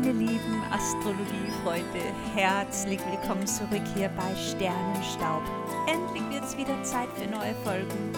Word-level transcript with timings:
meine 0.00 0.12
lieben 0.12 0.62
Astrologiefreunde, 0.70 2.00
herzlich 2.34 3.00
willkommen 3.10 3.46
zurück 3.46 3.82
hier 3.94 4.08
bei 4.10 4.34
Sternenstaub. 4.34 5.42
Endlich 5.86 6.22
wird 6.30 6.44
es 6.44 6.56
wieder 6.56 6.82
Zeit 6.82 7.08
für 7.16 7.28
neue 7.28 7.54
Folgen. 7.64 8.12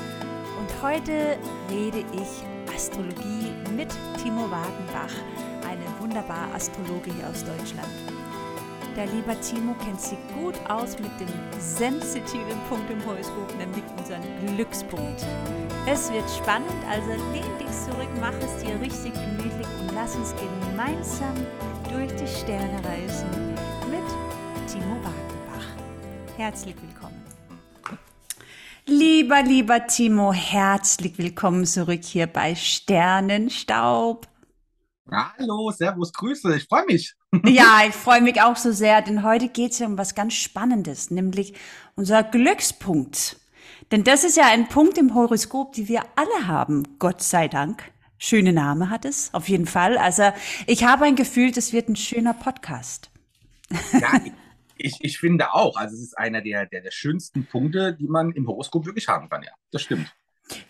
Und 0.61 0.83
heute 0.83 1.39
rede 1.71 2.05
ich 2.13 2.73
Astrologie 2.73 3.53
mit 3.75 3.89
Timo 4.23 4.49
Wagenbach, 4.51 5.13
einem 5.69 5.99
wunderbaren 5.99 6.53
Astrologe 6.55 7.13
hier 7.15 7.29
aus 7.29 7.45
Deutschland. 7.45 7.89
Der 8.95 9.07
liebe 9.07 9.35
Timo 9.41 9.75
kennt 9.85 10.01
sich 10.01 10.19
gut 10.35 10.55
aus 10.71 10.97
mit 11.01 11.11
dem 11.19 11.33
sensitiven 11.59 12.61
Punkt 12.69 12.91
im 12.91 13.05
Horoskop, 13.05 13.57
nämlich 13.59 13.85
unseren 13.99 14.23
Glückspunkt. 14.55 15.25
Es 15.87 16.13
wird 16.13 16.31
spannend, 16.31 16.71
also 16.89 17.11
lehn 17.33 17.59
dich 17.59 17.73
zurück, 17.85 18.09
mach 18.21 18.35
es 18.35 18.63
dir 18.63 18.81
richtig 18.81 19.15
gemütlich 19.15 19.67
und 19.81 19.95
lass 19.95 20.15
uns 20.15 20.33
gemeinsam 20.37 21.35
durch 21.93 22.13
die 22.13 22.27
Sterne 22.27 22.83
reisen 22.85 23.29
mit 23.91 24.71
Timo 24.71 24.97
Wagenbach. 25.03 25.67
Herzlich 26.37 26.75
willkommen. 26.81 27.23
Lieber, 28.87 29.43
lieber 29.43 29.87
Timo, 29.87 30.33
herzlich 30.33 31.19
willkommen 31.19 31.67
zurück 31.67 32.03
hier 32.03 32.27
bei 32.27 32.55
Sternenstaub. 32.55 34.27
Hallo, 35.11 35.71
Servus, 35.71 36.13
Grüße, 36.13 36.57
ich 36.57 36.65
freue 36.65 36.87
mich. 36.87 37.15
Ja, 37.47 37.81
ich 37.89 37.95
freue 37.95 38.21
mich 38.21 38.43
auch 38.43 38.57
so 38.57 38.73
sehr, 38.73 39.01
denn 39.01 39.23
heute 39.23 39.49
geht 39.49 39.73
es 39.73 39.79
ja 39.79 39.87
um 39.87 39.97
was 39.97 40.15
ganz 40.15 40.35
Spannendes, 40.35 41.11
nämlich 41.11 41.55
unser 41.95 42.23
Glückspunkt. 42.23 43.37
Denn 43.91 44.05
das 44.05 44.25
ist 44.25 44.37
ja 44.37 44.45
ein 44.49 44.69
Punkt 44.69 44.99
im 44.99 45.15
Horoskop, 45.15 45.73
die 45.73 45.89
wir 45.89 46.03
alle 46.15 46.47
haben, 46.47 46.99
Gott 46.99 47.23
sei 47.23 47.49
Dank. 47.49 47.91
Schöne 48.25 48.53
Name 48.53 48.89
hat 48.89 49.05
es, 49.05 49.35
auf 49.35 49.49
jeden 49.49 49.67
Fall. 49.67 49.99
Also 49.99 50.31
ich 50.69 50.85
habe 50.85 51.07
ein 51.07 51.17
Gefühl, 51.17 51.51
das 51.51 51.73
wird 51.73 51.89
ein 51.89 51.97
schöner 51.97 52.35
Podcast. 52.35 53.11
Ja, 53.93 54.21
ich, 54.77 54.99
ich 55.01 55.19
finde 55.19 55.53
auch. 55.53 55.77
Also 55.77 55.97
es 55.97 56.03
ist 56.03 56.17
einer 56.17 56.41
der, 56.41 56.67
der, 56.67 56.83
der 56.83 56.93
schönsten 56.93 57.47
Punkte, 57.47 57.95
die 57.95 58.07
man 58.07 58.31
im 58.31 58.47
Horoskop 58.47 58.87
wirklich 58.87 59.09
haben 59.09 59.29
kann, 59.29 59.43
ja. 59.43 59.51
Das 59.73 59.83
stimmt. 59.83 60.15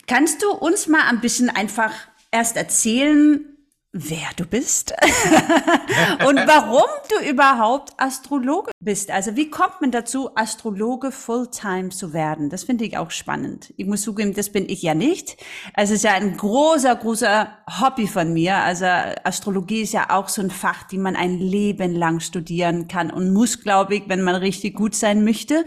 Kannst 0.06 0.42
du 0.42 0.50
uns 0.50 0.86
mal 0.86 1.02
ein 1.10 1.20
bisschen 1.20 1.50
einfach 1.50 1.92
erst 2.30 2.56
erzählen, 2.56 3.44
wer 3.92 4.28
du 4.36 4.46
bist 4.46 4.94
und 6.26 6.36
warum 6.36 6.88
du 7.10 7.28
überhaupt 7.28 7.90
Astrologe 7.98 8.72
bist. 8.80 9.10
Also 9.10 9.36
wie 9.36 9.50
kommt 9.50 9.82
man 9.82 9.90
dazu, 9.90 10.30
Astrologe 10.34 11.12
Fulltime 11.12 11.90
zu 11.90 12.14
werden? 12.14 12.48
Das 12.48 12.64
finde 12.64 12.84
ich 12.84 12.96
auch 12.96 13.10
spannend. 13.10 13.74
Ich 13.76 13.86
muss 13.86 14.00
zugeben, 14.00 14.32
das 14.32 14.50
bin 14.50 14.66
ich 14.68 14.80
ja 14.80 14.94
nicht. 14.94 15.36
Es 15.74 15.90
ist 15.90 16.04
ja 16.04 16.12
ein 16.12 16.38
großer, 16.38 16.96
großer 16.96 17.58
Hobby 17.80 18.06
von 18.06 18.32
mir. 18.32 18.56
Also 18.56 18.86
Astrologie 18.86 19.82
ist 19.82 19.92
ja 19.92 20.08
auch 20.08 20.28
so 20.28 20.40
ein 20.40 20.50
Fach, 20.50 20.84
die 20.84 20.98
man 20.98 21.14
ein 21.14 21.38
Leben 21.38 21.94
lang 21.94 22.20
studieren 22.20 22.88
kann 22.88 23.10
und 23.10 23.32
muss, 23.34 23.60
glaube 23.60 23.96
ich, 23.96 24.08
wenn 24.08 24.22
man 24.22 24.36
richtig 24.36 24.74
gut 24.74 24.94
sein 24.94 25.22
möchte. 25.22 25.66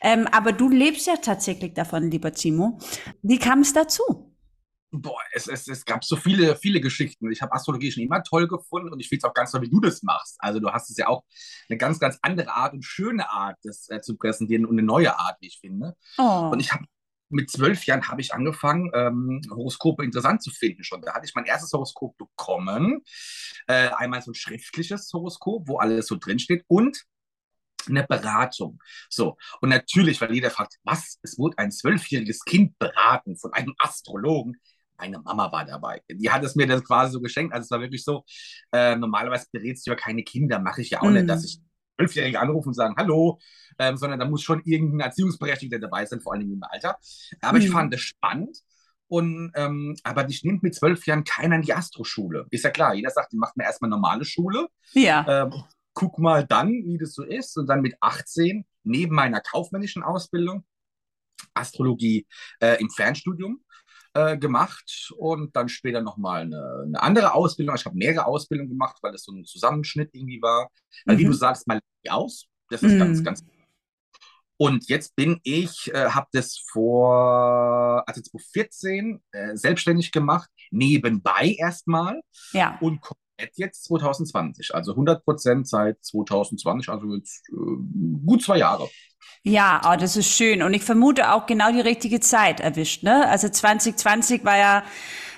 Ähm, 0.00 0.28
aber 0.30 0.52
du 0.52 0.68
lebst 0.68 1.08
ja 1.08 1.16
tatsächlich 1.16 1.74
davon, 1.74 2.08
lieber 2.10 2.32
Timo. 2.32 2.78
Wie 3.22 3.38
kam 3.38 3.60
es 3.60 3.72
dazu? 3.72 4.33
Boah, 4.96 5.20
es, 5.32 5.48
es, 5.48 5.66
es 5.66 5.84
gab 5.84 6.04
so 6.04 6.14
viele, 6.14 6.54
viele 6.54 6.80
Geschichten. 6.80 7.30
Ich 7.32 7.42
habe 7.42 7.52
Astrologie 7.52 7.90
schon 7.90 8.04
immer 8.04 8.22
toll 8.22 8.46
gefunden 8.46 8.92
und 8.92 9.00
ich 9.00 9.08
finde 9.08 9.18
es 9.18 9.24
auch 9.24 9.34
ganz 9.34 9.50
toll, 9.50 9.62
wie 9.62 9.70
du 9.70 9.80
das 9.80 10.04
machst. 10.04 10.36
Also 10.38 10.60
du 10.60 10.70
hast 10.70 10.88
es 10.88 10.96
ja 10.96 11.08
auch 11.08 11.24
eine 11.68 11.78
ganz, 11.78 11.98
ganz 11.98 12.18
andere 12.22 12.50
Art 12.50 12.74
und 12.74 12.84
schöne 12.84 13.28
Art, 13.28 13.56
das 13.64 13.88
äh, 13.90 14.00
zu 14.00 14.16
präsentieren 14.16 14.64
und 14.64 14.78
eine 14.78 14.86
neue 14.86 15.18
Art, 15.18 15.36
wie 15.40 15.48
ich 15.48 15.58
finde. 15.60 15.96
Oh. 16.16 16.50
Und 16.52 16.60
ich 16.60 16.72
habe 16.72 16.84
mit 17.28 17.50
zwölf 17.50 17.84
Jahren 17.86 18.06
habe 18.06 18.20
ich 18.20 18.32
angefangen, 18.32 18.90
ähm, 18.94 19.40
Horoskope 19.50 20.04
interessant 20.04 20.42
zu 20.42 20.50
finden 20.50 20.84
schon. 20.84 21.02
Da 21.02 21.14
hatte 21.14 21.26
ich 21.26 21.34
mein 21.34 21.46
erstes 21.46 21.72
Horoskop 21.72 22.16
bekommen. 22.16 23.02
Äh, 23.66 23.88
einmal 23.88 24.22
so 24.22 24.30
ein 24.30 24.34
schriftliches 24.34 25.10
Horoskop, 25.12 25.66
wo 25.66 25.78
alles 25.78 26.06
so 26.06 26.16
drinsteht 26.16 26.64
und 26.68 27.04
eine 27.88 28.04
Beratung. 28.04 28.78
So, 29.10 29.36
und 29.60 29.68
natürlich, 29.68 30.20
weil 30.20 30.32
jeder 30.32 30.50
fragt, 30.50 30.76
was, 30.84 31.18
es 31.22 31.38
wurde 31.38 31.58
ein 31.58 31.70
zwölfjähriges 31.70 32.44
Kind 32.44 32.78
beraten 32.78 33.36
von 33.36 33.52
einem 33.52 33.74
Astrologen 33.78 34.56
meine 34.96 35.18
Mama 35.20 35.50
war 35.50 35.64
dabei. 35.64 36.02
Die 36.10 36.30
hat 36.30 36.44
es 36.44 36.54
mir 36.54 36.66
das 36.66 36.84
quasi 36.84 37.12
so 37.12 37.20
geschenkt. 37.20 37.52
Also 37.52 37.64
es 37.64 37.70
war 37.70 37.80
wirklich 37.80 38.04
so, 38.04 38.24
äh, 38.72 38.96
normalerweise 38.96 39.46
berätst 39.52 39.86
du 39.86 39.90
ja 39.90 39.96
keine 39.96 40.22
Kinder, 40.22 40.58
mache 40.58 40.82
ich 40.82 40.90
ja 40.90 41.00
auch 41.00 41.10
mm. 41.10 41.14
nicht, 41.14 41.28
dass 41.28 41.40
mhm. 41.40 41.46
ich 41.46 41.60
Zwölfjährige 41.96 42.40
anrufe 42.40 42.68
und 42.68 42.74
sagen, 42.74 42.94
hallo, 42.96 43.38
ähm, 43.78 43.96
sondern 43.96 44.18
da 44.18 44.26
muss 44.26 44.42
schon 44.42 44.62
irgendein 44.64 45.00
Erziehungsberechtigter 45.00 45.78
dabei 45.78 46.04
sein, 46.06 46.20
vor 46.20 46.32
allem 46.34 46.52
im 46.52 46.62
Alter. 46.62 46.96
Aber 47.40 47.58
mm. 47.58 47.60
ich 47.60 47.68
mhm. 47.68 47.72
fand 47.72 47.94
das 47.94 48.00
spannend. 48.00 48.58
Und, 49.06 49.52
ähm, 49.54 49.96
aber 50.02 50.24
dich 50.24 50.44
nimmt 50.44 50.62
mit 50.62 50.74
zwölf 50.74 51.06
Jahren 51.06 51.24
keiner 51.24 51.56
in 51.56 51.62
die 51.62 51.74
Astroschule. 51.74 52.46
Ist 52.50 52.64
ja 52.64 52.70
klar, 52.70 52.94
jeder 52.94 53.10
sagt, 53.10 53.32
die 53.32 53.36
macht 53.36 53.56
mir 53.56 53.64
erstmal 53.64 53.90
normale 53.90 54.24
Schule. 54.24 54.66
Ja. 54.92 55.44
Ähm, 55.44 55.52
guck 55.92 56.18
mal 56.18 56.44
dann, 56.44 56.70
wie 56.70 56.98
das 56.98 57.12
so 57.12 57.22
ist. 57.22 57.56
Und 57.56 57.66
dann 57.68 57.80
mit 57.80 57.94
18, 58.00 58.64
neben 58.82 59.14
meiner 59.14 59.40
kaufmännischen 59.40 60.02
Ausbildung, 60.02 60.64
Astrologie 61.52 62.26
äh, 62.60 62.80
im 62.80 62.90
Fernstudium 62.90 63.60
äh, 64.14 64.38
gemacht 64.38 65.12
und 65.16 65.54
dann 65.54 65.68
später 65.68 66.00
nochmal 66.00 66.42
eine, 66.42 66.84
eine 66.86 67.02
andere 67.02 67.34
Ausbildung. 67.34 67.74
Ich 67.76 67.84
habe 67.84 67.96
mehrere 67.96 68.26
Ausbildungen 68.26 68.70
gemacht, 68.70 68.96
weil 69.02 69.12
das 69.12 69.24
so 69.24 69.32
ein 69.32 69.44
Zusammenschnitt 69.44 70.10
irgendwie 70.12 70.40
war. 70.40 70.68
Weil, 71.04 71.16
mhm. 71.16 71.20
wie 71.20 71.24
du 71.24 71.32
sagst, 71.32 71.66
mal 71.66 71.80
aus. 72.08 72.46
Das 72.70 72.82
ist 72.82 72.92
mhm. 72.92 72.98
ganz, 72.98 73.24
ganz. 73.24 73.44
Und 74.56 74.88
jetzt 74.88 75.16
bin 75.16 75.40
ich, 75.42 75.92
äh, 75.92 76.10
habe 76.10 76.28
das 76.32 76.62
vor, 76.70 78.04
also 78.06 78.20
2014 78.20 79.20
äh, 79.32 79.56
selbstständig 79.56 80.12
gemacht, 80.12 80.48
nebenbei 80.70 81.56
erstmal. 81.58 82.20
Ja. 82.52 82.78
Und 82.80 83.00
komplett 83.00 83.56
jetzt 83.56 83.84
2020. 83.84 84.74
Also 84.74 84.92
100 84.92 85.24
Prozent 85.24 85.68
seit 85.68 86.02
2020, 86.04 86.88
also 86.88 87.14
jetzt 87.14 87.48
äh, 87.50 87.54
gut 88.24 88.42
zwei 88.42 88.58
Jahre. 88.58 88.88
Ja, 89.46 89.82
oh, 89.84 89.96
das 89.98 90.16
ist 90.16 90.28
schön. 90.28 90.62
Und 90.62 90.72
ich 90.72 90.82
vermute 90.82 91.30
auch 91.30 91.44
genau 91.44 91.70
die 91.70 91.80
richtige 91.80 92.18
Zeit 92.20 92.60
erwischt. 92.60 93.02
Ne? 93.02 93.28
Also 93.28 93.48
2020 93.48 94.42
war 94.42 94.56
ja, 94.56 94.84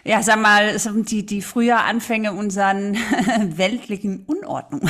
ja, 0.05 0.23
sag 0.23 0.41
mal, 0.41 0.77
die, 1.03 1.27
die 1.27 1.43
früher 1.43 1.85
Anfänge 1.85 2.33
unserer 2.33 2.75
weltlichen 3.57 4.25
Unordnung. 4.27 4.89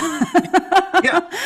ja. 1.03 1.29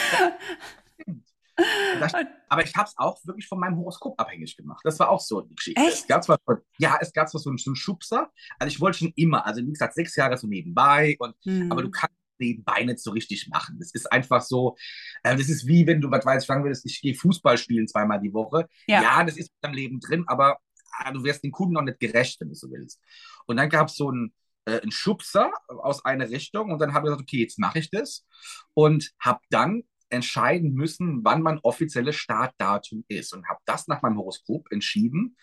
Das, 2.00 2.14
aber 2.48 2.64
ich 2.64 2.74
habe 2.74 2.88
es 2.88 2.96
auch 2.96 3.18
wirklich 3.24 3.46
von 3.46 3.60
meinem 3.60 3.76
Horoskop 3.76 4.18
abhängig 4.18 4.56
gemacht. 4.56 4.80
Das 4.82 4.98
war 4.98 5.10
auch 5.10 5.20
so 5.20 5.40
eine 5.40 5.54
Geschichte. 5.54 5.80
Echt? 5.80 5.92
Es 5.92 6.06
gab 6.06 6.24
zwar, 6.24 6.38
ja, 6.78 6.96
es 7.00 7.12
gab 7.12 7.28
zwar 7.28 7.38
so 7.38 7.50
einen, 7.50 7.58
so 7.58 7.70
einen 7.70 7.76
Schubser. 7.76 8.30
Also 8.58 8.74
ich 8.74 8.80
wollte 8.80 8.98
schon 8.98 9.12
immer, 9.14 9.44
also 9.44 9.60
wie 9.60 9.70
gesagt, 9.70 9.94
sechs 9.94 10.16
Jahre 10.16 10.38
so 10.38 10.46
nebenbei. 10.46 11.16
Und, 11.18 11.34
hm. 11.44 11.70
Aber 11.70 11.82
du 11.82 11.90
kannst 11.90 12.16
nebenbei 12.40 12.84
nicht 12.84 13.00
so 13.00 13.10
richtig 13.10 13.48
machen. 13.48 13.78
Das 13.78 13.92
ist 13.92 14.10
einfach 14.10 14.42
so, 14.42 14.76
äh, 15.22 15.36
das 15.36 15.48
ist 15.48 15.66
wie 15.66 15.86
wenn 15.86 16.00
du, 16.00 16.10
was 16.10 16.24
weiß 16.24 16.42
ich, 16.42 16.46
sagen 16.46 16.64
würdest, 16.64 16.86
ich 16.86 17.00
gehe 17.00 17.14
Fußball 17.14 17.58
spielen 17.58 17.86
zweimal 17.86 18.20
die 18.20 18.32
Woche. 18.32 18.68
Ja, 18.86 19.02
ja 19.02 19.24
das 19.24 19.36
ist 19.36 19.48
in 19.48 19.60
deinem 19.62 19.74
Leben 19.74 20.00
drin, 20.00 20.24
aber 20.26 20.58
ah, 20.98 21.12
du 21.12 21.22
wirst 21.24 21.44
den 21.44 21.52
Kunden 21.52 21.74
noch 21.74 21.82
nicht 21.82 22.00
gerecht, 22.00 22.40
wenn 22.40 22.48
du 22.48 22.54
so 22.54 22.70
willst. 22.70 23.00
Und 23.46 23.56
dann 23.56 23.68
gab 23.68 23.88
es 23.88 23.96
so 23.96 24.08
einen, 24.10 24.34
äh, 24.64 24.80
einen 24.80 24.92
Schubser 24.92 25.52
aus 25.68 26.04
einer 26.04 26.28
Richtung 26.30 26.72
und 26.72 26.80
dann 26.80 26.94
habe 26.94 27.06
ich 27.06 27.10
gesagt, 27.10 27.22
okay, 27.22 27.40
jetzt 27.40 27.58
mache 27.58 27.78
ich 27.78 27.90
das 27.90 28.26
und 28.74 29.12
habe 29.20 29.40
dann 29.50 29.84
entscheiden 30.10 30.74
müssen, 30.74 31.24
wann 31.24 31.42
mein 31.42 31.60
offizielles 31.62 32.16
Startdatum 32.16 33.04
ist 33.08 33.32
und 33.32 33.48
habe 33.48 33.60
das 33.64 33.86
nach 33.86 34.02
meinem 34.02 34.18
Horoskop 34.18 34.70
entschieden, 34.72 35.36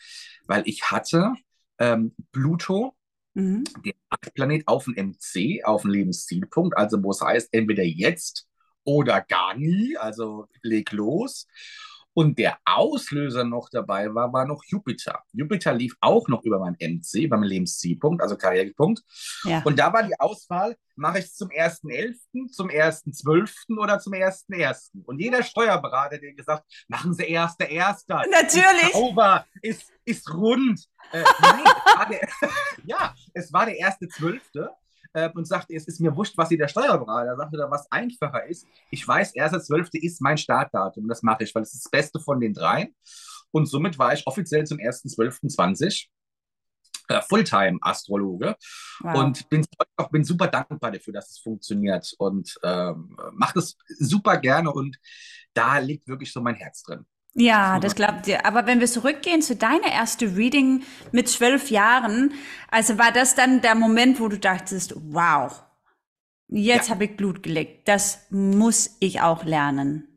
weil 0.46 0.64
ich 0.66 0.92
hatte 0.92 1.34
ähm, 1.80 2.14
Pluto 2.32 2.97
mhm. 3.38 3.64
der 3.86 3.94
Planet 4.34 4.68
auf 4.68 4.86
dem 4.86 4.96
MC, 4.96 5.64
auf 5.64 5.84
dem 5.84 5.92
Lebenszielpunkt, 5.92 6.76
also 6.78 7.02
wo 7.04 7.12
es 7.12 7.22
heißt, 7.22 7.50
entweder 7.54 7.84
jetzt 7.84 8.48
oder 8.84 9.22
gar 9.22 9.56
nie, 9.56 9.98
also 9.98 10.48
leg 10.62 10.92
los. 10.92 11.48
Und 12.18 12.40
der 12.40 12.58
Auslöser 12.66 13.44
noch 13.44 13.70
dabei 13.70 14.12
war, 14.12 14.34
war 14.34 14.48
noch 14.48 14.64
Jupiter. 14.66 15.22
Jupiter 15.34 15.72
lief 15.72 15.96
auch 16.02 16.28
noch 16.28 16.44
über 16.46 16.58
meinen 16.58 16.76
MC, 16.80 17.30
beim 17.30 17.44
Lebenszielpunkt, 17.44 18.24
also 18.24 18.36
Karrierepunkt. 18.36 19.04
Ja. 19.44 19.62
Und 19.64 19.78
da 19.78 19.94
war 19.94 20.02
die 20.02 20.20
Auswahl, 20.20 20.76
mache 20.96 21.20
ich 21.20 21.26
es 21.26 21.36
zum 21.36 21.50
1.11., 21.50 22.52
zum 22.52 22.70
1.12. 22.70 23.78
oder 23.78 24.00
zum 24.00 24.14
1.1. 24.14 25.04
Und 25.06 25.20
jeder 25.20 25.44
Steuerberater 25.44 26.16
hat 26.16 26.36
gesagt, 26.36 26.66
machen 26.88 27.14
Sie 27.14 27.38
1.1. 27.38 28.06
Natürlich. 28.08 28.82
Ist 28.82 28.94
sauber, 28.94 29.46
ist, 29.62 29.94
ist 30.04 30.34
rund. 30.34 30.88
Äh, 31.12 31.22
nein, 31.40 31.62
es 32.02 32.08
der, 32.10 32.30
ja, 32.86 33.16
es 33.36 33.54
war 33.54 33.68
der 33.68 33.76
1.12 33.76 34.68
äh, 35.18 35.30
und 35.34 35.48
sagte, 35.48 35.74
es 35.74 35.88
ist 35.88 36.00
mir 36.00 36.16
wurscht, 36.16 36.38
was 36.38 36.50
Sie 36.50 36.58
der 36.58 36.68
Steuerberater 36.68 37.36
sagte, 37.36 37.58
da 37.58 37.72
was 37.72 37.92
einfacher 37.92 38.46
ist. 38.46 38.68
Ich 38.92 39.08
weiß, 39.08 39.34
1.12. 39.34 40.00
ist 40.00 40.22
mein 40.22 40.38
Startdatum 40.38 41.08
das 41.08 41.24
mache 41.24 41.44
ich, 41.44 41.56
weil 41.56 41.64
es 41.64 41.74
ist 41.74 41.86
das 41.86 41.92
Beste 41.92 42.20
von 42.20 42.40
den 42.40 42.54
dreien. 42.54 42.96
Und 43.52 43.66
somit 43.66 43.98
war 43.98 44.14
ich 44.14 44.28
offiziell 44.28 44.66
zum 44.66 44.78
1.12.20 44.78 46.08
äh, 47.08 47.22
Fulltime-Astrologe 47.22 48.56
wow. 49.00 49.18
und 49.18 49.50
bin, 49.50 49.66
auch, 49.96 50.10
bin 50.10 50.24
super 50.24 50.48
dankbar 50.48 50.92
dafür, 50.92 51.14
dass 51.14 51.32
es 51.32 51.40
funktioniert 51.40 52.14
und 52.18 52.56
ähm, 52.64 53.18
mache 53.32 53.60
es 53.60 53.78
super 53.98 54.38
gerne 54.38 54.72
und 54.72 54.98
da 55.54 55.80
liegt 55.80 56.08
wirklich 56.08 56.32
so 56.32 56.42
mein 56.42 56.56
Herz 56.56 56.84
drin. 56.84 57.06
Ja, 57.40 57.80
das 57.80 57.94
glaubt 57.94 58.26
ihr. 58.26 58.48
Aber 58.48 58.66
wenn 58.66 58.80
wir 58.80 58.88
zurückgehen 58.88 59.44
zu 59.44 59.56
deiner 59.56 59.92
erste 59.92 60.36
Reading 60.36 60.84
mit 61.12 61.30
zwölf 61.30 61.70
Jahren, 61.70 62.34
also 62.72 62.98
war 62.98 63.12
das 63.12 63.36
dann 63.36 63.62
der 63.62 63.76
Moment, 63.76 64.20
wo 64.20 64.28
du 64.28 64.40
dachtest, 64.40 64.96
wow, 64.96 65.64
jetzt 66.48 66.88
ja. 66.88 66.96
habe 66.96 67.06
ich 67.06 67.16
Blut 67.16 67.44
geleckt. 67.44 67.88
Das 67.88 68.26
muss 68.32 68.98
ich 69.00 69.22
auch 69.22 69.44
lernen. 69.44 70.08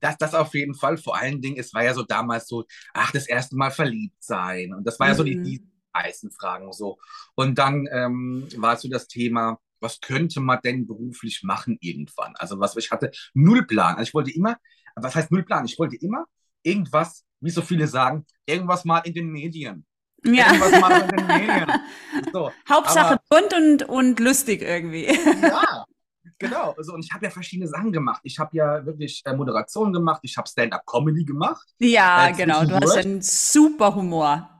Das, 0.00 0.16
das 0.18 0.34
auf 0.34 0.52
jeden 0.52 0.74
Fall. 0.74 0.98
Vor 0.98 1.16
allen 1.16 1.40
Dingen, 1.40 1.58
es 1.58 1.72
war 1.74 1.84
ja 1.84 1.94
so 1.94 2.02
damals 2.02 2.48
so, 2.48 2.64
ach, 2.92 3.12
das 3.12 3.28
erste 3.28 3.54
Mal 3.54 3.70
verliebt 3.70 4.16
sein. 4.18 4.74
Und 4.74 4.84
das 4.84 4.98
war 4.98 5.06
mhm. 5.06 5.10
ja 5.12 5.16
so 5.16 5.22
die, 5.22 5.36
mhm. 5.36 5.44
die 5.44 5.64
heißen 5.96 6.32
Fragen 6.32 6.72
so. 6.72 6.98
Und 7.36 7.56
dann 7.56 7.86
ähm, 7.92 8.48
war 8.56 8.76
so 8.76 8.88
das 8.88 9.06
Thema, 9.06 9.60
was 9.78 10.00
könnte 10.00 10.40
man 10.40 10.58
denn 10.64 10.88
beruflich 10.88 11.44
machen 11.44 11.78
irgendwann? 11.80 12.34
Also 12.36 12.58
was 12.58 12.76
ich 12.76 12.90
hatte 12.90 13.12
null 13.32 13.64
Plan. 13.64 13.94
Also 13.94 14.08
ich 14.08 14.14
wollte 14.14 14.32
immer, 14.32 14.56
was 14.96 15.14
heißt 15.14 15.30
null 15.30 15.44
Plan? 15.44 15.64
Ich 15.64 15.78
wollte 15.78 15.94
immer 15.94 16.26
irgendwas, 16.62 17.24
wie 17.40 17.50
so 17.50 17.62
viele 17.62 17.86
sagen, 17.86 18.26
irgendwas 18.46 18.84
mal 18.84 18.98
in 19.00 19.14
den 19.14 19.30
Medien. 19.30 19.86
Ja. 20.24 20.52
Irgendwas 20.52 20.80
mal 20.80 21.02
in 21.02 21.08
den 21.16 21.26
Medien. 21.26 21.72
So, 22.32 22.50
Hauptsache 22.68 23.14
aber, 23.14 23.22
bunt 23.30 23.54
und, 23.54 23.88
und 23.88 24.20
lustig 24.20 24.62
irgendwie. 24.62 25.06
Ja, 25.06 25.84
genau. 26.38 26.74
Also, 26.76 26.92
und 26.92 27.04
ich 27.04 27.12
habe 27.12 27.24
ja 27.24 27.30
verschiedene 27.30 27.68
Sachen 27.68 27.92
gemacht. 27.92 28.20
Ich 28.24 28.38
habe 28.38 28.56
ja 28.56 28.84
wirklich 28.84 29.22
äh, 29.24 29.34
Moderation 29.34 29.92
gemacht, 29.92 30.20
ich 30.24 30.36
habe 30.36 30.48
Stand-up-Comedy 30.48 31.24
gemacht. 31.24 31.66
Ja, 31.78 32.28
äh, 32.28 32.32
genau. 32.32 32.64
Du 32.64 32.74
hast 32.74 32.96
einen 32.96 33.22
super 33.22 33.94
Humor. 33.94 34.50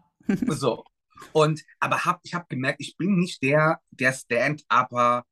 so. 0.47 0.85
Und 1.33 1.63
aber 1.81 2.05
hab, 2.05 2.21
ich 2.23 2.33
habe 2.33 2.47
gemerkt, 2.49 2.81
ich 2.81 2.97
bin 2.97 3.17
nicht 3.19 3.43
der, 3.43 3.81
der 3.91 4.13
Stand-Upper, 4.13 5.25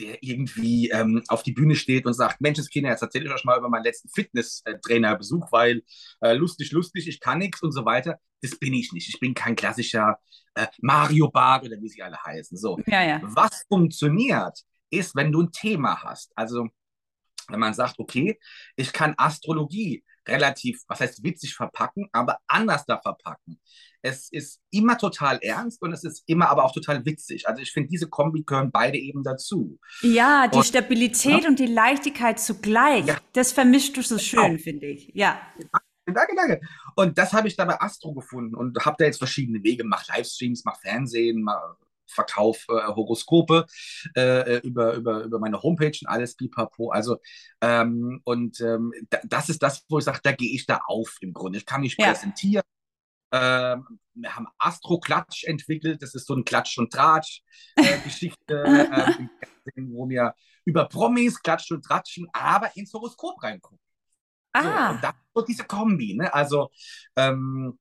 der 0.00 0.22
irgendwie 0.22 0.88
ähm, 0.90 1.22
auf 1.28 1.42
die 1.42 1.52
Bühne 1.52 1.76
steht 1.76 2.06
und 2.06 2.14
sagt, 2.14 2.40
Menschenskinder, 2.40 2.90
jetzt 2.90 3.02
erzähle 3.02 3.26
ich 3.26 3.32
euch 3.32 3.44
mal 3.44 3.58
über 3.58 3.68
meinen 3.68 3.84
letzten 3.84 4.08
Fitness-Trainer-Besuch, 4.08 5.52
weil 5.52 5.82
äh, 6.20 6.32
lustig, 6.32 6.72
lustig, 6.72 7.06
ich 7.06 7.20
kann 7.20 7.38
nichts 7.38 7.62
und 7.62 7.72
so 7.72 7.84
weiter. 7.84 8.18
Das 8.42 8.58
bin 8.58 8.74
ich 8.74 8.92
nicht. 8.92 9.08
Ich 9.08 9.20
bin 9.20 9.34
kein 9.34 9.54
klassischer 9.54 10.18
äh, 10.54 10.66
Mario 10.80 11.30
Bart 11.30 11.64
oder 11.64 11.76
wie 11.80 11.88
sie 11.88 12.02
alle 12.02 12.16
heißen. 12.24 12.56
So. 12.56 12.78
Ja, 12.86 13.04
ja. 13.04 13.20
Was 13.22 13.64
funktioniert, 13.68 14.58
ist, 14.90 15.14
wenn 15.14 15.32
du 15.32 15.42
ein 15.42 15.52
Thema 15.52 16.02
hast. 16.02 16.32
Also 16.34 16.68
wenn 17.48 17.60
man 17.60 17.74
sagt, 17.74 17.98
okay, 17.98 18.38
ich 18.76 18.92
kann 18.92 19.14
Astrologie 19.16 20.04
relativ, 20.26 20.82
was 20.86 21.00
heißt 21.00 21.22
witzig 21.22 21.54
verpacken, 21.54 22.08
aber 22.12 22.38
anders 22.46 22.84
da 22.86 23.00
verpacken. 23.00 23.60
Es 24.02 24.30
ist 24.32 24.60
immer 24.70 24.96
total 24.96 25.38
ernst 25.42 25.82
und 25.82 25.92
es 25.92 26.04
ist 26.04 26.22
immer 26.26 26.48
aber 26.48 26.64
auch 26.64 26.72
total 26.72 27.04
witzig. 27.04 27.48
Also 27.48 27.60
ich 27.62 27.72
finde, 27.72 27.88
diese 27.88 28.08
Kombi 28.08 28.42
gehören 28.44 28.70
beide 28.70 28.98
eben 28.98 29.22
dazu. 29.22 29.78
Ja, 30.02 30.48
die 30.48 30.58
und, 30.58 30.66
Stabilität 30.66 31.42
ja. 31.42 31.48
und 31.48 31.58
die 31.58 31.66
Leichtigkeit 31.66 32.40
zugleich, 32.40 33.06
ja. 33.06 33.18
das 33.32 33.52
vermischt 33.52 33.96
du 33.96 34.02
so 34.02 34.16
genau. 34.16 34.46
schön, 34.46 34.58
finde 34.58 34.86
ich. 34.86 35.10
Ja. 35.14 35.40
Danke, 36.06 36.34
danke. 36.34 36.60
Und 36.96 37.18
das 37.18 37.32
habe 37.32 37.46
ich 37.48 37.56
da 37.56 37.64
bei 37.64 37.80
Astro 37.80 38.14
gefunden 38.14 38.54
und 38.54 38.76
habe 38.84 38.96
da 38.98 39.04
jetzt 39.04 39.18
verschiedene 39.18 39.62
Wege, 39.62 39.84
mach 39.84 40.06
Livestreams, 40.08 40.64
mach 40.64 40.80
Fernsehen, 40.80 41.42
mach 41.42 41.76
Verkauf 42.10 42.66
äh, 42.68 42.86
Horoskope 42.86 43.66
äh, 44.16 44.58
über, 44.58 44.94
über, 44.94 45.24
über 45.24 45.38
meine 45.38 45.62
Homepage 45.62 45.96
und 46.00 46.06
alles 46.06 46.36
pipapo. 46.36 46.90
Also, 46.90 47.18
ähm, 47.60 48.20
und 48.24 48.60
ähm, 48.60 48.92
da, 49.08 49.18
das 49.24 49.48
ist 49.48 49.62
das, 49.62 49.84
wo 49.88 49.98
ich 49.98 50.04
sage, 50.04 50.20
da 50.22 50.32
gehe 50.32 50.54
ich 50.54 50.66
da 50.66 50.80
auf 50.86 51.16
im 51.20 51.32
Grunde. 51.32 51.58
Ich 51.58 51.66
kann 51.66 51.80
mich 51.80 51.96
ja. 51.98 52.08
präsentieren. 52.08 52.64
Ähm, 53.32 54.00
wir 54.14 54.34
haben 54.34 54.46
Astro-Klatsch 54.58 55.44
entwickelt. 55.44 56.02
Das 56.02 56.14
ist 56.14 56.26
so 56.26 56.34
ein 56.34 56.44
Klatsch- 56.44 56.78
und 56.78 56.92
Tratsch-Geschichte, 56.92 58.64
äh, 58.64 59.22
äh, 59.76 59.82
wo 59.88 60.08
wir 60.08 60.34
über 60.64 60.86
Promis 60.86 61.40
klatschen 61.40 61.76
und 61.76 61.84
tratschen, 61.84 62.28
aber 62.32 62.76
ins 62.76 62.92
Horoskop 62.92 63.42
reingucken. 63.42 63.78
Ah. 64.52 64.62
So, 64.62 64.94
und 64.94 65.04
das 65.04 65.12
ist 65.12 65.34
so 65.34 65.42
diese 65.42 65.64
Kombi. 65.64 66.14
Ne? 66.14 66.32
Also, 66.32 66.70
ähm, 67.16 67.78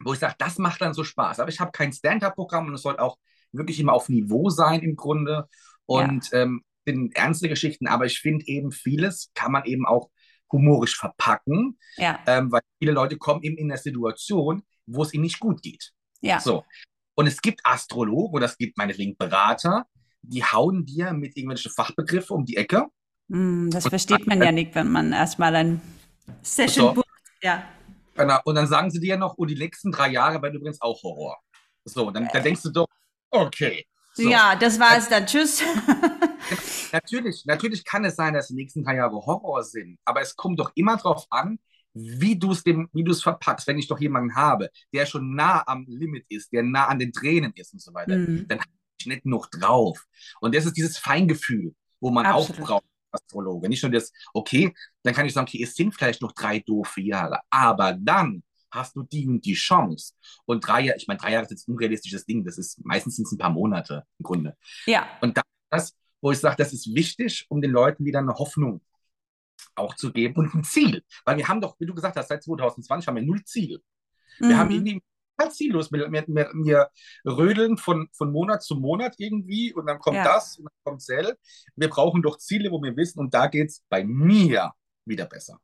wo 0.00 0.12
ich 0.12 0.18
sage, 0.18 0.34
das 0.38 0.58
macht 0.58 0.80
dann 0.80 0.94
so 0.94 1.04
Spaß. 1.04 1.40
Aber 1.40 1.50
ich 1.50 1.60
habe 1.60 1.72
kein 1.72 1.92
Stand-up-Programm 1.92 2.66
und 2.68 2.74
es 2.74 2.82
soll 2.82 2.98
auch 2.98 3.18
wirklich 3.52 3.80
immer 3.80 3.92
auf 3.92 4.08
Niveau 4.08 4.50
sein 4.50 4.80
im 4.80 4.96
Grunde. 4.96 5.48
Und 5.86 6.30
ja. 6.30 6.42
ähm, 6.42 6.62
sind 6.86 7.16
ernste 7.16 7.48
Geschichten, 7.48 7.86
aber 7.86 8.06
ich 8.06 8.20
finde 8.20 8.46
eben 8.46 8.72
vieles 8.72 9.30
kann 9.34 9.52
man 9.52 9.64
eben 9.64 9.86
auch 9.86 10.10
humorisch 10.52 10.96
verpacken, 10.96 11.78
ja. 11.96 12.18
ähm, 12.26 12.50
weil 12.50 12.62
viele 12.78 12.92
Leute 12.92 13.16
kommen 13.16 13.42
eben 13.42 13.56
in 13.56 13.68
der 13.68 13.78
Situation, 13.78 14.62
wo 14.86 15.02
es 15.02 15.14
ihnen 15.14 15.22
nicht 15.22 15.38
gut 15.38 15.62
geht. 15.62 15.92
Ja. 16.20 16.40
So. 16.40 16.64
Und 17.14 17.26
es 17.26 17.40
gibt 17.40 17.60
Astrologen 17.64 18.34
oder 18.34 18.46
es 18.46 18.56
gibt 18.56 18.76
meinetwegen 18.76 19.16
Berater, 19.16 19.86
die 20.22 20.44
hauen 20.44 20.84
dir 20.84 21.12
mit 21.12 21.36
irgendwelchen 21.36 21.70
Fachbegriffen 21.70 22.36
um 22.36 22.44
die 22.44 22.56
Ecke. 22.56 22.86
Mm, 23.28 23.70
das 23.70 23.86
versteht 23.86 24.26
man 24.26 24.42
ja 24.42 24.52
nicht, 24.52 24.74
wenn 24.74 24.90
man 24.90 25.12
erstmal 25.12 25.54
ein 25.54 25.80
Session 26.42 26.88
so. 26.88 26.94
bucht. 26.94 27.06
Ja. 27.42 27.64
Genau. 28.14 28.38
Und 28.44 28.54
dann 28.54 28.66
sagen 28.66 28.90
sie 28.90 29.00
dir 29.00 29.16
noch, 29.16 29.34
oh, 29.38 29.44
die 29.44 29.54
nächsten 29.54 29.92
drei 29.92 30.10
Jahre 30.10 30.42
werden 30.42 30.56
übrigens 30.56 30.80
auch 30.80 31.02
Horror. 31.02 31.38
So, 31.84 32.10
dann, 32.10 32.28
dann 32.32 32.42
denkst 32.42 32.62
du 32.62 32.70
doch, 32.70 32.86
Okay. 33.30 33.86
So. 34.14 34.28
Ja, 34.28 34.56
das 34.56 34.78
war 34.78 34.96
es 34.96 35.08
dann. 35.08 35.26
Tschüss. 35.26 35.62
natürlich, 36.92 37.44
natürlich 37.46 37.84
kann 37.84 38.04
es 38.04 38.16
sein, 38.16 38.34
dass 38.34 38.48
die 38.48 38.54
nächsten 38.54 38.84
drei 38.84 38.96
Jahre 38.96 39.24
Horror 39.24 39.62
sind, 39.62 39.98
aber 40.04 40.20
es 40.20 40.34
kommt 40.34 40.58
doch 40.58 40.72
immer 40.74 40.96
darauf 40.96 41.26
an, 41.30 41.58
wie 41.94 42.38
du 42.38 42.52
es 42.52 42.62
dem, 42.62 42.88
wie 42.92 43.04
du 43.04 43.12
es 43.12 43.22
verpackst. 43.22 43.66
Wenn 43.66 43.78
ich 43.78 43.88
doch 43.88 44.00
jemanden 44.00 44.34
habe, 44.34 44.70
der 44.92 45.06
schon 45.06 45.34
nah 45.34 45.62
am 45.66 45.86
Limit 45.88 46.24
ist, 46.28 46.52
der 46.52 46.62
nah 46.62 46.86
an 46.86 46.98
den 46.98 47.12
Tränen 47.12 47.52
ist 47.54 47.72
und 47.72 47.80
so 47.80 47.94
weiter, 47.94 48.16
mhm. 48.16 48.46
dann 48.48 48.58
habe 48.60 48.70
ich 48.98 49.06
nicht 49.06 49.26
noch 49.26 49.46
drauf. 49.46 50.04
Und 50.40 50.54
das 50.54 50.66
ist 50.66 50.76
dieses 50.76 50.98
Feingefühl, 50.98 51.74
wo 52.00 52.10
man 52.10 52.26
Absolut. 52.26 52.62
auch 52.62 52.66
braucht. 52.66 52.84
Astrologe. 53.12 53.68
Nicht 53.68 53.82
nur 53.82 53.90
das, 53.90 54.12
okay, 54.32 54.72
dann 55.02 55.14
kann 55.14 55.26
ich 55.26 55.32
sagen, 55.32 55.48
okay, 55.48 55.60
es 55.62 55.74
sind 55.74 55.92
vielleicht 55.92 56.22
noch 56.22 56.30
drei 56.30 56.60
doofe 56.60 57.00
Jahre, 57.00 57.40
aber 57.50 57.92
dann 57.92 58.44
hast 58.70 58.96
du 58.96 59.02
die 59.02 59.26
und 59.26 59.44
die 59.44 59.54
Chance. 59.54 60.14
Und 60.44 60.66
drei 60.66 60.82
Jahre, 60.82 60.98
ich 60.98 61.08
meine, 61.08 61.18
drei 61.18 61.32
Jahre 61.32 61.44
ist 61.44 61.50
jetzt 61.50 61.68
ein 61.68 61.72
unrealistisches 61.72 62.24
Ding, 62.24 62.44
das 62.44 62.58
ist 62.58 62.84
meistens 62.84 63.16
sind 63.16 63.26
es 63.26 63.32
ein 63.32 63.38
paar 63.38 63.50
Monate 63.50 64.04
im 64.18 64.22
Grunde. 64.22 64.56
Ja. 64.86 65.06
Und 65.20 65.40
das, 65.70 65.96
wo 66.20 66.32
ich 66.32 66.38
sage, 66.38 66.56
das 66.56 66.72
ist 66.72 66.94
wichtig, 66.94 67.46
um 67.48 67.60
den 67.60 67.70
Leuten 67.70 68.04
wieder 68.04 68.18
eine 68.18 68.34
Hoffnung 68.34 68.80
auch 69.74 69.94
zu 69.94 70.12
geben 70.12 70.36
und 70.36 70.54
ein 70.54 70.64
Ziel. 70.64 71.04
Weil 71.24 71.36
wir 71.36 71.48
haben 71.48 71.60
doch, 71.60 71.76
wie 71.78 71.86
du 71.86 71.94
gesagt 71.94 72.16
hast, 72.16 72.28
seit 72.28 72.42
2020 72.42 73.06
haben 73.06 73.16
wir 73.16 73.22
null 73.22 73.44
Ziel. 73.44 73.82
Wir 74.38 74.48
mhm. 74.48 74.56
haben 74.56 74.70
irgendwie 74.70 75.02
ziellos. 75.48 75.90
Wir, 75.90 76.10
wir, 76.12 76.24
wir, 76.26 76.50
wir, 76.52 76.90
rödeln 77.24 77.78
von, 77.78 78.08
von 78.12 78.30
Monat 78.30 78.62
zu 78.62 78.76
Monat 78.76 79.14
irgendwie 79.18 79.72
und 79.72 79.86
dann 79.86 79.98
kommt 79.98 80.16
ja. 80.16 80.24
das 80.24 80.58
und 80.58 80.66
dann 80.66 80.74
kommt 80.84 81.02
Zell. 81.02 81.36
Wir 81.76 81.88
brauchen 81.88 82.22
doch 82.22 82.36
Ziele, 82.36 82.70
wo 82.70 82.82
wir 82.82 82.96
wissen, 82.96 83.20
und 83.20 83.32
da 83.32 83.46
geht 83.46 83.70
es 83.70 83.82
bei 83.88 84.04
mir 84.04 84.72
wieder 85.04 85.24
besser. 85.24 85.58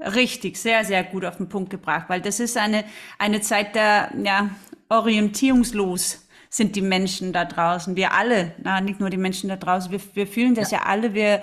Richtig, 0.00 0.56
sehr, 0.56 0.84
sehr 0.84 1.04
gut 1.04 1.24
auf 1.24 1.36
den 1.36 1.48
Punkt 1.48 1.70
gebracht, 1.70 2.06
weil 2.08 2.22
das 2.22 2.40
ist 2.40 2.56
eine, 2.56 2.84
eine 3.18 3.42
Zeit 3.42 3.74
der 3.74 4.10
ja, 4.22 4.50
orientierungslos 4.88 6.26
sind 6.48 6.74
die 6.74 6.82
Menschen 6.82 7.32
da 7.32 7.44
draußen. 7.44 7.96
Wir 7.96 8.12
alle, 8.12 8.54
na, 8.62 8.80
nicht 8.80 8.98
nur 8.98 9.10
die 9.10 9.16
Menschen 9.16 9.48
da 9.48 9.56
draußen, 9.56 9.92
wir, 9.92 10.00
wir 10.14 10.26
fühlen 10.26 10.54
das 10.54 10.70
ja, 10.70 10.78
ja 10.78 10.84
alle. 10.86 11.12
Wir, 11.12 11.42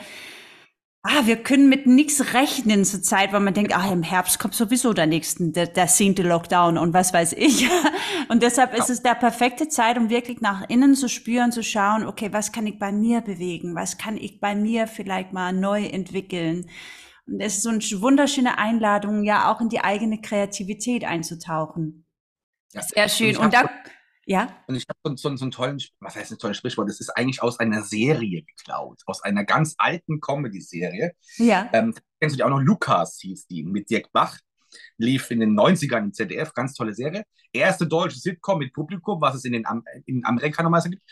ah, 1.03 1.25
wir 1.25 1.37
können 1.37 1.69
mit 1.69 1.85
nichts 1.85 2.33
rechnen 2.33 2.83
zur 2.83 3.01
Zeit, 3.01 3.31
weil 3.31 3.39
man 3.39 3.53
denkt, 3.53 3.75
ah, 3.75 3.91
im 3.91 4.03
Herbst 4.03 4.39
kommt 4.39 4.55
sowieso 4.55 4.91
der 4.91 5.05
nächste, 5.05 5.51
der, 5.51 5.67
der 5.67 5.87
zehnte 5.87 6.23
Lockdown 6.23 6.77
und 6.79 6.93
was 6.93 7.13
weiß 7.13 7.33
ich. 7.33 7.69
Und 8.29 8.43
deshalb 8.43 8.73
ja. 8.73 8.79
ist 8.79 8.89
es 8.89 9.01
der 9.01 9.15
perfekte 9.15 9.69
Zeit, 9.69 9.97
um 9.97 10.09
wirklich 10.09 10.41
nach 10.41 10.67
innen 10.67 10.95
zu 10.95 11.07
spüren, 11.07 11.53
zu 11.53 11.63
schauen, 11.63 12.05
okay, 12.05 12.27
was 12.33 12.51
kann 12.51 12.67
ich 12.67 12.77
bei 12.77 12.91
mir 12.91 13.21
bewegen? 13.21 13.73
Was 13.73 13.97
kann 13.97 14.17
ich 14.17 14.41
bei 14.41 14.53
mir 14.53 14.87
vielleicht 14.87 15.31
mal 15.31 15.53
neu 15.53 15.85
entwickeln? 15.85 16.65
Und 17.27 17.41
es 17.41 17.57
ist 17.57 17.63
so 17.63 17.69
eine 17.69 17.81
wunderschöne 17.81 18.57
Einladung, 18.57 19.23
ja 19.23 19.51
auch 19.51 19.59
in 19.59 19.69
die 19.69 19.81
eigene 19.81 20.21
Kreativität 20.21 21.03
einzutauchen. 21.03 22.05
Ja. 22.73 22.81
Sehr 22.81 23.09
schön. 23.09 23.37
Und, 23.37 23.53
da, 23.53 23.69
ja. 24.25 24.63
Und 24.67 24.75
ich 24.75 24.85
habe 24.87 24.99
so, 25.03 25.29
so, 25.29 25.35
so 25.35 25.45
einen 25.45 25.51
tollen, 25.51 25.79
was 25.99 26.15
heißt 26.15 26.31
ein 26.31 26.37
tolles 26.37 26.57
Sprichwort? 26.57 26.89
Das 26.89 26.99
ist 26.99 27.09
eigentlich 27.09 27.41
aus 27.41 27.59
einer 27.59 27.83
Serie 27.83 28.43
geklaut, 28.43 29.01
aus 29.05 29.23
einer 29.23 29.43
ganz 29.43 29.75
alten 29.77 30.21
Comedy-Serie. 30.21 31.13
Ja. 31.37 31.69
Ähm, 31.73 31.93
kennst 32.19 32.35
du 32.35 32.37
die 32.37 32.43
auch 32.43 32.49
noch? 32.49 32.61
Lukas 32.61 33.19
hieß 33.21 33.47
die, 33.47 33.63
mit 33.63 33.89
Dirk 33.89 34.11
Bach. 34.11 34.37
Lief 34.97 35.31
in 35.31 35.39
den 35.39 35.57
90ern 35.57 35.99
im 35.99 36.13
ZDF, 36.13 36.53
ganz 36.53 36.73
tolle 36.73 36.93
Serie. 36.93 37.23
Erste 37.53 37.87
deutsche 37.87 38.19
Sitcom 38.19 38.59
mit 38.59 38.73
Publikum, 38.73 39.19
was 39.21 39.35
es 39.35 39.45
in 39.45 39.53
den 39.53 39.65
in 40.05 40.25
Amerika 40.25 40.61
normalerweise 40.61 40.89
gibt. 40.89 41.03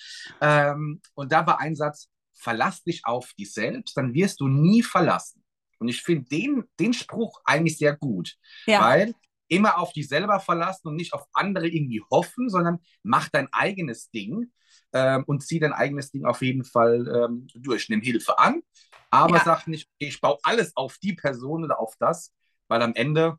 Ähm, 0.41 1.01
und 1.13 1.31
da 1.31 1.47
war 1.47 1.59
ein 1.61 1.75
Satz: 1.75 2.09
Verlass 2.33 2.83
dich 2.83 3.05
auf 3.05 3.33
dich 3.39 3.53
selbst, 3.53 3.95
dann 3.95 4.13
wirst 4.13 4.41
du 4.41 4.47
nie 4.49 4.83
verlassen. 4.83 5.44
Und 5.85 5.89
ich 5.89 6.01
finde 6.01 6.27
den, 6.27 6.63
den 6.79 6.93
Spruch 6.93 7.41
eigentlich 7.45 7.77
sehr 7.77 7.95
gut, 7.95 8.37
ja. 8.65 8.81
weil 8.81 9.13
immer 9.47 9.77
auf 9.77 9.93
dich 9.93 10.07
selber 10.07 10.39
verlassen 10.39 10.87
und 10.87 10.95
nicht 10.95 11.13
auf 11.13 11.27
andere 11.31 11.67
irgendwie 11.67 12.01
hoffen, 12.09 12.49
sondern 12.49 12.79
mach 13.03 13.29
dein 13.29 13.47
eigenes 13.53 14.09
Ding 14.09 14.51
ähm, 14.93 15.23
und 15.27 15.45
zieh 15.45 15.59
dein 15.59 15.73
eigenes 15.73 16.09
Ding 16.09 16.25
auf 16.25 16.41
jeden 16.41 16.63
Fall 16.63 17.07
ähm, 17.07 17.45
durch. 17.53 17.87
Nimm 17.89 18.01
Hilfe 18.01 18.39
an, 18.39 18.63
aber 19.11 19.37
ja. 19.37 19.43
sag 19.43 19.67
nicht, 19.67 19.87
okay, 19.93 20.07
ich 20.07 20.19
baue 20.19 20.39
alles 20.41 20.75
auf 20.75 20.97
die 20.97 21.13
Person 21.13 21.63
oder 21.63 21.79
auf 21.79 21.93
das, 21.99 22.33
weil 22.67 22.81
am 22.81 22.95
Ende 22.95 23.37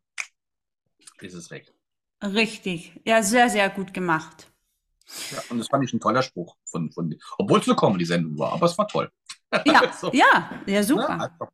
ist 1.21 1.35
es 1.35 1.50
weg. 1.50 1.73
Richtig. 2.23 3.00
Ja, 3.05 3.25
sehr, 3.25 3.50
sehr 3.50 3.69
gut 3.71 3.93
gemacht. 3.93 4.53
Ja, 5.33 5.43
und 5.50 5.59
das 5.59 5.67
fand 5.67 5.85
ich 5.85 5.93
ein 5.93 6.00
toller 6.00 6.23
Spruch 6.23 6.57
von, 6.65 6.93
von 6.93 7.12
obwohl 7.38 7.59
es 7.59 7.69
eine 7.69 7.76
Comedy-Sendung 7.76 8.38
war, 8.38 8.53
aber 8.53 8.67
es 8.67 8.79
war 8.79 8.87
toll. 8.87 9.11
Ja, 9.65 9.93
so. 10.00 10.12
ja, 10.12 10.62
ja, 10.67 10.83
super. 10.85 11.09
Ja, 11.09 11.19
also, 11.19 11.49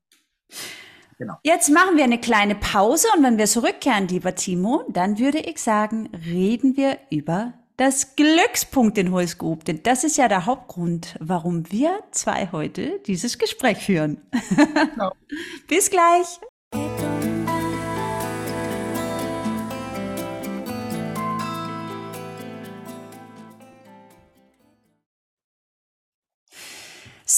Genau. 1.23 1.38
Jetzt 1.45 1.71
machen 1.71 1.97
wir 1.97 2.02
eine 2.02 2.19
kleine 2.19 2.57
Pause 2.57 3.07
und 3.17 3.23
wenn 3.23 3.38
wir 3.38 3.47
zurückkehren, 3.47 4.09
lieber 4.09 4.35
Timo, 4.35 4.83
dann 4.88 5.21
würde 5.21 5.38
ich 5.38 5.59
sagen, 5.59 6.09
reden 6.26 6.76
wir 6.76 6.99
über 7.11 7.52
das 7.76 8.17
Glückspunkt 8.17 8.99
in 8.99 9.12
Horoskop, 9.12 9.64
denn 9.64 9.85
das 9.85 10.02
ist 10.02 10.17
ja 10.17 10.26
der 10.26 10.47
Hauptgrund, 10.47 11.17
warum 11.21 11.71
wir 11.71 12.00
zwei 12.11 12.49
heute 12.50 12.99
dieses 13.07 13.38
Gespräch 13.38 13.79
führen. 13.79 14.21
Genau. 14.50 15.12
Bis 15.69 15.91
gleich. 15.91 16.41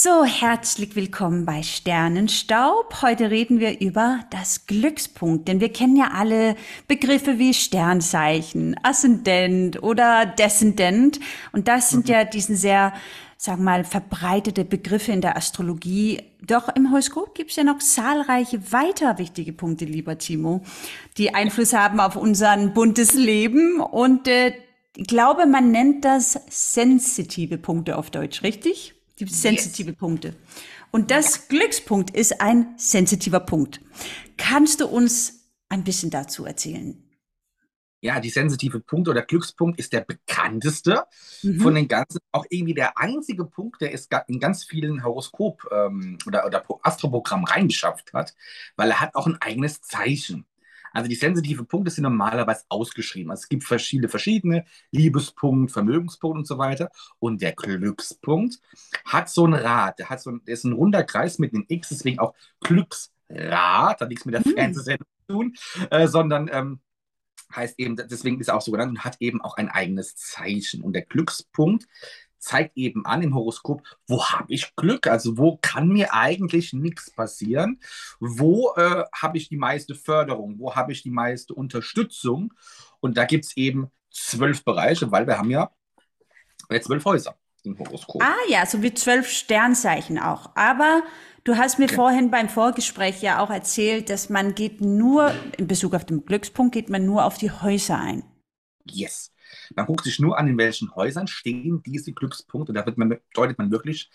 So, 0.07 0.23
herzlich 0.23 0.97
willkommen 0.97 1.47
bei 1.47 1.63
Sternenstaub. 1.63 3.01
Heute 3.01 3.31
reden 3.31 3.59
wir 3.59 3.81
über 3.81 4.21
das 4.29 4.67
Glückspunkt, 4.67 5.49
denn 5.49 5.61
wir 5.61 5.73
kennen 5.73 5.97
ja 5.97 6.11
alle 6.13 6.57
Begriffe 6.87 7.39
wie 7.39 7.55
Sternzeichen, 7.55 8.77
Aszendent 8.83 9.83
oder 9.83 10.27
Deszendent. 10.27 11.21
Und 11.53 11.69
das 11.69 11.89
sind 11.89 12.07
mhm. 12.09 12.13
ja 12.13 12.25
diesen 12.25 12.55
sehr, 12.55 12.93
sagen 13.39 13.63
wir 13.63 13.65
mal, 13.65 13.85
verbreitete 13.85 14.67
Begriffe 14.67 15.11
in 15.11 15.23
der 15.23 15.39
Astrologie. 15.39 16.21
Doch 16.43 16.69
im 16.77 16.91
Horoskop 16.91 17.35
gibt 17.35 17.53
es 17.53 17.57
ja 17.57 17.65
noch 17.65 17.79
zahlreiche 17.79 18.73
weiter 18.73 19.17
wichtige 19.17 19.55
Punkte, 19.55 19.87
lieber 19.87 20.19
Timo, 20.19 20.61
die 21.17 21.35
Einfluss 21.35 21.73
haben 21.73 21.99
auf 21.99 22.17
unser 22.17 22.55
buntes 22.59 23.15
Leben. 23.15 23.81
Und 23.81 24.29
äh, 24.29 24.53
ich 24.99 25.07
glaube, 25.07 25.47
man 25.47 25.71
nennt 25.71 26.05
das 26.05 26.39
sensitive 26.51 27.57
Punkte 27.57 27.97
auf 27.97 28.11
Deutsch, 28.11 28.43
richtig? 28.43 28.95
Die 29.25 29.35
sensitive 29.35 29.91
yes. 29.91 29.99
Punkte. 29.99 30.37
Und 30.91 31.11
das 31.11 31.49
Glückspunkt 31.49 32.11
ist 32.11 32.41
ein 32.41 32.75
sensitiver 32.77 33.41
Punkt. 33.41 33.81
Kannst 34.37 34.81
du 34.81 34.87
uns 34.87 35.51
ein 35.69 35.85
bisschen 35.85 36.11
dazu 36.11 36.45
erzählen? 36.45 37.05
Ja, 38.05 38.21
die 38.21 38.29
sensitive 38.29 38.81
Punkt 38.81 39.09
oder 39.09 39.23
Glückspunkt 39.23 39.79
ist 39.79 39.95
der 39.95 40.03
bekannteste 40.03 41.05
mhm. 41.43 41.61
von 41.61 41.75
den 41.75 41.89
ganzen, 41.89 42.19
auch 42.33 42.45
irgendwie 42.51 42.75
der 42.75 42.99
einzige 42.99 43.47
Punkt, 43.47 43.81
der 43.81 43.95
es 43.95 44.09
in 44.29 44.39
ganz 44.39 44.63
vielen 44.63 45.03
Horoskop 45.03 45.67
ähm, 45.73 46.19
oder, 46.27 46.45
oder 46.45 46.63
Astroprogramm 46.83 47.45
reingeschafft 47.45 48.13
hat, 48.13 48.35
weil 48.77 48.91
er 48.91 49.01
hat 49.01 49.15
auch 49.15 49.27
ein 49.27 49.39
eigenes 49.41 49.81
Zeichen. 49.81 50.45
Also 50.95 51.09
die 51.09 51.17
sensitiven 51.17 51.67
Punkte 51.67 51.91
sind 51.91 52.05
normalerweise 52.05 52.65
ausgeschrieben. 52.69 53.31
Also 53.31 53.43
es 53.43 53.49
gibt 53.49 53.65
verschiedene, 53.65 54.09
verschiedene 54.09 54.65
Liebespunkt, 54.93 55.73
Vermögenspunkt 55.73 56.39
und 56.39 56.47
so 56.47 56.57
weiter. 56.57 56.91
Und 57.19 57.43
der 57.43 57.53
Glückspunkt 57.53 58.61
hat 59.05 59.29
so 59.29 59.47
ein 59.47 59.55
Rad. 59.55 59.99
Der, 59.99 60.09
hat 60.09 60.23
so 60.23 60.31
ein, 60.31 60.43
der 60.47 60.55
ist 60.55 60.65
ein 60.65 60.73
runder 60.73 61.03
Kreis 61.03 61.39
mit 61.39 61.53
einem 61.53 61.67
X, 61.69 61.89
deswegen 61.91 62.21
auch 62.21 62.35
Glücksrad. 62.61 64.01
Hat 64.01 64.09
nichts 64.09 64.25
mit 64.25 64.35
der 64.35 64.45
hm. 64.45 64.53
Fernsehsendung 64.53 65.09
zu 65.27 65.35
tun, 65.35 65.55
äh, 65.91 66.07
sondern 66.07 66.49
ähm, 66.53 66.81
heißt 67.55 67.79
eben, 67.79 67.97
deswegen 67.97 68.41
ist 68.41 68.49
er 68.49 68.57
auch 68.57 68.63
so 68.63 68.73
genannt 68.73 68.91
und 68.91 69.05
hat 69.05 69.17
eben 69.21 69.41
auch 69.41 69.57
ein 69.57 69.69
eigenes 69.69 70.17
Zeichen. 70.17 70.83
Und 70.83 70.93
der 70.93 71.05
Glückspunkt 71.05 71.87
zeigt 72.45 72.77
eben 72.77 73.07
an 73.07 73.23
im 73.23 73.35
Horoskop, 73.35 73.83
wo 74.07 74.25
habe 74.25 74.53
ich 74.53 74.77
Glück, 74.77 75.07
also 75.07 75.39
wo 75.39 75.59
kann 75.63 75.89
mir 75.89 76.13
eigentlich 76.15 76.73
nichts 76.73 77.11
passieren, 77.11 77.81
wo 78.21 78.75
äh, 78.77 79.05
habe 79.13 79.39
ich 79.39 79.49
die 79.49 79.57
meiste 79.57 79.95
Förderung, 79.95 80.59
wo 80.59 80.75
habe 80.75 80.93
ich 80.93 81.03
die 81.03 81.11
meiste 81.11 81.55
Unterstützung. 81.55 82.53
Und 83.01 83.17
da 83.17 83.25
gibt 83.25 83.47
es 83.47 83.57
eben 83.57 83.91
zwölf 84.11 84.63
Bereiche, 84.65 85.11
weil 85.11 85.27
wir 85.27 85.39
haben 85.39 85.51
ja 85.51 85.71
zwölf 86.83 87.05
Häuser 87.05 87.35
im 87.65 87.79
Horoskop. 87.79 88.23
Ah 88.23 88.37
ja, 88.49 88.67
so 88.67 88.83
wie 88.83 88.93
zwölf 88.93 89.29
Sternzeichen 89.29 90.19
auch. 90.19 90.51
Aber 90.55 91.03
du 91.45 91.57
hast 91.57 91.79
mir 91.79 91.87
okay. 91.87 91.95
vorhin 91.95 92.31
beim 92.31 92.49
Vorgespräch 92.49 93.23
ja 93.23 93.43
auch 93.43 93.51
erzählt, 93.51 94.11
dass 94.11 94.29
man 94.29 94.55
geht 94.55 94.83
nur, 94.83 95.35
in 95.57 95.67
Bezug 95.67 95.95
auf 95.95 96.05
den 96.05 96.25
Glückspunkt, 96.27 96.75
geht 96.75 96.91
man 96.91 97.07
nur 97.07 97.25
auf 97.25 97.39
die 97.39 97.51
Häuser 97.51 97.99
ein. 97.99 98.23
Yes. 98.85 99.34
Man 99.75 99.87
guckt 99.87 100.05
sich 100.05 100.19
nur 100.19 100.39
an, 100.39 100.49
in 100.49 100.59
welchen 100.59 100.95
Häusern 100.95 101.27
stehen 101.27 101.83
diese 101.85 102.13
Glückspunkte. 102.13 102.73
Da 102.73 102.85
wird 102.87 102.99
man, 102.99 103.19
deutet 103.33 103.59
man 103.59 103.71
wirklich 103.71 104.11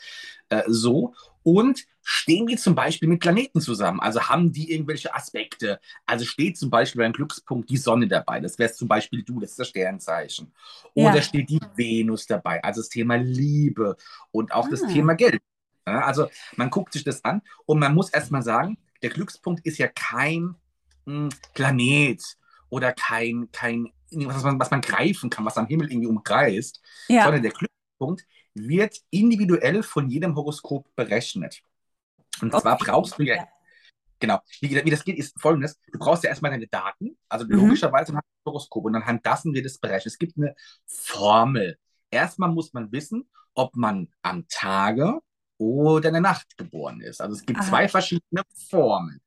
äh, 0.49 0.63
so. 0.67 1.13
Und 1.43 1.85
stehen 2.01 2.47
die 2.47 2.57
zum 2.57 2.75
Beispiel 2.75 3.07
mit 3.07 3.21
Planeten 3.21 3.61
zusammen? 3.61 3.99
Also 3.99 4.21
haben 4.21 4.51
die 4.51 4.71
irgendwelche 4.71 5.13
Aspekte? 5.15 5.79
Also 6.05 6.25
steht 6.25 6.57
zum 6.57 6.69
Beispiel 6.69 7.01
beim 7.01 7.13
Glückspunkt 7.13 7.69
die 7.69 7.77
Sonne 7.77 8.07
dabei. 8.07 8.39
Das 8.39 8.59
wäre 8.59 8.71
zum 8.71 8.87
Beispiel 8.87 9.23
du, 9.23 9.39
das 9.39 9.51
ist 9.51 9.59
das 9.59 9.69
Sternzeichen. 9.69 10.53
Oder 10.93 11.15
ja. 11.15 11.21
steht 11.21 11.49
die 11.49 11.59
Venus 11.75 12.25
dabei? 12.25 12.63
Also 12.63 12.81
das 12.81 12.89
Thema 12.89 13.15
Liebe 13.15 13.95
und 14.31 14.51
auch 14.51 14.67
ah. 14.67 14.69
das 14.69 14.81
Thema 14.81 15.15
Geld. 15.15 15.41
Ja, 15.87 16.01
also 16.01 16.29
man 16.55 16.69
guckt 16.69 16.93
sich 16.93 17.03
das 17.03 17.23
an 17.23 17.41
und 17.65 17.79
man 17.79 17.95
muss 17.95 18.09
erstmal 18.09 18.43
sagen, 18.43 18.77
der 19.01 19.09
Glückspunkt 19.09 19.65
ist 19.65 19.77
ja 19.77 19.87
kein 19.87 20.55
hm, 21.05 21.29
Planet 21.53 22.21
oder 22.69 22.93
kein, 22.93 23.49
kein 23.51 23.91
was 24.11 24.43
man, 24.43 24.59
was 24.59 24.71
man 24.71 24.81
greifen 24.81 25.29
kann, 25.29 25.45
was 25.45 25.57
am 25.57 25.67
Himmel 25.67 25.91
irgendwie 25.91 26.07
umkreist, 26.07 26.81
ja. 27.07 27.23
sondern 27.23 27.43
der 27.43 27.51
Glückspunkt 27.51 28.25
wird 28.53 28.97
individuell 29.09 29.83
von 29.83 30.09
jedem 30.09 30.35
Horoskop 30.35 30.93
berechnet. 30.95 31.61
Und 32.41 32.53
okay. 32.53 32.61
zwar 32.61 32.77
brauchst 32.77 33.17
du 33.17 33.23
ja, 33.23 33.35
ja. 33.35 33.47
genau, 34.19 34.39
wie, 34.61 34.83
wie, 34.83 34.89
das 34.89 35.03
geht, 35.03 35.17
ist 35.17 35.39
folgendes: 35.39 35.79
Du 35.91 35.99
brauchst 35.99 36.23
ja 36.23 36.29
erstmal 36.29 36.51
deine 36.51 36.67
Daten, 36.67 37.17
also 37.27 37.45
mhm. 37.45 37.51
logischerweise 37.51 38.13
ein 38.13 38.19
Horoskop, 38.45 38.85
und 38.85 38.95
anhand 38.95 39.25
dessen 39.25 39.53
wird 39.53 39.65
es 39.65 39.77
berechnet. 39.77 40.13
Es 40.13 40.17
gibt 40.17 40.37
eine 40.37 40.55
Formel. 40.85 41.77
Erstmal 42.11 42.49
muss 42.49 42.73
man 42.73 42.91
wissen, 42.91 43.29
ob 43.53 43.75
man 43.75 44.07
am 44.21 44.47
Tage 44.47 45.19
oder 45.57 46.09
in 46.09 46.13
der 46.13 46.21
Nacht 46.21 46.57
geboren 46.57 47.01
ist. 47.01 47.21
Also 47.21 47.35
es 47.35 47.45
gibt 47.45 47.59
Aha. 47.59 47.67
zwei 47.67 47.87
verschiedene 47.87 48.43
Formeln 48.69 49.21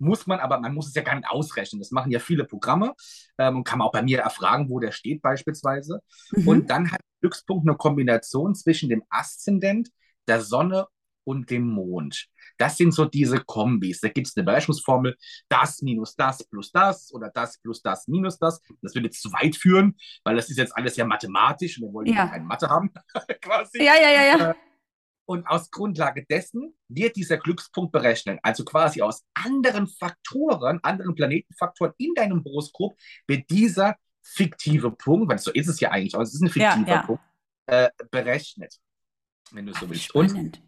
muss 0.00 0.26
man, 0.26 0.40
aber 0.40 0.58
man 0.60 0.74
muss 0.74 0.88
es 0.88 0.94
ja 0.94 1.02
gar 1.02 1.14
nicht 1.14 1.28
ausrechnen. 1.28 1.80
Das 1.80 1.90
machen 1.90 2.10
ja 2.10 2.18
viele 2.18 2.44
Programme 2.44 2.94
ähm, 3.38 3.58
und 3.58 3.64
kann 3.64 3.78
man 3.78 3.88
auch 3.88 3.92
bei 3.92 4.02
mir 4.02 4.20
erfragen, 4.20 4.68
wo 4.70 4.80
der 4.80 4.92
steht 4.92 5.22
beispielsweise. 5.22 6.00
Mhm. 6.32 6.48
Und 6.48 6.70
dann 6.70 6.90
hat 6.90 7.00
Glückspunkt 7.20 7.68
eine 7.68 7.76
Kombination 7.76 8.54
zwischen 8.54 8.88
dem 8.88 9.02
Aszendent, 9.10 9.90
der 10.26 10.40
Sonne 10.40 10.86
und 11.24 11.50
dem 11.50 11.66
Mond. 11.66 12.26
Das 12.58 12.76
sind 12.76 12.92
so 12.92 13.04
diese 13.04 13.40
Kombis. 13.40 14.00
Da 14.00 14.08
gibt 14.08 14.26
es 14.26 14.36
eine 14.36 14.44
Berechnungsformel, 14.44 15.16
das 15.48 15.80
minus 15.82 16.16
das 16.16 16.44
plus 16.44 16.72
das 16.72 17.12
oder 17.12 17.30
das 17.32 17.58
plus 17.58 17.82
das 17.82 18.08
minus 18.08 18.38
das. 18.38 18.60
Das 18.82 18.94
würde 18.94 19.06
jetzt 19.06 19.22
zu 19.22 19.32
weit 19.32 19.56
führen, 19.56 19.96
weil 20.24 20.36
das 20.36 20.50
ist 20.50 20.56
jetzt 20.56 20.76
alles 20.76 20.96
ja 20.96 21.04
mathematisch 21.04 21.78
und 21.78 21.88
wir 21.88 21.92
wollen 21.92 22.06
ja 22.06 22.26
keine 22.26 22.44
Mathe 22.44 22.68
haben, 22.68 22.90
quasi. 23.40 23.82
Ja, 23.82 23.94
ja, 23.94 24.10
ja, 24.10 24.38
ja. 24.38 24.54
Und 25.30 25.46
aus 25.46 25.70
Grundlage 25.70 26.26
dessen 26.28 26.74
wird 26.88 27.14
dieser 27.14 27.36
Glückspunkt 27.36 27.92
berechnet. 27.92 28.40
Also 28.42 28.64
quasi 28.64 29.00
aus 29.00 29.24
anderen 29.32 29.86
Faktoren, 29.86 30.80
anderen 30.82 31.14
Planetenfaktoren 31.14 31.92
in 31.98 32.14
deinem 32.16 32.42
Horoskop 32.42 32.98
wird 33.28 33.48
dieser 33.48 33.94
fiktive 34.24 34.90
Punkt, 34.90 35.30
weil 35.30 35.38
so 35.38 35.52
ist 35.52 35.68
es 35.68 35.78
ja 35.78 35.92
eigentlich, 35.92 36.16
aber 36.16 36.24
es 36.24 36.34
ist 36.34 36.40
ein 36.40 36.48
fiktiver 36.48 36.88
ja, 36.88 36.94
ja. 36.96 37.02
Punkt, 37.02 37.22
äh, 37.66 37.90
berechnet, 38.10 38.74
wenn 39.52 39.66
du 39.66 39.72
so 39.72 39.86
Ach, 39.86 39.90
willst. 39.90 40.12
Und, 40.16 40.60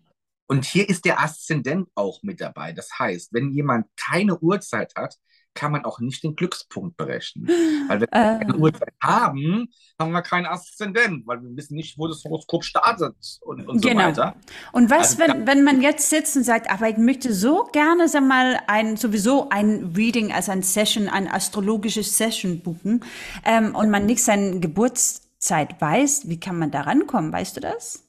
und 0.47 0.65
hier 0.65 0.89
ist 0.89 1.07
der 1.07 1.19
Aszendent 1.19 1.89
auch 1.97 2.23
mit 2.23 2.41
dabei. 2.41 2.73
Das 2.73 2.97
heißt, 2.97 3.33
wenn 3.33 3.51
jemand 3.51 3.89
keine 3.97 4.39
Uhrzeit 4.39 4.95
hat, 4.95 5.17
kann 5.55 5.73
man 5.73 5.85
auch 5.85 5.99
nicht 6.01 6.23
den 6.23 6.35
Glückspunkt 6.35 6.97
berechnen. 6.97 7.47
Weil 7.89 8.01
wenn 8.01 8.09
wir 8.11 8.39
keine 8.39 8.55
äh. 8.55 8.59
Uhrzeit 8.59 8.95
haben, 9.03 9.69
haben 9.99 10.13
wir 10.13 10.23
keinen 10.23 10.47
Aszendent, 10.47 11.27
weil 11.27 11.43
wir 11.43 11.57
wissen 11.57 11.75
nicht, 11.75 11.99
wo 11.99 12.09
das 12.09 12.25
Horoskop 12.25 12.65
startet 12.65 13.15
und, 13.43 13.69
und 13.69 13.83
genau. 13.83 14.01
so 14.01 14.07
weiter. 14.07 14.37
Und 14.73 14.91
was, 14.91 15.21
also, 15.21 15.35
wenn, 15.35 15.47
wenn 15.47 15.65
man 15.65 15.83
jetzt 15.83 16.09
sitzt 16.11 16.37
und 16.37 16.45
sagt, 16.45 16.71
aber 16.71 16.89
ich 16.89 16.97
möchte 16.97 17.33
so 17.33 17.65
gerne, 17.73 18.09
sag 18.09 18.27
mal, 18.27 18.61
ein, 18.67 18.97
sowieso 18.97 19.49
ein 19.51 19.93
Reading, 19.97 20.33
also 20.33 20.53
ein 20.53 20.63
Session, 20.63 21.09
ein 21.09 21.29
astrologisches 21.29 22.17
Session 22.17 22.61
buchen 22.63 23.05
ähm, 23.45 23.75
und 23.75 23.91
man 23.91 24.07
nicht 24.07 24.23
seine 24.23 24.61
Geburtszeit 24.61 25.81
weiß, 25.81 26.29
wie 26.29 26.41
kann 26.41 26.59
man 26.59 26.71
da 26.71 26.83
rankommen? 26.83 27.33
Weißt 27.33 27.57
du 27.57 27.61
das? 27.61 28.05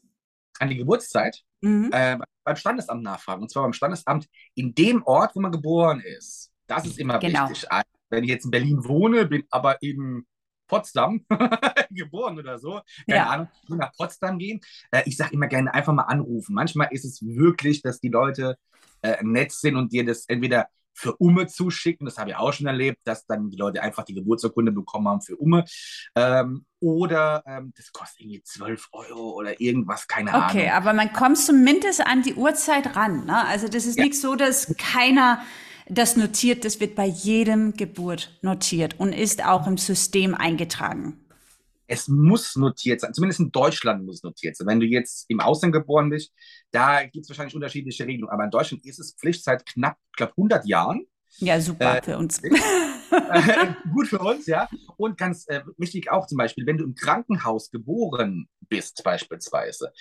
An 0.59 0.69
die 0.69 0.77
Geburtszeit? 0.77 1.43
Mhm. 1.61 1.89
Äh, 1.91 2.17
beim 2.43 2.55
Standesamt 2.55 3.03
nachfragen. 3.03 3.41
Und 3.41 3.49
zwar 3.49 3.63
beim 3.63 3.73
Standesamt 3.73 4.27
in 4.55 4.75
dem 4.75 5.03
Ort, 5.03 5.35
wo 5.35 5.39
man 5.39 5.51
geboren 5.51 6.01
ist. 6.01 6.52
Das 6.67 6.85
ist 6.85 6.99
immer 6.99 7.19
genau. 7.19 7.49
wichtig. 7.49 7.71
Also, 7.71 7.87
wenn 8.09 8.23
ich 8.23 8.29
jetzt 8.29 8.45
in 8.45 8.51
Berlin 8.51 8.83
wohne, 8.85 9.25
bin 9.25 9.43
aber 9.49 9.81
in 9.81 10.25
Potsdam 10.67 11.25
geboren 11.89 12.37
oder 12.39 12.57
so, 12.57 12.81
keine 13.07 13.19
ja. 13.19 13.29
Ahnung, 13.29 13.47
nach 13.69 13.91
Potsdam 13.93 14.39
gehen. 14.39 14.59
Äh, 14.91 15.03
ich 15.05 15.17
sage 15.17 15.33
immer 15.33 15.47
gerne 15.47 15.73
einfach 15.73 15.93
mal 15.93 16.03
anrufen. 16.03 16.55
Manchmal 16.55 16.87
ist 16.91 17.05
es 17.05 17.21
wirklich, 17.21 17.81
dass 17.81 17.99
die 17.99 18.09
Leute 18.09 18.57
äh, 19.01 19.23
nett 19.23 19.51
sind 19.51 19.75
und 19.75 19.91
dir 19.91 20.05
das 20.05 20.25
entweder 20.25 20.67
für 20.95 21.15
Umme 21.17 21.47
zuschicken, 21.47 22.05
das 22.05 22.17
habe 22.17 22.31
ich 22.31 22.35
auch 22.35 22.53
schon 22.53 22.67
erlebt, 22.67 22.99
dass 23.03 23.25
dann 23.25 23.49
die 23.49 23.57
Leute 23.57 23.81
einfach 23.81 24.03
die 24.03 24.13
Geburtsurkunde 24.13 24.71
bekommen 24.71 25.07
haben 25.07 25.21
für 25.21 25.35
Umme. 25.35 25.65
Ähm, 26.15 26.65
oder 26.79 27.43
ähm, 27.47 27.73
das 27.75 27.91
kostet 27.91 28.21
irgendwie 28.21 28.43
12 28.43 28.89
Euro 28.91 29.31
oder 29.31 29.59
irgendwas, 29.59 30.07
keine 30.07 30.29
okay, 30.29 30.37
Ahnung. 30.37 30.49
Okay, 30.49 30.69
aber 30.69 30.93
man 30.93 31.11
kommt 31.11 31.37
zumindest 31.39 32.05
an 32.05 32.21
die 32.21 32.35
Uhrzeit 32.35 32.95
ran. 32.95 33.25
Ne? 33.25 33.45
Also 33.45 33.67
das 33.67 33.85
ist 33.85 33.97
ja. 33.97 34.05
nicht 34.05 34.19
so, 34.19 34.35
dass 34.35 34.75
keiner 34.77 35.41
das 35.89 36.15
notiert, 36.15 36.65
das 36.65 36.79
wird 36.79 36.95
bei 36.95 37.05
jedem 37.05 37.73
Geburt 37.73 38.37
notiert 38.41 38.99
und 38.99 39.13
ist 39.13 39.43
auch 39.43 39.67
im 39.67 39.77
System 39.77 40.35
eingetragen. 40.35 41.19
Es 41.85 42.07
muss 42.07 42.55
notiert 42.55 43.01
sein, 43.01 43.13
zumindest 43.13 43.41
in 43.41 43.51
Deutschland 43.51 44.05
muss 44.05 44.17
es 44.17 44.23
notiert 44.23 44.55
sein. 44.55 44.67
Wenn 44.67 44.79
du 44.79 44.85
jetzt 44.85 45.25
im 45.29 45.39
Ausland 45.39 45.73
geboren 45.73 46.09
bist, 46.09 46.31
da 46.71 47.03
gibt 47.03 47.25
es 47.25 47.29
wahrscheinlich 47.29 47.55
unterschiedliche 47.55 48.05
Regelungen. 48.05 48.33
Aber 48.33 48.45
in 48.45 48.51
Deutschland 48.51 48.85
ist 48.85 48.99
es 48.99 49.15
Pflicht 49.15 49.43
seit 49.43 49.65
knapp, 49.65 49.97
ich 50.11 50.17
glaube, 50.17 50.33
100 50.37 50.65
Jahren. 50.65 51.05
Ja, 51.37 51.59
super 51.59 51.97
äh, 51.97 52.01
für 52.01 52.17
uns. 52.17 52.41
gut 53.93 54.07
für 54.07 54.19
uns, 54.19 54.45
ja. 54.47 54.67
Und 54.97 55.17
ganz 55.17 55.47
äh, 55.47 55.61
wichtig 55.77 56.11
auch 56.11 56.27
zum 56.27 56.37
Beispiel, 56.37 56.65
wenn 56.65 56.77
du 56.77 56.83
im 56.83 56.95
Krankenhaus 56.95 57.71
geboren 57.71 58.47
bist, 58.69 59.03
beispielsweise, 59.03 59.91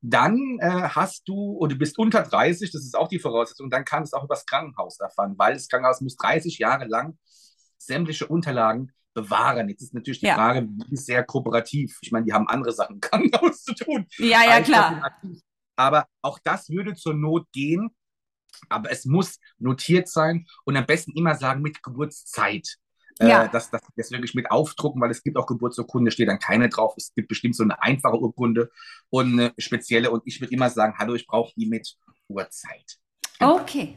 dann 0.00 0.58
äh, 0.60 0.68
hast 0.68 1.28
du, 1.28 1.56
oder 1.58 1.74
du 1.74 1.78
bist 1.78 1.98
unter 1.98 2.22
30, 2.22 2.70
das 2.70 2.82
ist 2.82 2.96
auch 2.96 3.08
die 3.08 3.18
Voraussetzung, 3.18 3.70
dann 3.70 3.84
kannst 3.84 4.12
du 4.12 4.16
auch 4.16 4.24
über 4.24 4.34
das 4.34 4.46
Krankenhaus 4.46 5.00
erfahren, 5.00 5.34
weil 5.36 5.54
das 5.54 5.68
Krankenhaus 5.68 6.00
muss 6.00 6.16
30 6.16 6.58
Jahre 6.58 6.86
lang 6.86 7.18
sämtliche 7.78 8.26
Unterlagen 8.26 8.92
bewahren. 9.14 9.68
Jetzt 9.68 9.82
ist 9.82 9.94
natürlich 9.94 10.20
die 10.20 10.26
ja. 10.26 10.34
Frage, 10.34 10.68
wie 10.88 10.96
sehr 10.96 11.24
kooperativ. 11.24 11.98
Ich 12.02 12.12
meine, 12.12 12.24
die 12.24 12.32
haben 12.32 12.48
andere 12.48 12.72
Sachen 12.72 12.94
im 12.94 13.00
Krankenhaus 13.00 13.62
zu 13.64 13.74
tun. 13.74 14.06
Ja, 14.18 14.44
ja, 14.44 14.60
klar. 14.60 15.12
Aber 15.76 16.06
auch 16.22 16.38
das 16.42 16.68
würde 16.70 16.94
zur 16.94 17.14
Not 17.14 17.46
gehen. 17.52 17.90
Aber 18.68 18.90
es 18.90 19.04
muss 19.04 19.38
notiert 19.58 20.08
sein 20.08 20.46
und 20.64 20.76
am 20.76 20.86
besten 20.86 21.12
immer 21.12 21.34
sagen 21.34 21.62
mit 21.62 21.82
Geburtszeit. 21.82 22.76
Äh, 23.18 23.28
ja. 23.28 23.44
Äh, 23.44 23.50
dass, 23.50 23.70
dass 23.70 23.82
das 23.96 24.10
wirklich 24.10 24.34
mit 24.34 24.50
aufdrucken, 24.50 25.00
weil 25.00 25.10
es 25.10 25.22
gibt 25.22 25.36
auch 25.36 25.46
Geburtsurkunde, 25.46 26.10
steht 26.10 26.28
dann 26.28 26.38
keine 26.38 26.68
drauf. 26.68 26.94
Es 26.96 27.12
gibt 27.14 27.28
bestimmt 27.28 27.56
so 27.56 27.62
eine 27.62 27.80
einfache 27.82 28.18
Urkunde 28.18 28.70
und 29.10 29.32
eine 29.32 29.52
spezielle. 29.58 30.10
Und 30.10 30.22
ich 30.26 30.40
würde 30.40 30.52
immer 30.52 30.70
sagen, 30.70 30.94
hallo, 30.98 31.14
ich 31.14 31.26
brauche 31.26 31.52
die 31.56 31.66
mit 31.66 31.96
Uhrzeit. 32.28 32.98
Okay. 33.40 33.96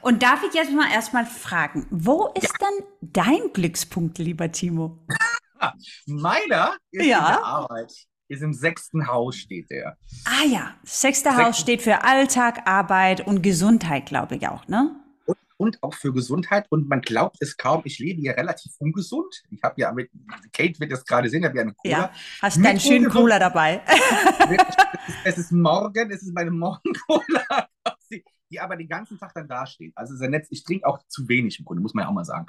Und 0.00 0.22
darf 0.22 0.42
ich 0.42 0.54
jetzt 0.54 0.72
mal 0.72 0.90
erstmal 0.90 1.26
fragen, 1.26 1.86
wo 1.90 2.28
ist 2.34 2.44
ja. 2.44 2.52
dann 2.60 2.88
dein 3.00 3.52
Glückspunkt, 3.52 4.18
lieber 4.18 4.50
Timo? 4.50 5.06
Meiner 6.06 6.76
ist 6.90 7.06
ja. 7.06 7.18
in 7.18 7.24
der 7.24 7.44
Arbeit. 7.44 7.92
Ist 8.28 8.42
im 8.42 8.52
sechsten 8.52 9.06
Haus 9.06 9.36
steht 9.36 9.70
der. 9.70 9.96
Ah 10.24 10.44
ja, 10.50 10.74
sechste 10.82 11.30
Sechsten. 11.30 11.44
Haus 11.44 11.58
steht 11.58 11.82
für 11.82 12.02
Alltag, 12.02 12.66
Arbeit 12.66 13.26
und 13.26 13.42
Gesundheit, 13.42 14.06
glaube 14.06 14.36
ich 14.36 14.48
auch, 14.48 14.66
ne? 14.66 14.96
Und, 15.26 15.36
und, 15.58 15.82
auch 15.82 15.94
für 15.94 16.12
Gesundheit. 16.12 16.66
Und 16.70 16.88
man 16.88 17.02
glaubt 17.02 17.36
es 17.40 17.56
kaum, 17.56 17.82
ich 17.84 18.00
lebe 18.00 18.20
hier 18.20 18.36
relativ 18.36 18.72
ungesund. 18.78 19.42
Ich 19.50 19.62
habe 19.62 19.80
ja 19.80 19.92
mit, 19.92 20.10
Kate 20.52 20.78
wird 20.80 20.90
das 20.90 21.04
gerade 21.04 21.28
sehen, 21.28 21.42
ich 21.42 21.46
habe 21.46 21.56
ja 21.56 21.62
eine 21.62 21.74
Cola. 21.74 21.98
Ja, 21.98 22.10
hast 22.42 22.64
deinen 22.64 22.80
schönen 22.80 23.08
Cola 23.08 23.38
dabei. 23.38 23.80
es 25.24 25.38
ist 25.38 25.52
morgen, 25.52 26.10
es 26.10 26.22
ist 26.22 26.34
meine 26.34 26.50
Morgen-Cola 26.50 27.68
die 28.50 28.60
aber 28.60 28.76
den 28.76 28.88
ganzen 28.88 29.18
Tag 29.18 29.32
dann 29.34 29.48
dasteht. 29.48 29.92
Also 29.96 30.14
sehr 30.16 30.28
nett. 30.28 30.46
Ich 30.50 30.64
trinke 30.64 30.86
auch 30.86 30.98
zu 31.08 31.28
wenig 31.28 31.58
im 31.58 31.64
Grunde, 31.64 31.82
muss 31.82 31.94
man 31.94 32.04
ja 32.04 32.08
auch 32.08 32.14
mal 32.14 32.24
sagen. 32.24 32.46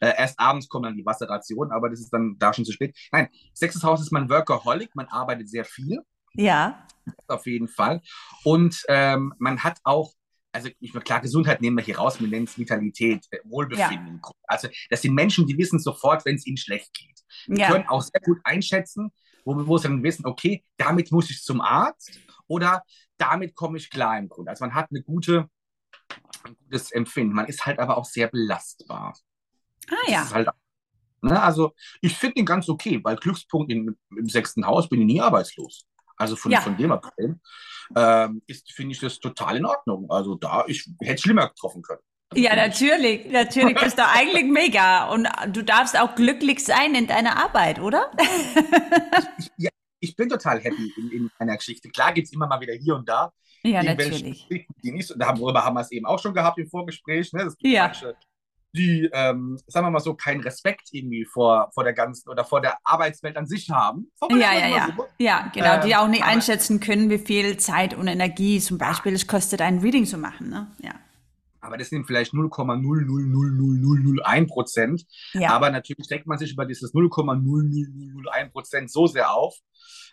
Äh, 0.00 0.12
erst 0.16 0.38
abends 0.38 0.68
kommen 0.68 0.84
dann 0.84 0.96
die 0.96 1.06
Wasserration, 1.06 1.72
aber 1.72 1.90
das 1.90 2.00
ist 2.00 2.10
dann 2.10 2.36
da 2.38 2.52
schon 2.52 2.64
zu 2.64 2.72
spät. 2.72 2.96
Nein, 3.10 3.28
sechstes 3.54 3.82
Haus 3.82 4.00
ist 4.00 4.12
man 4.12 4.28
Workaholic, 4.28 4.94
man 4.94 5.06
arbeitet 5.06 5.48
sehr 5.48 5.64
viel. 5.64 6.00
Ja. 6.34 6.86
Auf 7.26 7.46
jeden 7.46 7.68
Fall. 7.68 8.00
Und 8.44 8.82
ähm, 8.88 9.34
man 9.38 9.62
hat 9.62 9.78
auch 9.84 10.12
also 10.52 10.68
ich 10.80 10.92
meine, 10.92 11.02
klar, 11.02 11.20
Gesundheit 11.20 11.62
nehmen 11.62 11.78
wir 11.78 11.84
hier 11.84 11.96
raus, 11.96 12.20
wir 12.20 12.28
nennen 12.28 12.44
es 12.44 12.58
Vitalität, 12.58 13.26
äh, 13.30 13.38
Wohlbefinden. 13.44 14.20
Ja. 14.22 14.30
Also 14.46 14.68
das 14.90 15.00
sind 15.00 15.14
Menschen, 15.14 15.46
die 15.46 15.56
wissen 15.56 15.78
sofort, 15.78 16.24
wenn 16.26 16.36
es 16.36 16.46
ihnen 16.46 16.58
schlecht 16.58 16.92
geht. 16.92 17.22
Die 17.46 17.60
ja. 17.60 17.70
können 17.70 17.88
auch 17.88 18.02
sehr 18.02 18.20
gut 18.20 18.38
einschätzen, 18.44 19.10
wo, 19.44 19.66
wo 19.66 19.78
sie 19.78 19.88
dann 19.88 20.02
wissen, 20.02 20.26
okay, 20.26 20.62
damit 20.76 21.10
muss 21.10 21.30
ich 21.30 21.42
zum 21.42 21.60
Arzt 21.60 22.20
oder 22.46 22.82
damit 23.22 23.54
komme 23.54 23.78
ich 23.78 23.88
klar 23.88 24.18
im 24.18 24.28
Grunde. 24.28 24.50
Also 24.50 24.64
man 24.64 24.74
hat 24.74 24.88
eine 24.90 25.02
gute, 25.02 25.48
ein 26.44 26.56
gutes 26.64 26.90
Empfinden. 26.90 27.34
Man 27.34 27.46
ist 27.46 27.64
halt 27.64 27.78
aber 27.78 27.96
auch 27.96 28.04
sehr 28.04 28.28
belastbar. 28.28 29.16
Ah 29.88 30.10
ja. 30.10 30.28
Halt, 30.30 30.48
ne, 31.20 31.40
also 31.40 31.72
ich 32.00 32.16
finde 32.16 32.40
ihn 32.40 32.46
ganz 32.46 32.68
okay, 32.68 33.00
weil 33.02 33.16
Glückspunkt 33.16 33.70
in, 33.70 33.96
im 34.16 34.28
sechsten 34.28 34.66
Haus 34.66 34.88
bin 34.88 35.00
ich 35.00 35.06
nie 35.06 35.20
arbeitslos. 35.20 35.86
Also 36.16 36.36
von, 36.36 36.50
ja. 36.50 36.60
von 36.60 36.76
dem 36.76 36.92
abgesehen 36.92 37.40
ähm, 37.96 38.42
finde 38.74 38.92
ich 38.92 39.00
das 39.00 39.20
total 39.20 39.56
in 39.56 39.66
Ordnung. 39.66 40.10
Also 40.10 40.34
da, 40.34 40.64
ich 40.66 40.88
hätte 41.00 41.22
schlimmer 41.22 41.48
getroffen 41.48 41.82
können. 41.82 42.02
Ja, 42.34 42.56
natürlich, 42.56 43.30
natürlich 43.30 43.78
bist 43.78 43.98
du 43.98 44.06
eigentlich 44.06 44.44
mega 44.50 45.10
und 45.10 45.28
du 45.48 45.62
darfst 45.62 45.98
auch 45.98 46.14
glücklich 46.14 46.64
sein 46.64 46.94
in 46.94 47.06
deiner 47.06 47.36
Arbeit, 47.36 47.78
oder? 47.78 48.10
ja, 49.58 49.70
ich 50.02 50.16
bin 50.16 50.28
total 50.28 50.60
happy 50.60 50.92
in, 50.96 51.10
in 51.10 51.30
einer 51.38 51.56
Geschichte. 51.56 51.88
Klar 51.88 52.12
gibt 52.12 52.26
es 52.26 52.32
immer 52.32 52.46
mal 52.46 52.60
wieder 52.60 52.74
hier 52.74 52.96
und 52.96 53.08
da. 53.08 53.32
Ja, 53.62 53.82
natürlich. 53.82 54.48
Die 54.82 54.92
nicht, 54.92 55.14
darüber 55.16 55.64
haben 55.64 55.74
wir 55.74 55.80
es 55.80 55.92
eben 55.92 56.04
auch 56.04 56.18
schon 56.18 56.34
gehabt 56.34 56.58
im 56.58 56.68
Vorgespräch. 56.68 57.32
Ne? 57.32 57.44
Das 57.44 57.56
gibt 57.56 57.72
ja. 57.72 57.84
manche, 57.84 58.16
die, 58.74 59.08
ähm, 59.12 59.58
sagen 59.68 59.86
wir 59.86 59.90
mal 59.90 60.00
so, 60.00 60.14
keinen 60.14 60.40
Respekt 60.40 60.88
irgendwie 60.90 61.24
vor, 61.24 61.70
vor 61.72 61.84
der 61.84 61.92
ganzen 61.92 62.28
oder 62.28 62.44
vor 62.44 62.60
der 62.60 62.78
Arbeitswelt 62.82 63.36
an 63.36 63.46
sich 63.46 63.70
haben. 63.70 64.10
Ja, 64.30 64.52
ja, 64.54 64.66
ja. 64.66 64.88
So. 64.96 65.06
Ja, 65.18 65.52
genau, 65.54 65.80
die 65.80 65.94
auch 65.94 66.08
nicht 66.08 66.22
ähm, 66.22 66.28
einschätzen 66.28 66.80
können, 66.80 67.08
wie 67.08 67.18
viel 67.18 67.56
Zeit 67.58 67.94
und 67.94 68.08
Energie 68.08 68.58
zum 68.58 68.78
Beispiel 68.78 69.14
es 69.14 69.28
kostet, 69.28 69.60
ein 69.60 69.78
Reading 69.78 70.06
zu 70.06 70.18
machen. 70.18 70.48
Ne? 70.48 70.66
Ja 70.80 70.94
aber 71.62 71.78
das 71.78 71.88
sind 71.88 72.06
vielleicht 72.06 72.34
0,0000001 72.34 74.48
Prozent. 74.48 75.06
Ja. 75.32 75.48
Aber 75.50 75.70
natürlich 75.70 76.08
denkt 76.08 76.26
man 76.26 76.36
sich 76.36 76.52
über 76.52 76.66
dieses 76.66 76.92
0,00001 76.92 78.50
Prozent 78.50 78.90
so 78.90 79.06
sehr 79.06 79.32
auf. 79.32 79.56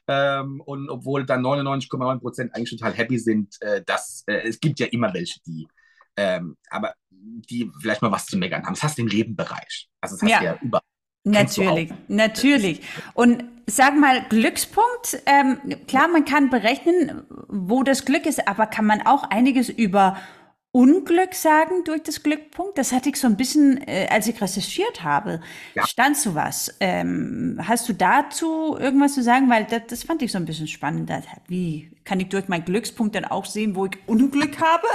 Ähm, 0.07 0.61
und 0.61 0.89
obwohl 0.89 1.25
dann 1.25 1.41
99,9 1.41 2.19
Prozent 2.19 2.55
eigentlich 2.55 2.69
total 2.69 2.93
happy 2.93 3.17
sind, 3.17 3.55
äh, 3.61 3.81
dass 3.83 4.23
äh, 4.27 4.47
es 4.47 4.59
gibt 4.59 4.79
ja 4.79 4.85
immer 4.87 5.11
welche, 5.13 5.39
die, 5.45 5.67
ähm, 6.15 6.55
aber 6.69 6.93
die 7.09 7.71
vielleicht 7.81 8.03
mal 8.03 8.11
was 8.11 8.27
zu 8.27 8.37
meckern 8.37 8.63
haben. 8.63 8.75
Das 8.75 8.83
hast 8.83 8.99
du 8.99 9.01
im 9.01 9.07
Nebenbereich. 9.07 9.89
Also 10.01 10.15
das 10.15 10.21
hast 10.21 10.29
ja. 10.29 10.39
du 10.39 10.45
ja 10.45 10.59
überall. 10.61 10.83
Natürlich, 11.25 11.91
natürlich. 12.07 12.81
Und 13.13 13.43
sag 13.65 13.99
mal, 13.99 14.23
Glückspunkt, 14.29 15.21
ähm, 15.25 15.59
klar, 15.87 16.07
man 16.07 16.23
kann 16.25 16.49
berechnen, 16.49 17.23
wo 17.47 17.83
das 17.83 18.05
Glück 18.05 18.25
ist, 18.25 18.47
aber 18.47 18.67
kann 18.67 18.85
man 18.85 19.05
auch 19.05 19.23
einiges 19.23 19.67
über 19.69 20.17
Unglück 20.71 21.33
sagen 21.33 21.83
durch 21.83 22.03
das 22.03 22.21
Glückpunkt? 22.21 22.77
Das 22.77 22.91
hatte 22.91 23.09
ich 23.09 23.15
so 23.15 23.27
ein 23.27 23.37
bisschen, 23.37 23.81
äh, 23.87 24.07
als 24.09 24.27
ich 24.27 24.39
recherchiert 24.39 25.03
habe, 25.03 25.41
ja. 25.73 25.85
stand 25.87 26.15
so 26.15 26.35
was. 26.35 26.75
Ähm, 26.79 27.59
hast 27.63 27.89
du 27.89 27.93
dazu 27.93 28.77
irgendwas 28.77 29.15
zu 29.15 29.23
sagen? 29.23 29.49
Weil 29.49 29.65
das, 29.65 29.81
das, 29.87 30.03
fand 30.03 30.21
ich 30.21 30.31
so 30.31 30.37
ein 30.37 30.45
bisschen 30.45 30.67
spannend. 30.67 31.11
Wie 31.47 31.91
kann 32.03 32.19
ich 32.19 32.29
durch 32.29 32.47
meinen 32.47 32.65
Glückspunkt 32.65 33.15
dann 33.15 33.25
auch 33.25 33.45
sehen, 33.45 33.75
wo 33.75 33.87
ich 33.87 33.97
Unglück 34.05 34.57
habe? 34.61 34.87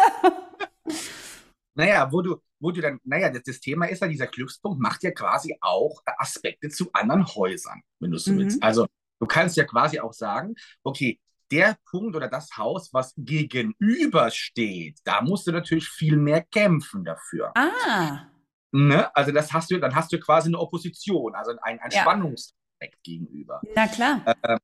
naja, 1.74 2.10
wo 2.12 2.22
du, 2.22 2.36
wo 2.60 2.70
du 2.70 2.80
dann, 2.80 3.00
naja, 3.02 3.30
das, 3.30 3.42
das, 3.42 3.60
Thema 3.60 3.86
ist 3.86 4.00
ja, 4.00 4.06
dieser 4.06 4.28
Glückspunkt 4.28 4.80
macht 4.80 5.02
ja 5.02 5.10
quasi 5.10 5.56
auch 5.60 6.02
Aspekte 6.18 6.68
zu 6.68 6.90
anderen 6.92 7.26
Häusern, 7.26 7.82
wenn 7.98 8.12
du 8.12 8.18
so 8.18 8.32
mhm. 8.32 8.38
willst. 8.38 8.62
Also 8.62 8.86
du 9.18 9.26
kannst 9.26 9.56
ja 9.56 9.64
quasi 9.64 9.98
auch 9.98 10.12
sagen, 10.12 10.54
okay, 10.84 11.18
der 11.50 11.76
Punkt 11.90 12.16
oder 12.16 12.28
das 12.28 12.56
Haus, 12.56 12.92
was 12.92 13.14
gegenübersteht, 13.16 14.98
da 15.04 15.22
musst 15.22 15.46
du 15.46 15.52
natürlich 15.52 15.88
viel 15.88 16.16
mehr 16.16 16.42
kämpfen 16.42 17.04
dafür. 17.04 17.52
Ah. 17.54 18.26
Ne? 18.72 19.14
Also 19.14 19.32
das 19.32 19.52
hast 19.52 19.70
du, 19.70 19.78
dann 19.78 19.94
hast 19.94 20.12
du 20.12 20.18
quasi 20.18 20.48
eine 20.48 20.58
Opposition, 20.58 21.34
also 21.34 21.52
ein, 21.62 21.78
ein 21.80 21.90
ja. 21.92 22.00
Spannungseffekt 22.00 23.02
gegenüber. 23.02 23.60
Na 23.74 23.86
klar. 23.86 24.22
Äh, 24.42 24.58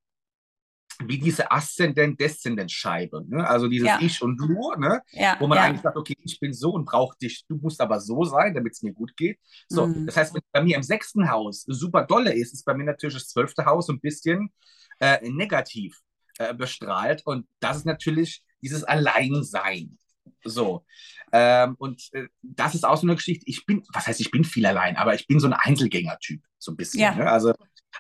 wie 1.07 1.19
diese 1.19 1.51
Aszendent-Deszendent-Scheibe, 1.51 3.25
ne? 3.29 3.49
also 3.49 3.69
dieses 3.69 3.89
ja. 3.89 3.99
Ich 4.01 4.21
und 4.21 4.37
Du, 4.37 4.73
ne? 4.77 5.01
Ja, 5.13 5.37
wo 5.39 5.47
man 5.47 5.57
ja. 5.57 5.65
eigentlich 5.65 5.81
sagt, 5.81 5.97
okay, 5.97 6.17
ich 6.23 6.39
bin 6.41 6.53
so 6.53 6.73
und 6.73 6.85
brauche 6.85 7.17
dich, 7.19 7.45
du 7.49 7.57
musst 7.57 7.81
aber 7.81 8.01
so 8.01 8.25
sein, 8.25 8.55
damit 8.55 8.73
es 8.75 8.83
mir 8.83 8.93
gut 8.93 9.17
geht. 9.17 9.39
So, 9.69 9.87
mhm. 9.87 10.07
das 10.07 10.17
heißt, 10.17 10.35
wenn 10.35 10.43
bei 10.53 10.63
mir 10.63 10.77
im 10.77 10.83
sechsten 10.83 11.31
Haus 11.31 11.63
super 11.67 12.05
dolle 12.05 12.35
ist, 12.35 12.53
ist 12.53 12.65
bei 12.65 12.75
mir 12.75 12.85
natürlich 12.85 13.15
das 13.15 13.29
zwölfte 13.29 13.65
Haus 13.65 13.89
ein 13.89 14.01
bisschen 14.01 14.53
äh, 14.99 15.27
negativ 15.29 15.99
äh, 16.41 16.55
bestrahlt. 16.55 17.21
Und 17.27 17.47
das 17.61 17.77
ist 17.77 17.87
natürlich 17.87 18.43
dieses 18.63 18.83
Alleinsein. 18.83 19.99
So. 20.43 20.87
Ähm, 21.33 21.77
und 21.79 22.09
äh, 22.13 22.29
das 22.43 22.75
ist 22.75 22.85
auch 22.85 22.97
so 22.97 23.07
eine 23.07 23.15
Geschichte. 23.15 23.45
Ich 23.47 23.67
bin, 23.67 23.85
was 23.93 24.07
heißt, 24.07 24.21
ich 24.21 24.31
bin 24.31 24.45
viel 24.45 24.65
allein, 24.65 24.97
aber 24.97 25.15
ich 25.15 25.27
bin 25.27 25.39
so 25.39 25.47
ein 25.47 25.53
Einzelgänger-Typ, 25.53 26.41
so 26.59 26.73
ein 26.73 26.77
bisschen. 26.77 27.01
Ja. 27.01 27.15
Ne? 27.15 27.31
Also 27.31 27.53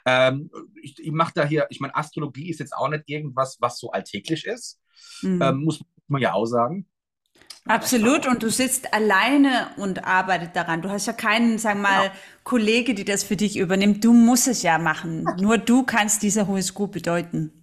ähm, 0.07 0.51
ich, 0.83 0.99
ich 0.99 1.13
mache 1.13 1.33
da 1.35 1.45
hier, 1.45 1.67
ich 1.69 1.81
meine, 1.81 1.95
Astrologie 1.95 2.49
ist 2.49 2.61
jetzt 2.61 2.73
auch 2.73 2.89
nicht 2.89 3.05
irgendwas, 3.07 3.59
was 3.61 3.79
so 3.79 3.91
alltäglich 3.91 4.47
ist. 4.47 4.81
Mhm. 5.21 5.43
Ähm, 5.43 5.57
muss 5.59 5.85
man 6.09 6.23
ja 6.23 6.33
auch 6.33 6.47
sagen. 6.47 6.87
Absolut, 7.67 8.27
und 8.27 8.43
du 8.43 8.49
sitzt 8.49 8.95
alleine 8.95 9.69
und 9.77 10.05
arbeitet 10.07 10.57
daran. 10.57 10.81
Du 10.81 10.89
hast 10.89 11.07
ja 11.07 11.13
keinen, 11.13 11.59
sagen 11.59 11.83
wir 11.83 11.89
mal, 11.89 12.05
ja. 12.07 12.13
Kollege, 12.43 12.95
die 12.95 13.05
das 13.05 13.23
für 13.23 13.37
dich 13.37 13.59
übernimmt. 13.59 14.03
Du 14.03 14.15
musst 14.15 14.49
es 14.49 14.63
ja 14.63 14.79
machen. 14.79 15.27
Nur 15.39 15.59
du 15.59 15.85
kannst 15.85 16.23
dieser 16.23 16.47
Horoskop 16.47 16.93
bedeuten 16.93 17.60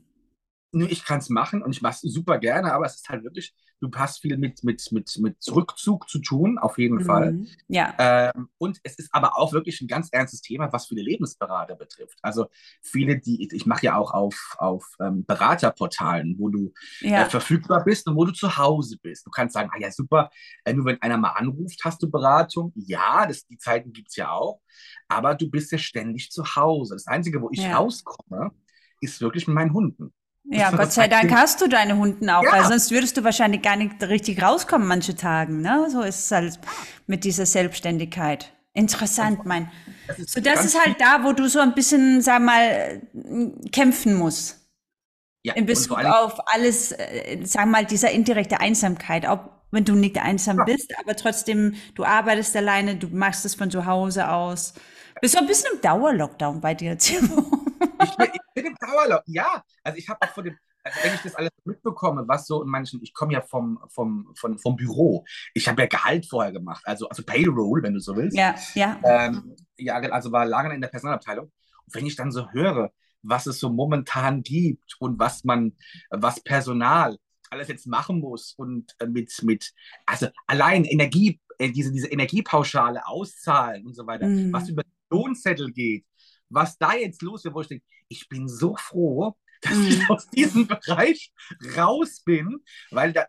ich 0.74 1.06
kann 1.06 1.20
es 1.20 1.30
machen 1.30 1.64
und 1.64 1.72
ich 1.72 1.82
mache 1.82 1.96
es 2.04 2.14
super 2.14 2.38
gerne, 2.40 2.74
aber 2.74 2.86
es 2.86 2.96
ist 2.96 3.10
halt 3.10 3.24
wirklich, 3.24 3.54
du 3.80 3.90
hast 3.96 4.22
viel 4.22 4.38
mit, 4.38 4.64
mit, 4.64 4.92
mit, 4.92 5.18
mit 5.20 5.38
Rückzug 5.50 6.10
zu 6.10 6.20
tun, 6.20 6.58
auf 6.58 6.78
jeden 6.78 6.98
mhm. 6.98 7.06
Fall. 7.06 7.40
Ja. 7.68 7.94
Ähm, 7.98 8.50
und 8.58 8.80
es 8.84 8.98
ist 8.98 9.14
aber 9.14 9.38
auch 9.38 9.54
wirklich 9.54 9.82
ein 9.82 9.88
ganz 9.88 10.10
ernstes 10.12 10.42
Thema, 10.42 10.72
was 10.74 10.88
viele 10.88 11.02
Lebensberater 11.02 11.76
betrifft. 11.76 12.20
Also 12.22 12.48
viele, 12.82 13.20
die, 13.20 13.48
ich 13.52 13.66
mache 13.66 13.86
ja 13.86 13.96
auch 13.96 14.14
auf, 14.14 14.56
auf 14.58 14.86
ähm, 15.00 15.26
Beraterportalen, 15.26 16.36
wo 16.38 16.50
du 16.50 16.74
ja. 17.00 17.24
äh, 17.24 17.30
verfügbar 17.30 17.84
bist 17.84 18.08
und 18.08 18.16
wo 18.16 18.26
du 18.26 18.34
zu 18.34 18.58
Hause 18.58 18.98
bist. 19.02 19.26
Du 19.26 19.30
kannst 19.30 19.54
sagen, 19.54 19.70
ah 19.74 19.80
ja, 19.80 19.92
super, 19.92 20.30
äh, 20.66 20.74
nur 20.74 20.86
wenn 20.86 21.02
einer 21.02 21.18
mal 21.18 21.32
anruft, 21.32 21.80
hast 21.84 22.02
du 22.04 22.10
Beratung. 22.10 22.74
Ja, 22.76 23.26
das, 23.26 23.46
die 23.46 23.58
Zeiten 23.58 23.94
gibt 23.94 24.10
es 24.10 24.16
ja 24.18 24.32
auch, 24.32 24.62
aber 25.08 25.36
du 25.36 25.50
bist 25.50 25.72
ja 25.72 25.78
ständig 25.78 26.32
zu 26.32 26.44
Hause. 26.56 26.96
Das 26.96 27.08
Einzige, 27.08 27.42
wo 27.42 27.50
ich 27.52 27.62
ja. 27.62 27.78
rauskomme, 27.78 28.52
ist 29.00 29.22
wirklich 29.22 29.48
mit 29.48 29.56
meinen 29.56 29.74
Hunden. 29.74 30.14
Ja, 30.50 30.72
Gott 30.76 30.94
sei 30.94 31.08
Dank 31.08 31.32
hast 31.32 31.62
du 31.62 31.68
deine 31.68 31.98
Hunden 31.98 32.30
auch, 32.30 32.44
ja. 32.44 32.52
weil 32.52 32.66
sonst 32.66 32.92
würdest 32.92 33.18
du 33.18 33.24
wahrscheinlich 33.24 33.62
gar 33.62 33.76
nicht 33.76 34.02
richtig 34.04 34.42
rauskommen 34.42 34.88
manche 34.88 35.16
Tagen. 35.16 35.62
Ne? 35.62 35.88
So 35.90 36.02
ist 36.02 36.26
es 36.26 36.32
halt 36.32 36.60
mit 37.06 37.24
dieser 37.24 37.46
Selbstständigkeit. 37.46 38.54
Interessant, 38.74 39.46
mein. 39.46 39.72
Das 40.08 40.18
so, 40.32 40.40
das 40.40 40.64
ist 40.64 40.80
halt 40.80 41.02
da, 41.02 41.24
wo 41.24 41.34
du 41.34 41.50
so 41.50 41.60
ein 41.60 41.74
bisschen, 41.74 42.22
sag 42.22 42.42
mal, 42.42 43.02
kämpfen 43.72 44.14
musst. 44.14 44.60
Ja, 45.44 45.54
in 45.54 45.66
Bezug 45.66 45.98
auf 45.98 46.36
alles, 46.54 46.92
äh, 46.92 47.40
sag 47.44 47.68
mal, 47.68 47.86
dieser 47.86 48.12
indirekte 48.12 48.60
Einsamkeit, 48.60 49.26
auch 49.26 49.40
wenn 49.72 49.84
du 49.84 49.96
nicht 49.96 50.18
einsam 50.18 50.58
ja. 50.60 50.64
bist, 50.66 50.94
aber 51.00 51.16
trotzdem, 51.16 51.76
du 51.96 52.04
arbeitest 52.04 52.56
alleine, 52.56 52.96
du 52.98 53.08
machst 53.08 53.46
es 53.46 53.56
von 53.56 53.72
zu 53.72 53.86
Hause 53.86 54.30
aus. 54.30 54.74
Bist 55.22 55.36
du 55.36 55.40
ein 55.40 55.48
bisschen 55.48 55.72
im 55.74 55.82
Dauerlockdown 55.82 56.62
bei 56.62 56.74
dir, 56.74 56.98
Timo? 56.98 57.66
Ich 58.04 58.16
bin, 58.16 58.28
ich 58.34 58.42
bin 58.54 58.66
im 58.66 58.76
Dauerlockdown, 58.76 59.34
ja. 59.34 59.64
Also 59.84 59.98
ich 59.98 60.10
habe 60.10 60.22
auch 60.22 60.34
von 60.34 60.44
dem, 60.46 60.58
also 60.84 61.00
wenn 61.04 61.14
ich 61.14 61.22
das 61.22 61.36
alles 61.36 61.52
mitbekomme, 61.66 62.28
was 62.28 62.48
so 62.48 62.64
in 62.64 62.70
manchen, 62.70 63.02
ich 63.02 63.14
komme 63.14 63.34
ja 63.34 63.42
vom, 63.42 63.80
vom, 63.90 64.34
vom, 64.36 64.58
vom 64.58 64.76
Büro, 64.76 65.26
ich 65.54 65.68
habe 65.68 65.82
ja 65.82 65.88
Gehalt 65.88 66.26
vorher 66.26 66.52
gemacht, 66.52 66.84
also, 66.86 67.08
also 67.10 67.24
Payroll, 67.24 67.84
wenn 67.84 67.94
du 67.94 68.00
so 68.00 68.16
willst. 68.16 68.38
Ja, 68.38 68.56
ja. 68.74 69.00
Ähm, 69.04 69.56
ja, 69.78 69.96
also 69.96 70.32
war 70.32 70.46
lange 70.46 70.74
in 70.74 70.82
der 70.82 70.88
Personalabteilung. 70.88 71.46
Und 71.86 71.96
wenn 71.96 72.06
ich 72.06 72.16
dann 72.16 72.32
so 72.32 72.50
höre, 72.52 72.92
was 73.22 73.48
es 73.48 73.60
so 73.60 73.70
momentan 73.70 74.44
gibt 74.44 74.96
und 75.00 75.20
was 75.20 75.44
man, 75.44 75.76
was 76.10 76.40
Personal 76.42 77.18
alles 77.50 77.68
jetzt 77.68 77.88
machen 77.88 78.20
muss 78.20 78.54
und 78.58 78.96
äh, 79.00 79.08
mit, 79.08 79.32
mit 79.44 79.74
also 80.06 80.28
allein 80.48 80.84
Energie, 80.86 81.40
äh, 81.60 81.72
diese, 81.72 81.92
diese 81.92 82.08
Energiepauschale 82.08 83.06
auszahlen 83.08 83.86
und 83.86 83.96
so 83.96 84.06
weiter, 84.06 84.28
mhm. 84.28 84.52
was 84.52 84.70
über 84.70 84.84
Lohnzettel 85.10 85.72
geht, 85.72 86.06
was 86.50 86.78
da 86.78 86.94
jetzt 86.94 87.22
los 87.22 87.44
wird, 87.44 87.56
wo 87.56 87.62
ich 87.62 87.68
denke, 87.68 87.86
ich 88.08 88.28
bin 88.30 88.48
so 88.48 88.76
froh, 88.76 89.36
dass 89.62 89.76
mhm. 89.76 89.88
ich 89.88 90.10
aus 90.10 90.30
diesem 90.30 90.68
Bereich 90.68 91.32
raus 91.76 92.22
bin, 92.24 92.64
weil 92.92 93.14
da, 93.14 93.26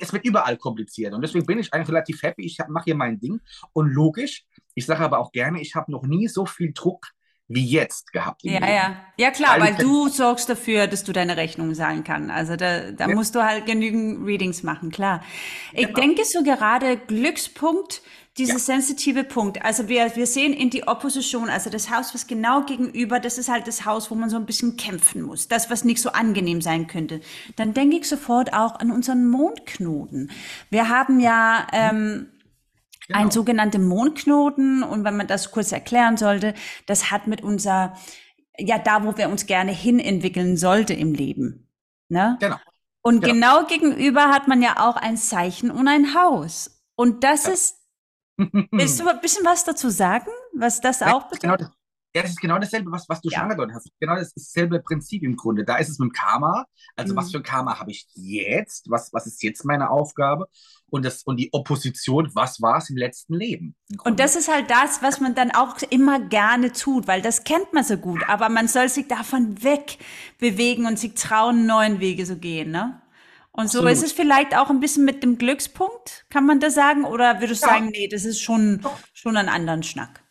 es 0.00 0.12
wird 0.12 0.24
überall 0.24 0.56
kompliziert. 0.56 1.12
Und 1.12 1.22
deswegen 1.22 1.46
bin 1.46 1.58
ich 1.58 1.72
eigentlich 1.72 1.88
relativ 1.88 2.22
happy. 2.22 2.46
Ich 2.46 2.58
mache 2.68 2.84
hier 2.86 2.94
mein 2.94 3.20
Ding. 3.20 3.40
Und 3.72 3.92
logisch, 3.92 4.44
ich 4.74 4.86
sage 4.86 5.04
aber 5.04 5.18
auch 5.18 5.32
gerne, 5.32 5.60
ich 5.60 5.74
habe 5.74 5.92
noch 5.92 6.04
nie 6.04 6.28
so 6.28 6.46
viel 6.46 6.72
Druck 6.72 7.06
wie 7.48 7.64
jetzt 7.64 8.12
gehabt. 8.12 8.42
Ja, 8.42 8.54
Leben. 8.54 8.66
ja. 8.66 8.96
Ja, 9.18 9.30
klar, 9.30 9.60
weil, 9.60 9.74
weil 9.74 9.76
du 9.76 10.08
sorgst 10.08 10.48
dafür, 10.48 10.86
dass 10.86 11.04
du 11.04 11.12
deine 11.12 11.36
Rechnung 11.36 11.74
zahlen 11.74 12.04
kannst. 12.04 12.30
Also 12.30 12.56
da, 12.56 12.90
da 12.90 13.08
ja. 13.08 13.14
musst 13.14 13.34
du 13.34 13.42
halt 13.42 13.66
genügend 13.66 14.26
Readings 14.26 14.62
machen, 14.62 14.90
klar. 14.90 15.22
Ich 15.72 15.86
genau. 15.86 16.00
denke 16.00 16.24
so 16.24 16.42
gerade 16.42 16.96
Glückspunkt, 16.96 18.02
dieser 18.38 18.54
ja. 18.54 18.58
sensitive 18.58 19.24
Punkt. 19.24 19.64
Also 19.64 19.88
wir, 19.88 20.14
wir 20.14 20.26
sehen 20.26 20.52
in 20.52 20.70
die 20.70 20.86
Opposition, 20.86 21.48
also 21.48 21.70
das 21.70 21.90
Haus, 21.90 22.12
was 22.14 22.26
genau 22.26 22.62
gegenüber, 22.64 23.18
das 23.18 23.38
ist 23.38 23.48
halt 23.48 23.66
das 23.66 23.86
Haus, 23.86 24.10
wo 24.10 24.14
man 24.14 24.28
so 24.28 24.36
ein 24.36 24.44
bisschen 24.44 24.76
kämpfen 24.76 25.22
muss. 25.22 25.48
Das, 25.48 25.70
was 25.70 25.84
nicht 25.84 26.02
so 26.02 26.10
angenehm 26.10 26.60
sein 26.60 26.86
könnte. 26.86 27.20
Dann 27.56 27.72
denke 27.72 27.96
ich 27.96 28.08
sofort 28.08 28.52
auch 28.52 28.78
an 28.78 28.90
unseren 28.90 29.28
Mondknoten. 29.28 30.30
Wir 30.68 30.88
haben 30.88 31.20
ja, 31.20 31.66
ähm, 31.72 32.28
Genau. 33.08 33.20
Ein 33.20 33.30
sogenannter 33.30 33.78
Mondknoten. 33.78 34.82
Und 34.82 35.04
wenn 35.04 35.16
man 35.16 35.26
das 35.26 35.50
kurz 35.50 35.72
erklären 35.72 36.16
sollte, 36.16 36.54
das 36.86 37.10
hat 37.10 37.26
mit 37.26 37.42
unser, 37.42 37.96
ja, 38.58 38.78
da, 38.78 39.04
wo 39.04 39.16
wir 39.16 39.28
uns 39.28 39.46
gerne 39.46 39.72
hinentwickeln 39.72 40.56
sollte 40.56 40.94
im 40.94 41.12
Leben. 41.12 41.68
Ne? 42.08 42.36
Genau. 42.40 42.56
Und 43.02 43.20
genau. 43.20 43.60
genau 43.60 43.66
gegenüber 43.66 44.30
hat 44.30 44.48
man 44.48 44.62
ja 44.62 44.88
auch 44.88 44.96
ein 44.96 45.16
Zeichen 45.16 45.70
und 45.70 45.86
ein 45.86 46.14
Haus. 46.14 46.82
Und 46.96 47.22
das 47.22 47.46
ja. 47.46 47.52
ist, 47.52 47.76
willst 48.72 48.98
du 48.98 49.08
ein 49.08 49.20
bisschen 49.20 49.44
was 49.44 49.64
dazu 49.64 49.90
sagen, 49.90 50.30
was 50.52 50.80
das 50.80 51.02
auch 51.02 51.28
genau 51.28 51.52
bedeutet? 51.52 51.68
Genau, 51.68 51.76
ja, 52.16 52.22
das 52.22 52.30
ist 52.30 52.40
genau 52.40 52.58
dasselbe, 52.58 52.90
was, 52.90 53.06
was 53.10 53.20
du 53.20 53.28
ja. 53.28 53.36
schon 53.36 53.50
angedeutet 53.50 53.76
hast. 53.76 53.90
Genau 54.00 54.14
das 54.14 54.28
ist 54.28 54.36
dasselbe 54.36 54.80
Prinzip 54.80 55.22
im 55.22 55.36
Grunde. 55.36 55.64
Da 55.64 55.76
ist 55.76 55.90
es 55.90 55.98
mit 55.98 56.08
dem 56.08 56.12
Karma. 56.12 56.64
Also, 56.96 57.12
mhm. 57.12 57.18
was 57.18 57.30
für 57.30 57.36
ein 57.36 57.42
Karma 57.42 57.78
habe 57.78 57.90
ich 57.90 58.06
jetzt? 58.14 58.88
Was, 58.88 59.12
was 59.12 59.26
ist 59.26 59.42
jetzt 59.42 59.66
meine 59.66 59.90
Aufgabe? 59.90 60.48
Und, 60.88 61.04
das, 61.04 61.24
und 61.24 61.36
die 61.36 61.52
Opposition, 61.52 62.30
was 62.32 62.62
war 62.62 62.78
es 62.78 62.88
im 62.88 62.96
letzten 62.96 63.34
Leben? 63.34 63.74
Im 63.90 64.00
und 64.04 64.18
das 64.18 64.34
ist 64.34 64.50
halt 64.50 64.70
das, 64.70 65.02
was 65.02 65.20
man 65.20 65.34
dann 65.34 65.50
auch 65.50 65.76
immer 65.90 66.18
gerne 66.18 66.72
tut, 66.72 67.06
weil 67.06 67.20
das 67.20 67.44
kennt 67.44 67.74
man 67.74 67.84
so 67.84 67.98
gut. 67.98 68.26
Aber 68.28 68.48
man 68.48 68.66
soll 68.66 68.88
sich 68.88 69.08
davon 69.08 69.62
wegbewegen 69.62 70.86
und 70.86 70.98
sich 70.98 71.12
trauen, 71.14 71.66
neuen 71.66 72.00
Wege 72.00 72.24
zu 72.24 72.38
gehen, 72.38 72.70
ne? 72.70 73.02
Und 73.52 73.66
Absolut. 73.66 73.88
so 73.88 73.92
ist 73.92 74.04
es 74.04 74.12
vielleicht 74.12 74.56
auch 74.56 74.70
ein 74.70 74.80
bisschen 74.80 75.04
mit 75.04 75.22
dem 75.22 75.36
Glückspunkt, 75.36 76.24
kann 76.30 76.46
man 76.46 76.60
das 76.60 76.74
sagen? 76.74 77.04
Oder 77.04 77.40
würdest 77.40 77.62
du 77.62 77.66
ja. 77.66 77.74
sagen, 77.74 77.88
nee, 77.88 78.08
das 78.08 78.24
ist 78.24 78.40
schon, 78.40 78.80
schon 79.12 79.36
ein 79.36 79.50
anderen 79.50 79.82
Schnack? 79.82 80.25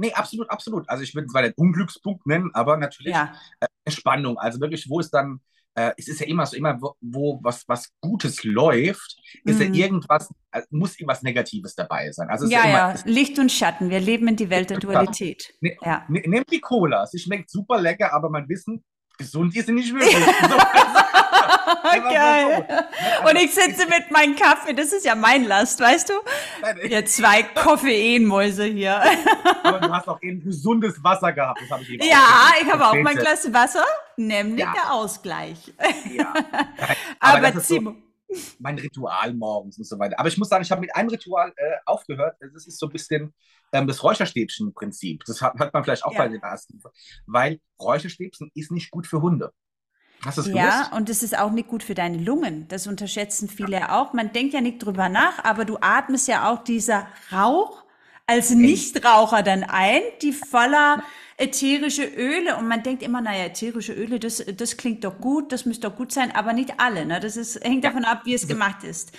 Nee, 0.00 0.12
absolut, 0.12 0.50
absolut. 0.50 0.88
Also 0.88 1.02
ich 1.02 1.14
würde 1.14 1.28
zwar 1.28 1.42
den 1.42 1.52
Unglückspunkt 1.56 2.26
nennen, 2.26 2.50
aber 2.54 2.76
natürlich 2.76 3.12
ja. 3.12 3.34
äh, 3.60 3.66
Entspannung. 3.84 4.38
Also 4.38 4.60
wirklich, 4.60 4.88
wo 4.88 5.00
es 5.00 5.10
dann, 5.10 5.40
äh, 5.74 5.92
es 5.98 6.08
ist 6.08 6.20
ja 6.20 6.26
immer 6.26 6.46
so, 6.46 6.56
immer 6.56 6.80
wo, 6.80 6.94
wo 7.00 7.38
was, 7.42 7.68
was 7.68 7.90
Gutes 8.00 8.42
läuft, 8.44 9.16
ist 9.44 9.60
mhm. 9.60 9.74
ja 9.74 9.84
irgendwas, 9.84 10.30
äh, 10.52 10.62
muss 10.70 10.98
irgendwas 10.98 11.22
Negatives 11.22 11.74
dabei 11.74 12.10
sein. 12.12 12.28
Also 12.30 12.46
ja, 12.46 12.66
ja, 12.66 12.90
immer, 12.92 13.00
Licht 13.04 13.38
und 13.38 13.52
Schatten. 13.52 13.90
Wir 13.90 14.00
leben 14.00 14.26
in 14.28 14.36
die 14.36 14.48
Welt 14.48 14.70
der 14.70 14.78
Dualität. 14.78 15.52
Ne, 15.60 15.76
ja. 15.84 16.04
ne, 16.08 16.22
nimm 16.26 16.44
die 16.50 16.60
Cola. 16.60 17.06
Sie 17.06 17.18
schmeckt 17.18 17.50
super 17.50 17.80
lecker, 17.80 18.12
aber 18.14 18.30
man 18.30 18.48
wissen, 18.48 18.82
gesund 19.18 19.54
ist 19.54 19.66
sie 19.66 19.72
nicht 19.72 19.92
wirklich. 19.94 20.24
Geil. 21.82 22.66
Und 23.28 23.36
ich 23.36 23.54
sitze 23.54 23.86
mit 23.86 24.10
meinem 24.10 24.36
Kaffee, 24.36 24.72
das 24.72 24.92
ist 24.92 25.04
ja 25.04 25.14
mein 25.14 25.44
Last, 25.44 25.80
weißt 25.80 26.10
du? 26.10 26.14
Ja, 26.88 27.04
zwei 27.04 27.42
Koffeinmäuse 27.42 28.64
hier. 28.64 29.02
Aber 29.62 29.80
du 29.80 29.92
hast 29.92 30.08
auch 30.08 30.22
eben 30.22 30.42
gesundes 30.42 31.02
Wasser 31.02 31.32
gehabt, 31.32 31.60
das 31.62 31.70
habe 31.70 31.82
ich 31.82 31.90
eben 31.90 32.04
Ja, 32.04 32.52
ich 32.60 32.70
habe 32.70 32.86
auch 32.86 32.94
mein 32.94 33.16
Glas 33.16 33.52
Wasser, 33.52 33.84
nämlich 34.16 34.64
ja. 34.64 34.72
der 34.72 34.92
Ausgleich. 34.92 35.72
Ja. 36.12 36.32
Aber, 37.20 37.46
Aber 37.48 37.62
Timo. 37.62 37.90
So 37.90 37.96
mein 38.58 38.78
Ritual 38.78 39.34
morgens 39.34 39.78
und 39.78 39.84
so 39.84 39.98
weiter. 39.98 40.18
Aber 40.18 40.28
ich 40.28 40.38
muss 40.38 40.48
sagen, 40.48 40.62
ich 40.62 40.70
habe 40.70 40.80
mit 40.80 40.94
einem 40.94 41.08
Ritual 41.08 41.52
äh, 41.56 41.76
aufgehört. 41.84 42.36
Das 42.40 42.66
ist 42.66 42.78
so 42.78 42.86
ein 42.86 42.92
bisschen 42.92 43.34
ähm, 43.72 43.86
das 43.86 44.02
Räucherstäbchen-Prinzip. 44.02 45.24
Das 45.26 45.42
hat, 45.42 45.58
hat, 45.58 45.72
man 45.72 45.84
vielleicht 45.84 46.04
auch 46.04 46.12
ja. 46.12 46.18
bei 46.18 46.28
den 46.28 46.42
ersten. 46.42 46.80
Weil 47.26 47.60
Räucherstäbchen 47.80 48.50
ist 48.54 48.70
nicht 48.70 48.90
gut 48.90 49.06
für 49.06 49.20
Hunde. 49.20 49.52
Hast 50.24 50.38
du 50.38 50.42
es 50.42 50.48
Ja, 50.48 50.82
gewusst? 50.82 50.92
und 50.92 51.08
es 51.08 51.22
ist 51.22 51.38
auch 51.38 51.50
nicht 51.50 51.68
gut 51.68 51.82
für 51.82 51.94
deine 51.94 52.18
Lungen. 52.18 52.66
Das 52.68 52.86
unterschätzen 52.86 53.48
viele 53.48 53.78
ja. 53.78 54.00
auch. 54.00 54.12
Man 54.12 54.32
denkt 54.32 54.54
ja 54.54 54.60
nicht 54.60 54.78
drüber 54.78 55.08
nach, 55.08 55.42
aber 55.44 55.64
du 55.64 55.78
atmest 55.80 56.28
ja 56.28 56.50
auch 56.50 56.62
dieser 56.62 57.06
Rauch 57.32 57.84
als 58.26 58.50
Nichtraucher 58.50 59.42
dann 59.42 59.64
ein, 59.64 60.02
die 60.22 60.32
voller 60.32 61.02
ätherische 61.36 62.04
Öle. 62.04 62.56
Und 62.56 62.68
man 62.68 62.82
denkt 62.82 63.02
immer, 63.02 63.20
naja, 63.20 63.46
ätherische 63.46 63.92
Öle, 63.92 64.20
das, 64.20 64.44
das 64.56 64.76
klingt 64.76 65.04
doch 65.04 65.18
gut, 65.18 65.52
das 65.52 65.64
müsste 65.64 65.88
doch 65.88 65.96
gut 65.96 66.12
sein, 66.12 66.32
aber 66.34 66.52
nicht 66.52 66.74
alle. 66.78 67.06
Ne? 67.06 67.18
Das 67.18 67.36
ist, 67.36 67.64
hängt 67.64 67.84
davon 67.84 68.04
ab, 68.04 68.22
wie 68.24 68.34
es 68.34 68.46
gemacht 68.46 68.84
ist. 68.84 69.12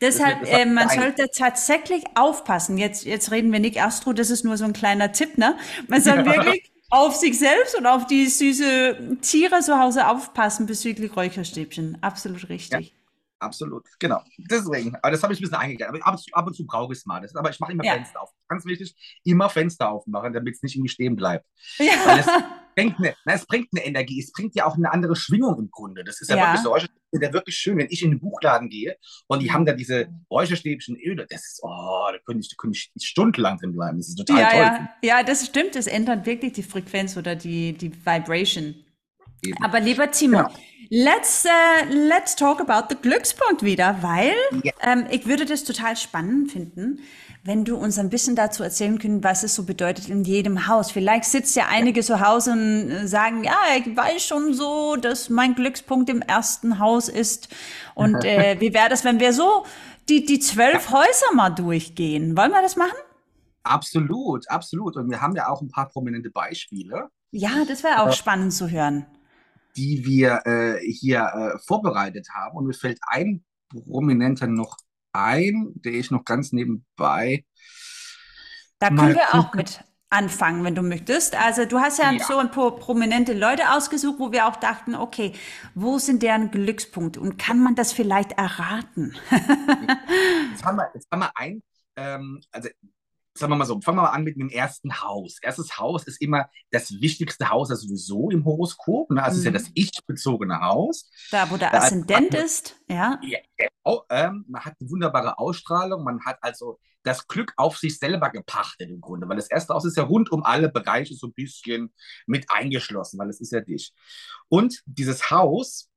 Deshalb, 0.00 0.42
äh, 0.50 0.66
man 0.66 0.88
sollte 0.88 1.28
tatsächlich 1.30 2.04
aufpassen. 2.14 2.76
Jetzt, 2.76 3.04
jetzt 3.04 3.30
reden 3.30 3.52
wir 3.52 3.60
nicht 3.60 3.80
Astro, 3.82 4.12
das 4.12 4.30
ist 4.30 4.44
nur 4.44 4.56
so 4.56 4.64
ein 4.64 4.72
kleiner 4.72 5.12
Tipp, 5.12 5.38
ne? 5.38 5.56
Man 5.88 6.02
soll 6.02 6.24
wirklich 6.26 6.70
auf 6.90 7.14
sich 7.16 7.38
selbst 7.38 7.76
und 7.76 7.86
auf 7.86 8.06
die 8.06 8.26
süße 8.26 9.18
Tiere 9.22 9.60
zu 9.60 9.78
Hause 9.78 10.08
aufpassen 10.08 10.66
bezüglich 10.66 11.16
Räucherstäbchen. 11.16 11.98
Absolut 12.00 12.48
richtig. 12.48 12.95
Absolut, 13.46 13.86
genau. 13.98 14.22
Deswegen, 14.38 14.96
aber 14.96 15.10
das 15.12 15.22
habe 15.22 15.32
ich 15.32 15.38
ein 15.38 15.42
bisschen 15.42 15.56
eingegangen. 15.56 16.02
Aber 16.02 16.14
ab, 16.14 16.20
ab 16.32 16.46
und 16.46 16.54
zu 16.54 16.66
brauche 16.66 16.92
ich 16.92 16.98
es 16.98 17.06
mal. 17.06 17.24
Aber 17.34 17.50
ich 17.50 17.60
mache 17.60 17.72
immer 17.72 17.84
ja. 17.84 17.94
Fenster 17.94 18.22
auf. 18.22 18.30
Ganz 18.48 18.64
wichtig, 18.64 18.94
immer 19.24 19.48
Fenster 19.48 19.90
aufmachen, 19.90 20.32
damit 20.32 20.54
es 20.54 20.62
nicht 20.62 20.74
irgendwie 20.74 20.90
stehen 20.90 21.16
bleibt. 21.16 21.46
Ja. 21.78 21.92
Weil 22.04 22.20
es 22.20 22.26
bringt, 22.74 22.98
eine, 22.98 23.14
na, 23.24 23.32
es 23.34 23.46
bringt 23.46 23.68
eine 23.72 23.84
Energie, 23.84 24.20
es 24.20 24.32
bringt 24.32 24.54
ja 24.54 24.66
auch 24.66 24.76
eine 24.76 24.92
andere 24.92 25.16
Schwingung 25.16 25.58
im 25.58 25.70
Grunde. 25.70 26.04
Das 26.04 26.20
ist 26.20 26.28
ja, 26.28 26.36
ja. 26.36 26.42
wirklich 26.46 26.62
so 26.62 26.70
Räucherstäbchen, 26.70 27.20
der 27.20 27.32
wirklich 27.32 27.56
schön. 27.56 27.78
Wenn 27.78 27.88
ich 27.90 28.02
in 28.02 28.10
den 28.10 28.20
Buchladen 28.20 28.68
gehe 28.68 28.96
und 29.28 29.42
die 29.42 29.52
haben 29.52 29.64
da 29.64 29.72
diese 29.72 30.08
Räucherstäbchen 30.30 30.96
Öle, 30.96 31.26
das 31.28 31.44
ist, 31.44 31.60
oh, 31.62 32.08
da 32.12 32.18
könnte 32.24 32.42
ich, 32.42 32.48
da 32.50 32.56
könnte 32.58 32.78
ich 32.78 32.92
stundenlang 33.06 33.58
drin 33.58 33.72
bleiben. 33.72 33.98
Das 33.98 34.08
ist 34.08 34.16
total 34.16 34.40
ja, 34.40 34.50
toll. 34.50 34.60
Ja. 34.60 34.88
ja, 35.02 35.22
das 35.22 35.46
stimmt. 35.46 35.74
Das 35.74 35.86
ändert 35.86 36.26
wirklich 36.26 36.52
die 36.52 36.62
Frequenz 36.62 37.16
oder 37.16 37.36
die, 37.36 37.72
die 37.72 37.92
Vibration. 37.94 38.74
Eben. 39.44 39.62
Aber 39.62 39.80
lieber 39.80 40.10
Timo, 40.10 40.38
genau. 40.38 40.50
let's, 40.90 41.44
uh, 41.44 41.84
let's 41.92 42.36
talk 42.36 42.60
about 42.60 42.88
the 42.88 42.96
Glückspunkt 43.00 43.62
wieder, 43.62 43.98
weil 44.02 44.34
ja. 44.62 44.72
ähm, 44.82 45.06
ich 45.10 45.26
würde 45.26 45.44
das 45.44 45.64
total 45.64 45.96
spannend 45.96 46.52
finden, 46.52 47.00
wenn 47.44 47.64
du 47.64 47.76
uns 47.76 47.98
ein 47.98 48.10
bisschen 48.10 48.34
dazu 48.34 48.62
erzählen 48.62 48.98
können, 48.98 49.22
was 49.22 49.44
es 49.44 49.54
so 49.54 49.64
bedeutet 49.64 50.08
in 50.08 50.24
jedem 50.24 50.66
Haus. 50.66 50.90
Vielleicht 50.90 51.24
sitzt 51.24 51.54
ja 51.54 51.66
einige 51.68 52.02
zu 52.02 52.20
Hause 52.20 52.52
und 52.52 52.90
äh, 52.90 53.06
sagen, 53.06 53.44
ja, 53.44 53.56
ich 53.78 53.96
weiß 53.96 54.24
schon 54.24 54.52
so, 54.52 54.96
dass 54.96 55.30
mein 55.30 55.54
Glückspunkt 55.54 56.10
im 56.10 56.22
ersten 56.22 56.78
Haus 56.78 57.08
ist. 57.08 57.48
Und 57.94 58.16
äh, 58.24 58.56
wie 58.60 58.74
wäre 58.74 58.88
das, 58.88 59.04
wenn 59.04 59.20
wir 59.20 59.32
so 59.32 59.64
die, 60.08 60.24
die 60.24 60.40
zwölf 60.40 60.90
ja. 60.90 60.98
Häuser 60.98 61.34
mal 61.34 61.50
durchgehen? 61.50 62.36
Wollen 62.36 62.50
wir 62.50 62.62
das 62.62 62.76
machen? 62.76 62.96
Absolut, 63.62 64.48
absolut. 64.50 64.96
Und 64.96 65.10
wir 65.10 65.20
haben 65.20 65.34
ja 65.34 65.48
auch 65.48 65.60
ein 65.60 65.68
paar 65.68 65.88
prominente 65.88 66.30
Beispiele. 66.30 67.08
Ja, 67.30 67.64
das 67.66 67.82
wäre 67.82 68.02
auch 68.02 68.08
äh, 68.08 68.12
spannend 68.12 68.52
zu 68.52 68.70
hören. 68.70 69.06
Die 69.76 70.04
wir 70.04 70.40
äh, 70.46 70.78
hier 70.80 71.20
äh, 71.22 71.58
vorbereitet 71.66 72.28
haben. 72.34 72.56
Und 72.56 72.66
mir 72.66 72.74
fällt 72.74 72.98
ein 73.06 73.44
prominenter 73.68 74.46
noch 74.46 74.76
ein, 75.12 75.72
der 75.76 75.92
ich 75.92 76.10
noch 76.10 76.24
ganz 76.24 76.52
nebenbei. 76.52 77.44
Da 78.78 78.88
können 78.88 79.14
wir 79.14 79.34
auch 79.34 79.54
mit 79.54 79.80
anfangen, 80.10 80.64
wenn 80.64 80.74
du 80.74 80.82
möchtest. 80.82 81.34
Also 81.34 81.64
du 81.64 81.78
hast 81.78 81.98
ja, 81.98 82.12
ja, 82.12 82.24
so 82.24 82.38
ein 82.38 82.50
paar 82.50 82.76
prominente 82.76 83.32
Leute 83.32 83.72
ausgesucht, 83.72 84.18
wo 84.18 84.32
wir 84.32 84.46
auch 84.46 84.56
dachten, 84.56 84.94
okay, 84.94 85.32
wo 85.74 85.98
sind 85.98 86.22
deren 86.22 86.50
Glückspunkte 86.50 87.20
und 87.20 87.38
kann 87.38 87.62
man 87.62 87.74
das 87.74 87.92
vielleicht 87.92 88.32
erraten? 88.32 89.16
jetzt, 89.30 90.64
haben 90.64 90.76
wir, 90.76 90.90
jetzt 90.94 91.08
haben 91.10 91.20
wir 91.20 91.30
ein, 91.34 91.62
ähm, 91.96 92.40
also 92.52 92.68
sagen 93.36 93.52
wir 93.52 93.56
mal 93.56 93.64
so, 93.64 93.80
fangen 93.80 93.98
wir 93.98 94.02
mal 94.02 94.10
an 94.10 94.24
mit 94.24 94.36
dem 94.36 94.48
ersten 94.48 95.00
Haus. 95.02 95.38
Erstes 95.42 95.78
Haus 95.78 96.04
ist 96.04 96.20
immer 96.20 96.48
das 96.70 96.90
wichtigste 97.00 97.50
Haus 97.50 97.68
das 97.68 97.82
sowieso 97.82 98.30
im 98.30 98.44
Horoskop. 98.44 99.10
Ne? 99.10 99.22
Also 99.22 99.36
mhm. 99.36 99.38
ist 99.38 99.44
ja 99.44 99.50
das 99.52 99.70
ich-bezogene 99.74 100.60
Haus. 100.60 101.10
Da, 101.30 101.50
wo 101.50 101.56
der 101.56 101.74
Aszendent 101.74 102.34
also, 102.34 102.44
ist, 102.44 102.76
ja. 102.88 103.18
ja 103.22 103.38
genau, 103.56 104.04
ähm, 104.10 104.44
man 104.48 104.64
hat 104.64 104.74
eine 104.80 104.90
wunderbare 104.90 105.38
Ausstrahlung, 105.38 106.04
man 106.04 106.24
hat 106.24 106.38
also 106.40 106.78
das 107.02 107.28
Glück 107.28 107.52
auf 107.56 107.78
sich 107.78 107.98
selber 107.98 108.30
gepachtet 108.30 108.90
im 108.90 109.00
Grunde, 109.00 109.28
weil 109.28 109.36
das 109.36 109.50
erste 109.50 109.72
Haus 109.72 109.84
ist 109.84 109.96
ja 109.96 110.02
rund 110.02 110.32
um 110.32 110.42
alle 110.42 110.68
Bereiche 110.68 111.14
so 111.14 111.28
ein 111.28 111.34
bisschen 111.34 111.92
mit 112.26 112.50
eingeschlossen, 112.50 113.18
weil 113.18 113.30
es 113.30 113.40
ist 113.40 113.52
ja 113.52 113.60
dich. 113.60 113.92
Und 114.48 114.82
dieses 114.86 115.30
Haus 115.30 115.88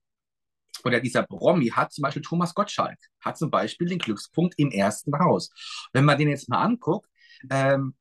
oder 0.86 1.00
dieser 1.00 1.24
Promi 1.24 1.70
hat 1.70 1.92
zum 1.92 2.04
Beispiel 2.04 2.22
Thomas 2.22 2.54
Gottschalk, 2.54 3.00
hat 3.22 3.38
zum 3.38 3.50
Beispiel 3.50 3.88
den 3.88 4.00
Glückspunkt 4.00 4.54
im 4.58 4.72
ersten 4.72 5.18
Haus. 5.18 5.50
Wenn 5.94 6.06
man 6.06 6.18
den 6.18 6.30
jetzt 6.30 6.48
mal 6.48 6.62
anguckt, 6.62 7.09
ähm, 7.50 7.94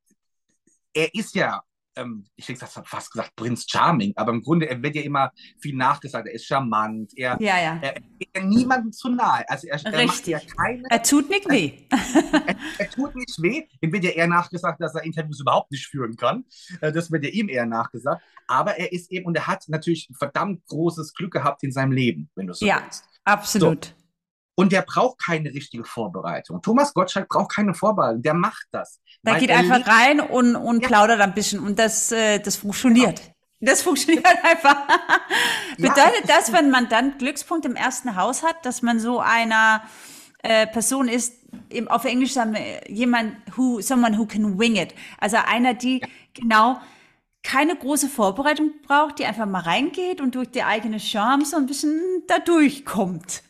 er 0.93 1.13
ist 1.13 1.35
ja, 1.35 1.61
ähm, 1.95 2.25
ich 2.35 2.47
hätte 2.47 2.65
fast 2.65 3.11
gesagt 3.11 3.35
Prinz 3.35 3.65
Charming, 3.69 4.13
aber 4.15 4.31
im 4.31 4.41
Grunde, 4.41 4.69
er 4.69 4.81
wird 4.81 4.95
ja 4.95 5.01
immer 5.01 5.31
viel 5.59 5.75
nachgesagt, 5.75 6.27
er 6.27 6.33
ist 6.33 6.45
charmant, 6.45 7.11
er, 7.15 7.37
ja, 7.41 7.57
ja. 7.57 7.79
er, 7.81 7.95
er 8.33 8.43
niemandem 8.43 8.91
zu 8.91 9.09
nahe. 9.09 9.43
Also 9.49 9.67
er, 9.67 9.83
er 9.85 10.05
macht 10.05 10.27
ja 10.27 10.39
keine. 10.39 10.83
Er 10.89 11.03
tut 11.03 11.29
nicht 11.29 11.49
weh. 11.49 11.87
er, 11.89 12.55
er, 12.77 12.89
tut 12.89 13.15
nicht 13.15 13.41
weh. 13.41 13.67
Ihm 13.81 13.91
wird 13.91 14.03
ja 14.03 14.11
eher 14.11 14.27
nachgesagt, 14.27 14.81
dass 14.81 14.95
er 14.95 15.03
Interviews 15.03 15.39
überhaupt 15.39 15.71
nicht 15.71 15.87
führen 15.87 16.15
kann. 16.15 16.45
Äh, 16.81 16.91
das 16.91 17.11
wird 17.11 17.23
ja 17.23 17.29
ihm 17.29 17.49
eher 17.49 17.65
nachgesagt. 17.65 18.23
Aber 18.47 18.77
er 18.77 18.91
ist 18.91 19.11
eben, 19.11 19.25
und 19.25 19.35
er 19.35 19.47
hat 19.47 19.65
natürlich 19.67 20.09
verdammt 20.17 20.65
großes 20.67 21.13
Glück 21.13 21.33
gehabt 21.33 21.63
in 21.63 21.71
seinem 21.71 21.91
Leben, 21.91 22.29
wenn 22.35 22.47
du 22.47 22.53
so 22.53 22.65
ja, 22.65 22.81
willst. 22.83 23.05
Absolut. 23.23 23.85
So. 23.85 23.98
Und 24.59 24.73
der 24.73 24.81
braucht 24.81 25.23
keine 25.23 25.53
richtige 25.53 25.85
Vorbereitung. 25.85 26.61
Thomas 26.61 26.93
Gottschalk 26.93 27.29
braucht 27.29 27.55
keine 27.55 27.73
Vorbereitung, 27.73 28.21
der 28.21 28.33
macht 28.33 28.67
das. 28.71 28.99
Da 29.23 29.39
geht 29.39 29.51
einfach 29.51 29.87
rein 29.87 30.19
und, 30.19 30.57
und 30.57 30.81
ja. 30.81 30.87
plaudert 30.89 31.21
ein 31.21 31.33
bisschen 31.33 31.61
und 31.61 31.79
das, 31.79 32.11
äh, 32.11 32.39
das 32.39 32.57
funktioniert. 32.57 33.21
Das 33.61 33.81
funktioniert 33.81 34.25
einfach. 34.43 34.85
Bedeutet 35.77 36.27
ja, 36.27 36.35
das, 36.35 36.51
wenn 36.51 36.69
man 36.71 36.89
dann 36.89 37.17
Glückspunkt 37.17 37.65
im 37.65 37.77
ersten 37.77 38.17
Haus 38.17 38.43
hat, 38.43 38.65
dass 38.65 38.81
man 38.81 38.99
so 38.99 39.21
einer 39.21 39.81
äh, 40.43 40.67
Person 40.67 41.07
ist, 41.07 41.35
im, 41.69 41.87
auf 41.87 42.03
Englisch 42.03 42.33
sagen 42.33 42.53
wir, 42.53 42.81
jemand 42.89 43.37
who, 43.55 43.79
someone 43.79 44.17
who 44.17 44.25
can 44.25 44.59
wing 44.59 44.75
it. 44.75 44.93
Also 45.19 45.37
einer, 45.37 45.73
die 45.73 45.99
ja. 46.01 46.07
genau 46.33 46.81
keine 47.43 47.77
große 47.77 48.09
Vorbereitung 48.09 48.73
braucht, 48.85 49.19
die 49.19 49.25
einfach 49.25 49.45
mal 49.45 49.61
reingeht 49.61 50.19
und 50.19 50.35
durch 50.35 50.51
die 50.51 50.63
eigene 50.63 50.99
Charme 50.99 51.45
so 51.45 51.55
ein 51.55 51.65
bisschen 51.65 52.01
da 52.27 52.39
durchkommt. 52.39 53.43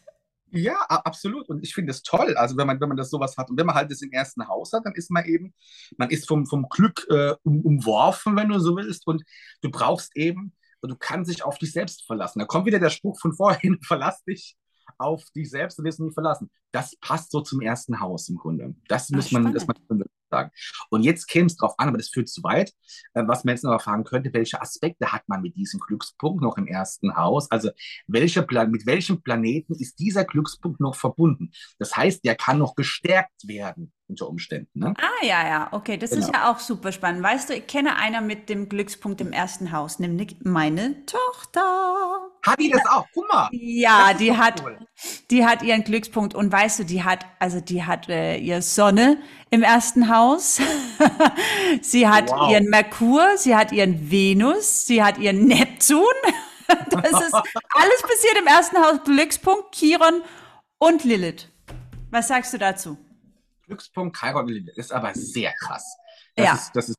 Ja, 0.51 0.79
absolut. 0.87 1.47
Und 1.49 1.63
ich 1.63 1.73
finde 1.73 1.91
es 1.91 2.01
toll, 2.01 2.35
also 2.35 2.57
wenn 2.57 2.67
man, 2.67 2.79
wenn 2.81 2.89
man 2.89 2.97
das 2.97 3.09
sowas 3.09 3.37
hat 3.37 3.49
und 3.49 3.57
wenn 3.57 3.65
man 3.65 3.75
halt 3.75 3.91
das 3.91 4.01
im 4.01 4.11
ersten 4.11 4.47
Haus 4.47 4.73
hat, 4.73 4.85
dann 4.85 4.93
ist 4.95 5.11
man 5.11 5.25
eben, 5.25 5.53
man 5.97 6.09
ist 6.09 6.27
vom, 6.27 6.45
vom 6.45 6.67
Glück 6.69 7.05
äh, 7.09 7.35
um, 7.43 7.61
umworfen, 7.61 8.35
wenn 8.35 8.49
du 8.49 8.59
so 8.59 8.75
willst. 8.75 9.05
Und 9.07 9.23
du 9.61 9.69
brauchst 9.69 10.15
eben, 10.15 10.53
du 10.81 10.95
kannst 10.95 11.31
dich 11.31 11.43
auf 11.43 11.57
dich 11.57 11.71
selbst 11.71 12.05
verlassen. 12.05 12.39
Da 12.39 12.45
kommt 12.45 12.65
wieder 12.65 12.79
der 12.79 12.89
Spruch 12.89 13.19
von 13.19 13.33
vorhin, 13.33 13.79
verlass 13.83 14.23
dich 14.23 14.55
auf 14.97 15.23
dich 15.35 15.49
selbst 15.49 15.77
und 15.79 15.85
wirst 15.85 15.99
nie 15.99 16.11
verlassen. 16.11 16.49
Das 16.71 16.95
passt 16.99 17.31
so 17.31 17.41
zum 17.41 17.61
ersten 17.61 17.99
Haus 17.99 18.27
im 18.29 18.37
Grunde. 18.37 18.75
Das 18.87 19.09
muss 19.09 19.31
man, 19.31 19.53
das 19.53 19.67
man 19.67 20.03
sagen. 20.29 20.51
Und 20.89 21.03
jetzt 21.03 21.27
käme 21.27 21.47
es 21.47 21.55
darauf 21.55 21.77
an, 21.77 21.89
aber 21.89 21.97
das 21.97 22.09
führt 22.09 22.29
zu 22.29 22.43
weit, 22.43 22.71
äh, 23.13 23.23
was 23.25 23.43
man 23.43 23.55
jetzt 23.55 23.63
noch 23.63 23.71
erfahren 23.71 24.03
könnte, 24.03 24.33
welche 24.33 24.61
Aspekte 24.61 25.11
hat 25.11 25.27
man 25.27 25.41
mit 25.41 25.55
diesem 25.55 25.79
Glückspunkt 25.79 26.41
noch 26.41 26.57
im 26.57 26.67
ersten 26.67 27.15
Haus? 27.15 27.49
Also 27.51 27.69
welche 28.07 28.45
mit 28.67 28.85
welchem 28.85 29.21
Planeten 29.21 29.75
ist 29.75 29.99
dieser 29.99 30.25
Glückspunkt 30.25 30.79
noch 30.79 30.95
verbunden? 30.95 31.51
Das 31.77 31.95
heißt, 31.95 32.23
der 32.25 32.35
kann 32.35 32.57
noch 32.57 32.75
gestärkt 32.75 33.47
werden 33.47 33.91
unter 34.09 34.27
Umständen. 34.27 34.79
Ne? 34.79 34.93
Ah, 34.97 35.25
ja, 35.25 35.47
ja, 35.47 35.67
okay, 35.71 35.97
das 35.97 36.09
genau. 36.09 36.25
ist 36.25 36.33
ja 36.33 36.51
auch 36.51 36.59
super 36.59 36.91
spannend. 36.91 37.23
Weißt 37.23 37.49
du, 37.49 37.53
ich 37.53 37.67
kenne 37.67 37.95
einer 37.95 38.21
mit 38.21 38.49
dem 38.49 38.67
Glückspunkt 38.67 39.21
im 39.21 39.31
ersten 39.31 39.71
Haus, 39.71 39.99
nämlich 39.99 40.37
meine 40.43 41.05
Tochter. 41.05 41.61
Hat 42.45 42.59
die 42.59 42.69
das 42.69 42.85
auch? 42.87 43.05
Guck 43.13 43.31
mal. 43.31 43.49
Ja, 43.51 44.13
die 44.13 44.35
hat, 44.35 44.63
cool. 44.63 44.79
die 45.29 45.45
hat 45.45 45.61
ihren 45.61 45.83
Glückspunkt 45.83 46.33
und 46.33 46.51
weißt 46.51 46.79
du, 46.79 46.83
die 46.85 47.03
hat, 47.03 47.25
also 47.37 47.61
die 47.61 47.83
hat 47.83 48.09
äh, 48.09 48.37
ihr 48.37 48.61
Sonne 48.61 49.17
im 49.51 49.61
ersten 49.61 50.09
Haus. 50.09 50.59
sie 51.81 52.07
hat 52.07 52.31
wow. 52.31 52.51
ihren 52.51 52.65
Merkur, 52.65 53.37
sie 53.37 53.55
hat 53.55 53.71
ihren 53.71 54.09
Venus, 54.09 54.85
sie 54.85 55.03
hat 55.03 55.17
ihren 55.19 55.45
Neptun. 55.45 56.03
das 56.67 57.11
ist 57.11 57.33
alles 57.33 58.01
passiert 58.01 58.37
im 58.39 58.47
ersten 58.47 58.77
Haus. 58.77 59.03
Glückspunkt, 59.03 59.75
Chiron 59.75 60.21
und 60.79 61.03
Lilith. 61.03 61.49
Was 62.11 62.27
sagst 62.29 62.53
du 62.53 62.57
dazu? 62.57 62.97
Glückspunkt 63.69 64.17
Chiron 64.17 64.47
Lilith 64.47 64.77
ist 64.77 64.91
aber 64.91 65.13
sehr 65.13 65.53
krass. 65.53 65.85
Das 66.35 66.45
ja. 66.45 66.53
Ist, 66.55 66.71
das 66.75 66.89
ist, 66.89 66.97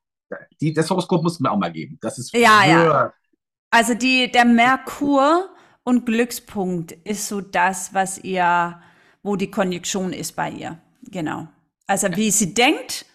die, 0.61 0.73
das 0.73 0.89
Horoskop 0.89 1.23
muss 1.23 1.41
man 1.41 1.53
auch 1.53 1.59
mal 1.59 1.73
geben. 1.73 1.99
Das 2.01 2.19
ist 2.19 2.33
ja, 2.33 2.65
ja. 2.65 3.13
Also 3.71 3.95
die, 3.95 4.31
der 4.31 4.45
Merkur 4.45 5.51
und 5.83 6.07
Glückspunkt 6.07 6.93
ist 6.93 7.29
so 7.29 7.41
das, 7.41 7.93
was 7.95 8.19
ihr, 8.19 8.81
wo 9.23 9.37
die 9.37 9.51
Konjunktion 9.51 10.13
ist 10.13 10.37
bei 10.37 10.51
ihr. 10.51 10.79
Genau. 11.03 11.49
Also 11.87 12.07
ja. 12.07 12.17
wie 12.17 12.31
sie 12.31 12.55
denkt, 12.55 13.07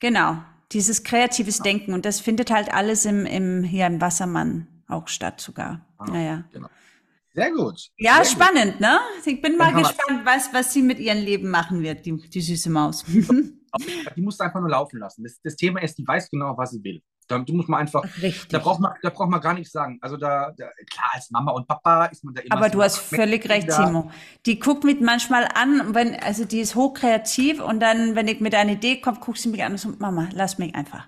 genau. 0.00 0.38
Dieses 0.72 1.04
kreatives 1.04 1.58
genau. 1.58 1.64
Denken. 1.64 1.94
Und 1.94 2.04
das 2.04 2.20
findet 2.20 2.50
halt 2.50 2.72
alles 2.72 3.04
im, 3.04 3.24
im, 3.26 3.62
hier 3.62 3.86
im 3.86 4.00
Wassermann 4.00 4.66
auch 4.88 5.08
statt 5.08 5.40
sogar. 5.40 5.80
Ah, 5.98 6.06
ja, 6.12 6.20
ja. 6.20 6.44
Genau. 6.52 6.68
Sehr 7.38 7.52
gut. 7.52 7.88
Ja, 7.98 8.16
Sehr 8.16 8.24
spannend, 8.24 8.72
gut. 8.72 8.80
ne? 8.80 8.98
Ich 9.24 9.40
bin 9.40 9.56
mal 9.56 9.72
gespannt, 9.72 10.22
was, 10.24 10.52
was 10.52 10.72
sie 10.72 10.82
mit 10.82 10.98
ihrem 10.98 11.18
Leben 11.18 11.50
machen 11.50 11.82
wird, 11.82 12.04
die, 12.04 12.16
die 12.16 12.40
süße 12.40 12.68
Maus. 12.68 13.04
die 14.16 14.22
musst 14.22 14.40
du 14.40 14.44
einfach 14.44 14.58
nur 14.58 14.70
laufen 14.70 14.98
lassen. 14.98 15.22
Das, 15.22 15.40
das 15.44 15.54
Thema 15.54 15.80
ist, 15.80 15.96
die 15.98 16.06
weiß 16.06 16.30
genau, 16.30 16.56
was 16.56 16.70
sie 16.70 16.82
will. 16.82 17.00
Da, 17.28 17.38
du 17.38 17.52
musst 17.52 17.68
mal 17.68 17.76
einfach, 17.76 18.02
Richtig. 18.20 18.48
da 18.48 18.58
braucht 18.58 18.80
man, 18.80 18.94
da 19.02 19.10
braucht 19.10 19.28
man 19.30 19.40
gar 19.40 19.54
nichts 19.54 19.70
sagen. 19.70 19.98
Also 20.00 20.16
da, 20.16 20.52
da, 20.56 20.66
klar, 20.90 21.10
als 21.12 21.30
Mama 21.30 21.52
und 21.52 21.68
Papa 21.68 22.06
ist 22.06 22.24
man 22.24 22.34
da 22.34 22.40
immer. 22.40 22.56
Aber 22.56 22.70
du 22.70 22.82
hast 22.82 22.98
völlig 22.98 23.48
recht, 23.48 23.68
Timo. 23.68 24.10
Die 24.44 24.58
guckt 24.58 24.82
mich 24.82 25.00
manchmal 25.00 25.46
an, 25.54 25.94
wenn, 25.94 26.16
also 26.16 26.44
die 26.44 26.58
ist 26.58 26.74
hochkreativ 26.74 27.62
und 27.62 27.78
dann, 27.78 28.16
wenn 28.16 28.26
ich 28.26 28.40
mit 28.40 28.54
einer 28.56 28.72
Idee 28.72 29.00
komme, 29.00 29.20
guckt 29.20 29.38
sie 29.38 29.50
mich 29.50 29.62
an 29.62 29.72
und 29.72 29.78
so, 29.78 29.90
Mama, 29.98 30.28
lass 30.32 30.58
mich 30.58 30.74
einfach. 30.74 31.06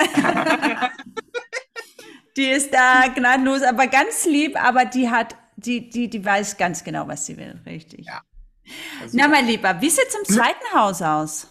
die 2.36 2.46
ist 2.46 2.74
da 2.74 3.06
gnadenlos, 3.14 3.62
aber 3.62 3.86
ganz 3.86 4.26
lieb, 4.26 4.62
aber 4.62 4.84
die 4.84 5.08
hat 5.08 5.36
die, 5.60 5.90
die, 5.90 6.08
die 6.08 6.24
weiß 6.24 6.56
ganz 6.56 6.84
genau, 6.84 7.06
was 7.08 7.26
sie 7.26 7.36
will, 7.36 7.60
richtig. 7.66 8.06
Ja. 8.06 8.22
Also 9.00 9.16
Na, 9.16 9.28
mein 9.28 9.46
Lieber, 9.46 9.80
wie 9.80 9.90
sieht 9.90 10.06
es 10.08 10.14
im 10.14 10.36
zweiten 10.36 10.74
Haus 10.74 11.02
aus? 11.02 11.48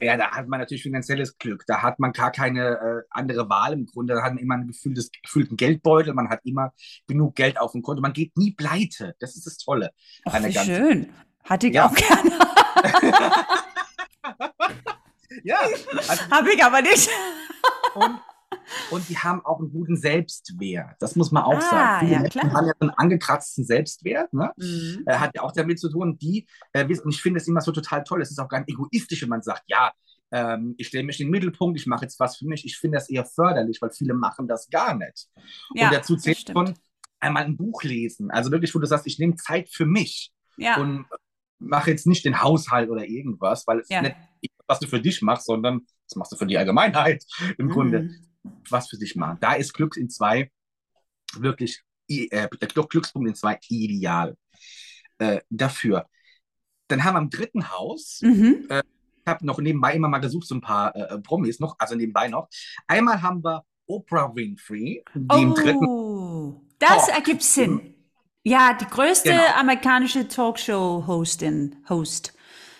Ja, 0.00 0.16
da 0.16 0.30
hat 0.30 0.48
man 0.48 0.60
natürlich 0.60 0.82
finanzielles 0.82 1.36
Glück. 1.36 1.64
Da 1.66 1.82
hat 1.82 1.98
man 1.98 2.12
gar 2.12 2.32
keine 2.32 2.70
äh, 2.70 3.02
andere 3.10 3.50
Wahl 3.50 3.74
im 3.74 3.84
Grunde. 3.84 4.14
Da 4.14 4.22
hat 4.22 4.32
man 4.32 4.42
immer 4.42 4.54
ein 4.54 4.66
Gefühl 4.66 4.94
des 4.94 5.10
gefühlten 5.22 5.58
Geldbeutel. 5.58 6.14
Man 6.14 6.30
hat 6.30 6.40
immer 6.44 6.72
genug 7.06 7.34
Geld 7.34 7.60
auf 7.60 7.72
dem 7.72 7.82
Konto. 7.82 8.00
Man 8.00 8.14
geht 8.14 8.34
nie 8.36 8.52
pleite. 8.52 9.14
Das 9.18 9.36
ist 9.36 9.46
das 9.46 9.58
Tolle. 9.58 9.90
Ach, 10.24 10.42
wie 10.42 10.52
schön. 10.52 11.10
Hatte 11.44 11.66
ich 11.66 11.74
ja. 11.74 11.86
auch 11.86 11.94
gerne. 11.94 12.30
ja. 15.44 15.58
Also, 16.08 16.30
Habe 16.30 16.52
ich 16.52 16.64
aber 16.64 16.80
nicht. 16.80 17.10
und 17.94 18.20
und 18.90 19.08
die 19.08 19.18
haben 19.18 19.44
auch 19.44 19.60
einen 19.60 19.72
guten 19.72 19.96
Selbstwert. 19.96 20.96
Das 21.00 21.16
muss 21.16 21.30
man 21.30 21.44
auch 21.44 21.54
ah, 21.54 21.60
sagen. 21.60 22.00
Viele 22.00 22.12
ja, 22.12 22.20
Menschen 22.20 22.52
haben 22.52 22.66
ja 22.66 22.72
einen 22.80 22.90
angekratzten 22.90 23.64
Selbstwert. 23.64 24.32
Ne? 24.32 24.52
Mhm. 24.56 25.04
Äh, 25.06 25.16
hat 25.16 25.34
ja 25.34 25.42
auch 25.42 25.52
damit 25.52 25.78
zu 25.78 25.90
tun, 25.90 26.18
die, 26.18 26.46
äh, 26.72 26.84
und 26.84 27.10
ich 27.10 27.22
finde 27.22 27.40
es 27.40 27.48
immer 27.48 27.60
so 27.60 27.72
total 27.72 28.04
toll, 28.04 28.22
es 28.22 28.30
ist 28.30 28.38
auch 28.38 28.48
gar 28.48 28.60
nicht 28.60 28.70
egoistisch, 28.70 29.22
wenn 29.22 29.28
man 29.28 29.42
sagt, 29.42 29.62
ja, 29.66 29.92
ähm, 30.32 30.74
ich 30.78 30.88
stelle 30.88 31.04
mich 31.04 31.20
in 31.20 31.26
den 31.26 31.32
Mittelpunkt, 31.32 31.78
ich 31.78 31.86
mache 31.86 32.04
jetzt 32.04 32.20
was 32.20 32.36
für 32.36 32.46
mich. 32.46 32.64
Ich 32.64 32.78
finde 32.78 32.98
das 32.98 33.08
eher 33.08 33.24
förderlich, 33.24 33.80
weil 33.80 33.90
viele 33.90 34.14
machen 34.14 34.46
das 34.46 34.68
gar 34.68 34.94
nicht. 34.94 35.28
Ja, 35.74 35.86
und 35.86 35.94
dazu 35.94 36.16
zählt 36.16 36.50
schon 36.52 36.74
einmal 37.18 37.44
ein 37.44 37.56
Buch 37.56 37.82
lesen. 37.82 38.30
Also 38.30 38.50
wirklich, 38.50 38.74
wo 38.74 38.78
du 38.78 38.86
sagst, 38.86 39.06
ich 39.06 39.18
nehme 39.18 39.36
Zeit 39.36 39.68
für 39.68 39.86
mich. 39.86 40.32
Ja. 40.56 40.76
Und 40.76 41.06
mache 41.58 41.90
jetzt 41.90 42.06
nicht 42.06 42.24
den 42.24 42.40
Haushalt 42.40 42.90
oder 42.90 43.04
irgendwas, 43.04 43.66
weil 43.66 43.80
es 43.80 43.88
ja. 43.88 44.02
nicht 44.02 44.16
was 44.66 44.78
du 44.78 44.86
für 44.86 45.00
dich 45.00 45.20
machst, 45.20 45.46
sondern 45.46 45.84
das 46.08 46.16
machst 46.16 46.32
du 46.32 46.36
für 46.36 46.46
die 46.46 46.56
Allgemeinheit 46.56 47.24
im 47.58 47.66
mhm. 47.66 47.70
Grunde 47.70 48.10
was 48.68 48.88
für 48.88 48.96
sich 48.96 49.16
machen. 49.16 49.38
Da 49.40 49.54
ist 49.54 49.72
Glück 49.72 49.96
in 49.96 50.08
zwei 50.08 50.50
wirklich, 51.34 51.82
äh, 52.08 52.48
Glückspunkt 52.48 53.28
in 53.28 53.34
zwei 53.34 53.58
ideal 53.68 54.36
äh, 55.18 55.40
dafür. 55.50 56.06
Dann 56.88 57.04
haben 57.04 57.14
wir 57.14 57.20
im 57.20 57.30
dritten 57.30 57.70
Haus, 57.70 58.20
mhm. 58.22 58.66
äh, 58.68 58.82
ich 59.16 59.26
habe 59.26 59.46
noch 59.46 59.58
nebenbei 59.58 59.94
immer 59.94 60.08
mal 60.08 60.18
gesucht, 60.18 60.46
so 60.46 60.54
ein 60.54 60.60
paar 60.60 60.94
äh, 60.96 61.18
Promis 61.20 61.60
noch, 61.60 61.76
also 61.78 61.94
nebenbei 61.94 62.28
noch. 62.28 62.48
Einmal 62.86 63.22
haben 63.22 63.44
wir 63.44 63.64
Oprah 63.86 64.34
Winfrey, 64.34 65.04
die 65.14 65.26
oh, 65.28 65.36
im 65.36 65.54
dritten. 65.54 66.68
Das 66.78 67.06
Talk 67.06 67.14
ergibt 67.14 67.42
Sinn. 67.42 67.94
Ja, 68.42 68.72
die 68.72 68.86
größte 68.86 69.30
genau. 69.30 69.54
amerikanische 69.56 70.26
Talkshow-Hostin, 70.26 71.84
Host 71.88 72.32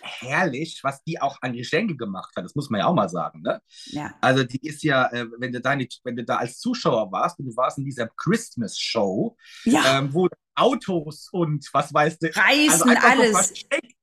herrlich, 0.02 0.80
was 0.82 1.02
die 1.04 1.20
auch 1.20 1.38
an 1.42 1.52
Geschenke 1.52 1.96
gemacht 1.96 2.32
hat. 2.36 2.44
Das 2.44 2.54
muss 2.54 2.70
man 2.70 2.80
ja 2.80 2.86
auch 2.86 2.94
mal 2.94 3.08
sagen. 3.08 3.42
Ne? 3.42 3.60
Ja. 3.86 4.14
Also 4.20 4.44
die 4.44 4.66
ist 4.66 4.82
ja, 4.82 5.06
äh, 5.12 5.26
wenn, 5.38 5.52
du 5.52 5.60
da 5.60 5.76
nicht, 5.76 6.00
wenn 6.04 6.16
du 6.16 6.24
da 6.24 6.36
als 6.36 6.58
Zuschauer 6.58 7.10
warst 7.12 7.38
und 7.38 7.46
du 7.46 7.56
warst 7.56 7.78
in 7.78 7.84
dieser 7.84 8.08
Christmas-Show, 8.08 9.36
ja. 9.64 9.98
ähm, 9.98 10.12
wo 10.12 10.28
Autos 10.54 11.28
und 11.32 11.68
was 11.72 11.92
weißt 11.92 12.22
du, 12.22 12.26
Reisen, 12.36 12.90
also 12.96 13.08
alles. 13.08 13.54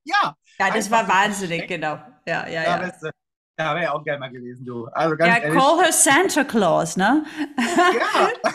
ja. 0.04 0.36
Ja, 0.60 0.72
das 0.72 0.90
war 0.90 1.08
wahnsinnig, 1.08 1.68
genau. 1.68 2.00
Ja, 2.26 2.48
ja, 2.48 2.64
ja. 2.64 2.90
Du, 2.90 3.12
Ja, 3.60 3.76
wäre 3.76 3.84
ja 3.84 3.94
auch 3.94 4.04
gerne 4.04 4.20
mal 4.20 4.32
gewesen, 4.32 4.66
du. 4.66 4.86
Also 4.88 5.16
ganz 5.16 5.36
ja, 5.36 5.44
ehrlich. 5.44 5.60
call 5.60 5.84
her 5.84 5.94
Santa 5.94 6.44
Claus, 6.44 6.98
ne? 6.98 7.26
Ja. 7.58 8.52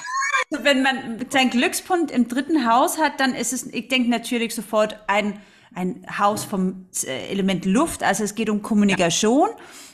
Wenn 0.62 0.83
man 0.83 1.24
seinen 1.31 1.50
Glückspunkt 1.50 2.11
im 2.11 2.28
dritten 2.28 2.68
Haus 2.70 2.98
hat, 2.98 3.20
dann 3.20 3.35
ist 3.35 3.52
es, 3.52 3.66
ich 3.66 3.88
denke 3.88 4.11
natürlich 4.11 4.55
sofort 4.55 4.98
ein, 5.07 5.40
ein 5.74 6.04
Haus 6.18 6.44
vom 6.44 6.87
äh, 7.04 7.28
Element 7.28 7.64
Luft, 7.64 8.02
also 8.02 8.24
es 8.24 8.35
geht 8.35 8.50
um 8.50 8.62
Kommunikation. 8.62 9.48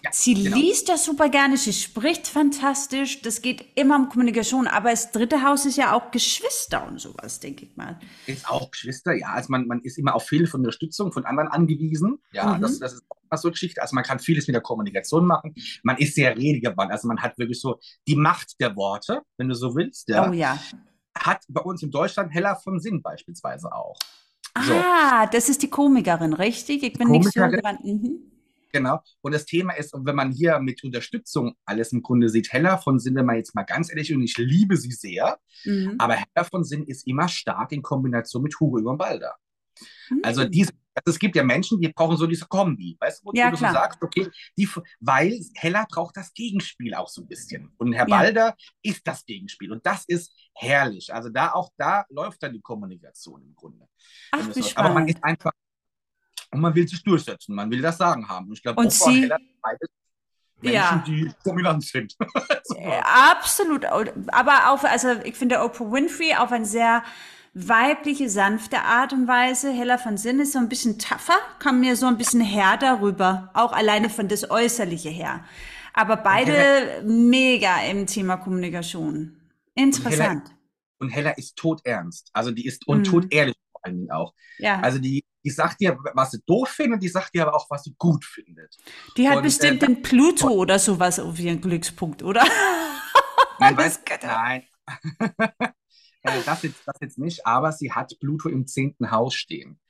Ja, 0.04 0.10
sie 0.12 0.34
genau. 0.34 0.56
liest 0.56 0.88
ja 0.88 0.96
super 0.96 1.28
gerne, 1.28 1.56
sie 1.56 1.72
spricht 1.72 2.28
fantastisch, 2.28 3.20
das 3.22 3.42
geht 3.42 3.64
immer 3.74 3.96
um 3.96 4.08
Kommunikation, 4.08 4.66
aber 4.68 4.90
das 4.90 5.10
dritte 5.10 5.42
Haus 5.42 5.66
ist 5.66 5.76
ja 5.76 5.92
auch 5.92 6.10
Geschwister 6.10 6.86
und 6.86 7.00
sowas, 7.00 7.40
denke 7.40 7.64
ich 7.64 7.76
mal. 7.76 7.98
Ist 8.26 8.48
auch 8.48 8.70
Geschwister, 8.70 9.14
ja. 9.14 9.28
Also 9.28 9.48
man, 9.50 9.66
man 9.66 9.80
ist 9.82 9.98
immer 9.98 10.14
auf 10.14 10.28
Hilfe 10.28 10.56
und 10.56 10.60
Unterstützung 10.60 11.12
von 11.12 11.24
anderen 11.24 11.48
angewiesen. 11.48 12.18
Ja, 12.32 12.54
Mhm. 12.54 12.62
das, 12.62 12.78
das 12.78 12.92
ist 12.94 13.02
auch 13.08 13.16
immer 13.22 13.38
so 13.38 13.48
eine 13.48 13.52
Geschichte. 13.52 13.82
Also 13.82 13.94
man 13.94 14.04
kann 14.04 14.18
vieles 14.20 14.46
mit 14.46 14.54
der 14.54 14.62
Kommunikation 14.62 15.26
machen. 15.26 15.54
Man 15.82 15.96
ist 15.98 16.14
sehr 16.14 16.36
redegewandt. 16.36 16.92
Also 16.92 17.08
man 17.08 17.20
hat 17.20 17.36
wirklich 17.38 17.60
so 17.60 17.78
die 18.06 18.16
Macht 18.16 18.60
der 18.60 18.76
Worte, 18.76 19.22
wenn 19.36 19.48
du 19.48 19.54
so 19.54 19.74
willst. 19.74 20.08
Ja. 20.08 20.28
Oh 20.28 20.32
ja. 20.32 20.58
Hat 21.18 21.42
bei 21.48 21.60
uns 21.60 21.82
in 21.82 21.90
Deutschland 21.90 22.32
Hella 22.32 22.54
von 22.54 22.78
Sinn 22.80 23.02
beispielsweise 23.02 23.72
auch. 23.72 23.96
So. 24.66 24.74
Ah, 24.74 25.26
das 25.26 25.48
ist 25.48 25.62
die 25.62 25.70
Komikerin, 25.70 26.32
richtig? 26.32 26.82
Ich 26.82 26.92
bin 26.94 27.08
nicht 27.08 27.32
so 27.32 27.40
dran. 27.40 27.78
Mhm. 27.82 28.18
Genau. 28.72 29.00
Und 29.22 29.32
das 29.32 29.46
Thema 29.46 29.72
ist, 29.72 29.94
wenn 29.96 30.14
man 30.14 30.30
hier 30.30 30.58
mit 30.60 30.84
Unterstützung 30.84 31.54
alles 31.64 31.92
im 31.92 32.02
Grunde 32.02 32.28
sieht, 32.28 32.52
Hella 32.52 32.76
von 32.76 32.98
Sinn, 32.98 33.14
wenn 33.14 33.24
man 33.24 33.36
jetzt 33.36 33.54
mal 33.54 33.62
ganz 33.62 33.88
ehrlich, 33.90 34.12
und 34.14 34.22
ich 34.22 34.36
liebe 34.36 34.76
sie 34.76 34.92
sehr, 34.92 35.38
Mhm. 35.64 35.94
aber 35.98 36.14
Hella 36.14 36.44
von 36.44 36.64
Sinn 36.64 36.84
ist 36.84 37.06
immer 37.06 37.28
stark 37.28 37.72
in 37.72 37.82
Kombination 37.82 38.42
mit 38.42 38.54
Hugo 38.60 38.78
Egon 38.78 38.98
Balder. 38.98 39.36
Also 40.22 40.42
Mhm. 40.44 40.50
diese, 40.50 40.72
also 41.04 41.14
es 41.14 41.18
gibt 41.18 41.36
ja 41.36 41.42
Menschen, 41.42 41.80
die 41.80 41.88
brauchen 41.88 42.16
so 42.16 42.26
diese 42.26 42.46
Kombi, 42.46 42.96
weißt 43.00 43.20
du, 43.22 43.26
wo, 43.26 43.32
Ja, 43.34 43.50
du 43.50 43.56
so 43.56 43.64
sagst, 43.64 44.02
okay, 44.02 44.28
die, 44.56 44.68
weil 45.00 45.38
Hella 45.54 45.86
braucht 45.90 46.16
das 46.16 46.32
Gegenspiel 46.34 46.94
auch 46.94 47.08
so 47.08 47.22
ein 47.22 47.28
bisschen. 47.28 47.72
Und 47.78 47.92
Herr 47.92 48.08
Ja. 48.08 48.16
Balder 48.16 48.56
ist 48.82 49.06
das 49.06 49.24
Gegenspiel. 49.24 49.72
Und 49.72 49.84
das 49.86 50.04
ist 50.06 50.32
herrlich. 50.54 51.12
Also 51.14 51.28
da 51.28 51.52
auch 51.52 51.70
da 51.76 52.04
läuft 52.10 52.42
dann 52.42 52.52
die 52.52 52.60
Kommunikation 52.60 53.42
im 53.42 53.54
Grunde. 53.54 53.86
Ach, 54.32 54.46
wie 54.54 54.62
so- 54.62 54.76
Aber 54.76 54.90
man 54.94 55.06
ist 55.08 55.22
einfach, 55.22 55.52
und 56.50 56.60
man 56.60 56.74
will 56.74 56.88
sich 56.88 57.02
durchsetzen, 57.02 57.54
man 57.54 57.70
will 57.70 57.82
das 57.82 57.98
Sagen 57.98 58.28
haben. 58.28 58.46
Und 58.46 58.54
ich 58.54 58.62
glaube, 58.62 58.82
Hella 58.82 58.90
sind 59.36 59.60
beides 59.60 59.88
Menschen, 60.60 60.74
Ja. 60.74 61.04
die 61.06 61.30
dominant 61.44 61.84
sind. 61.84 62.16
So. 62.64 62.74
Äh, 62.76 63.00
Absolut. 63.02 63.84
Aber 63.86 64.70
auf, 64.72 64.84
also 64.84 65.12
ich 65.24 65.36
finde 65.36 65.60
Oprah 65.62 65.90
Winfrey 65.90 66.34
auf 66.34 66.52
eine 66.52 66.64
sehr 66.66 67.02
weibliche, 67.66 68.28
sanfte 68.30 68.80
Art 68.82 69.12
und 69.12 69.26
Weise. 69.26 69.72
Hella 69.72 69.98
von 69.98 70.16
Sinn 70.16 70.40
ist 70.40 70.52
so 70.52 70.58
ein 70.58 70.68
bisschen 70.68 70.98
tougher, 70.98 71.38
kam 71.58 71.80
mir 71.80 71.96
so 71.96 72.06
ein 72.06 72.16
bisschen 72.18 72.40
härter 72.40 73.00
rüber. 73.00 73.50
Auch 73.54 73.72
alleine 73.72 74.10
von 74.10 74.28
das 74.28 74.50
Äußerliche 74.50 75.08
her. 75.08 75.44
Aber 75.94 76.16
beide 76.16 77.02
mega 77.04 77.80
im 77.90 78.06
Thema 78.06 78.36
Kommunikation. 78.36 79.40
Interessant. 79.74 80.54
Und 81.00 81.10
Hella 81.10 81.30
ist 81.30 81.56
todernst. 81.56 82.30
Also 82.32 82.50
die 82.50 82.66
ist 82.66 82.86
und 82.86 82.98
Mhm. 83.00 83.04
todehrlich 83.04 83.56
vor 83.72 83.80
allen 83.84 83.96
Dingen 83.98 84.10
auch. 84.10 84.34
Ja. 84.58 84.80
Also 84.80 84.98
die, 84.98 85.24
die 85.44 85.50
sagt 85.50 85.80
dir, 85.80 85.96
was 86.14 86.32
sie 86.32 86.40
doof 86.46 86.68
findet, 86.68 87.02
die 87.02 87.08
sagt 87.08 87.34
dir 87.34 87.42
aber 87.46 87.54
auch, 87.56 87.68
was 87.70 87.84
sie 87.84 87.94
gut 87.98 88.24
findet. 88.24 88.76
Die 89.16 89.28
hat 89.28 89.38
und, 89.38 89.42
bestimmt 89.44 89.82
äh, 89.82 89.86
den 89.86 90.02
Pluto 90.02 90.48
oder 90.48 90.78
sowas 90.78 91.18
auf 91.18 91.38
ihren 91.38 91.60
Glückspunkt, 91.60 92.22
oder? 92.22 92.44
Nein, 93.58 93.76
Götter. 94.04 94.26
nein. 94.26 94.62
Äh, 96.22 96.42
das, 96.44 96.62
jetzt, 96.62 96.82
das 96.86 96.96
jetzt 97.00 97.18
nicht, 97.18 97.46
aber 97.46 97.72
sie 97.72 97.92
hat 97.92 98.18
Pluto 98.20 98.48
im 98.48 98.66
zehnten 98.66 99.10
Haus 99.10 99.34
stehen. 99.34 99.80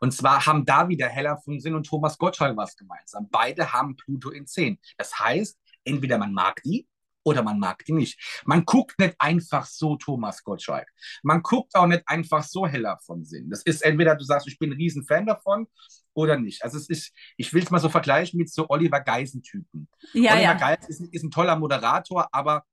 Und 0.00 0.12
zwar 0.12 0.46
haben 0.46 0.64
da 0.64 0.88
wieder 0.88 1.08
Hella 1.08 1.36
von 1.36 1.60
Sinn 1.60 1.74
und 1.74 1.86
Thomas 1.86 2.16
Gottschalk 2.16 2.56
was 2.56 2.76
gemeinsam. 2.76 3.28
Beide 3.30 3.72
haben 3.72 3.96
Pluto 3.96 4.30
in 4.30 4.46
10. 4.46 4.78
Das 4.96 5.18
heißt, 5.18 5.58
entweder 5.84 6.16
man 6.18 6.32
mag 6.32 6.62
die 6.64 6.88
oder 7.22 7.42
man 7.42 7.58
mag 7.58 7.84
die 7.84 7.92
nicht. 7.92 8.42
Man 8.46 8.64
guckt 8.64 8.98
nicht 8.98 9.14
einfach 9.18 9.66
so 9.66 9.96
Thomas 9.96 10.42
Gottschalk. 10.42 10.88
Man 11.22 11.42
guckt 11.42 11.74
auch 11.74 11.86
nicht 11.86 12.02
einfach 12.06 12.42
so 12.42 12.66
Hella 12.66 12.98
von 13.04 13.24
Sinn. 13.24 13.50
Das 13.50 13.62
ist 13.62 13.82
entweder 13.82 14.16
du 14.16 14.24
sagst, 14.24 14.48
ich 14.48 14.58
bin 14.58 14.70
ein 14.70 14.76
Riesenfan 14.76 15.26
davon 15.26 15.66
oder 16.14 16.38
nicht. 16.38 16.64
Also 16.64 16.78
es 16.78 16.88
ist, 16.88 17.12
ich 17.36 17.52
will 17.52 17.62
es 17.62 17.70
mal 17.70 17.78
so 17.78 17.88
vergleichen 17.88 18.38
mit 18.38 18.50
so 18.50 18.66
Oliver 18.68 19.00
Geisen-Typen. 19.00 19.88
Ja, 20.14 20.32
Oliver 20.32 20.42
ja. 20.42 20.54
Geis 20.54 20.88
ist, 20.88 21.00
ist 21.12 21.24
ein 21.24 21.30
toller 21.30 21.56
Moderator, 21.56 22.28
aber 22.32 22.64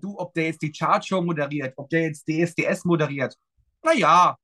du, 0.00 0.18
ob 0.18 0.34
der 0.34 0.44
jetzt 0.46 0.62
die 0.62 0.72
Chartshow 0.72 1.20
moderiert, 1.22 1.74
ob 1.76 1.88
der 1.90 2.02
jetzt 2.02 2.26
DSDS 2.28 2.84
moderiert, 2.84 3.36
naja, 3.82 4.36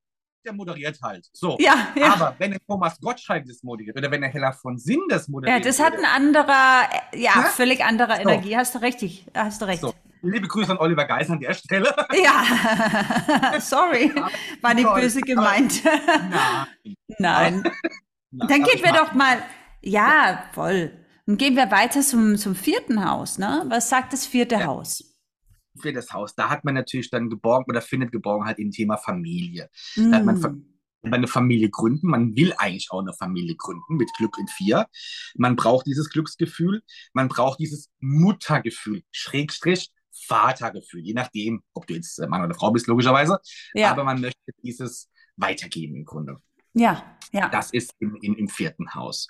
der 0.44 0.52
moderiert 0.52 0.98
halt. 1.02 1.26
So. 1.32 1.56
Ja, 1.60 1.88
ja. 1.96 2.12
Aber 2.14 2.34
wenn 2.38 2.52
der 2.52 2.60
Thomas 2.66 2.98
Gottschalk 3.00 3.44
das 3.46 3.62
moderiert 3.62 3.96
oder 3.96 4.10
wenn 4.10 4.20
der 4.20 4.30
Hella 4.30 4.52
von 4.52 4.78
Sinn 4.78 5.00
das 5.08 5.26
Ja, 5.26 5.32
moderiert. 5.32 5.64
das 5.66 5.80
hat 5.80 5.94
ein 5.94 6.04
anderer, 6.04 6.88
äh, 7.12 7.18
ja, 7.20 7.32
Ja? 7.34 7.42
völlig 7.42 7.84
anderer 7.84 8.16
So. 8.16 8.22
Energie. 8.22 8.56
Hast 8.56 8.74
du 8.74 8.78
richtig, 8.80 9.26
hast 9.34 9.60
du 9.60 9.66
recht. 9.66 9.80
so. 9.80 9.92
Liebe 10.22 10.48
Grüße 10.48 10.72
an 10.72 10.78
Oliver 10.78 11.04
Geis 11.04 11.30
an 11.30 11.38
der 11.40 11.54
Stelle. 11.54 11.94
Ja, 12.22 13.60
sorry, 13.60 14.12
war 14.62 14.74
nicht 14.74 14.84
Toll. 14.86 15.00
böse 15.00 15.20
gemeint. 15.20 15.82
Nein. 16.28 16.96
Nein. 17.18 17.62
Nein, 18.30 18.48
Dann 18.48 18.62
gehen 18.62 18.82
wir 18.82 18.92
doch 18.92 19.12
mal, 19.14 19.38
ja, 19.82 20.44
voll. 20.52 20.92
Dann 21.26 21.36
gehen 21.36 21.56
wir 21.56 21.70
weiter 21.70 22.00
zum, 22.00 22.36
zum 22.36 22.54
vierten 22.54 23.08
Haus, 23.08 23.38
ne? 23.38 23.64
Was 23.68 23.88
sagt 23.90 24.12
das 24.12 24.26
vierte 24.26 24.56
Ja. 24.56 24.64
Haus? 24.66 25.07
Für 25.78 25.92
das 25.92 26.12
Haus. 26.12 26.34
Da 26.34 26.48
hat 26.50 26.64
man 26.64 26.74
natürlich 26.74 27.10
dann 27.10 27.28
geborgen 27.30 27.70
oder 27.70 27.80
findet 27.80 28.12
Geborgenheit 28.12 28.58
im 28.58 28.70
Thema 28.70 28.96
Familie. 28.96 29.68
Da 29.96 30.12
hat 30.18 30.24
man 30.24 30.36
Mm. 30.36 30.40
ver- 30.40 30.56
eine 31.02 31.28
Familie 31.28 31.70
gründen. 31.70 32.08
Man 32.08 32.34
will 32.36 32.52
eigentlich 32.58 32.90
auch 32.90 33.00
eine 33.00 33.12
Familie 33.14 33.54
gründen 33.56 33.96
mit 33.96 34.12
Glück 34.14 34.36
in 34.38 34.48
vier. 34.48 34.86
Man 35.36 35.54
braucht 35.56 35.86
dieses 35.86 36.10
Glücksgefühl. 36.10 36.82
Man 37.12 37.28
braucht 37.28 37.60
dieses 37.60 37.88
Muttergefühl, 38.00 39.02
Schrägstrich 39.12 39.90
Vatergefühl, 40.26 41.00
je 41.02 41.14
nachdem, 41.14 41.62
ob 41.72 41.86
du 41.86 41.94
jetzt 41.94 42.18
Mann 42.28 42.42
oder 42.44 42.54
Frau 42.54 42.72
bist, 42.72 42.88
logischerweise. 42.88 43.38
Ja, 43.74 43.92
Aber 43.92 44.02
man 44.02 44.20
möchte 44.20 44.40
dieses 44.64 45.08
weitergeben 45.36 45.94
im 45.94 46.04
Grunde. 46.04 46.38
ja, 46.74 47.16
ja. 47.32 47.48
Das 47.48 47.70
ist 47.70 47.94
im, 48.00 48.16
im, 48.20 48.34
im 48.34 48.48
vierten 48.48 48.92
Haus. 48.94 49.28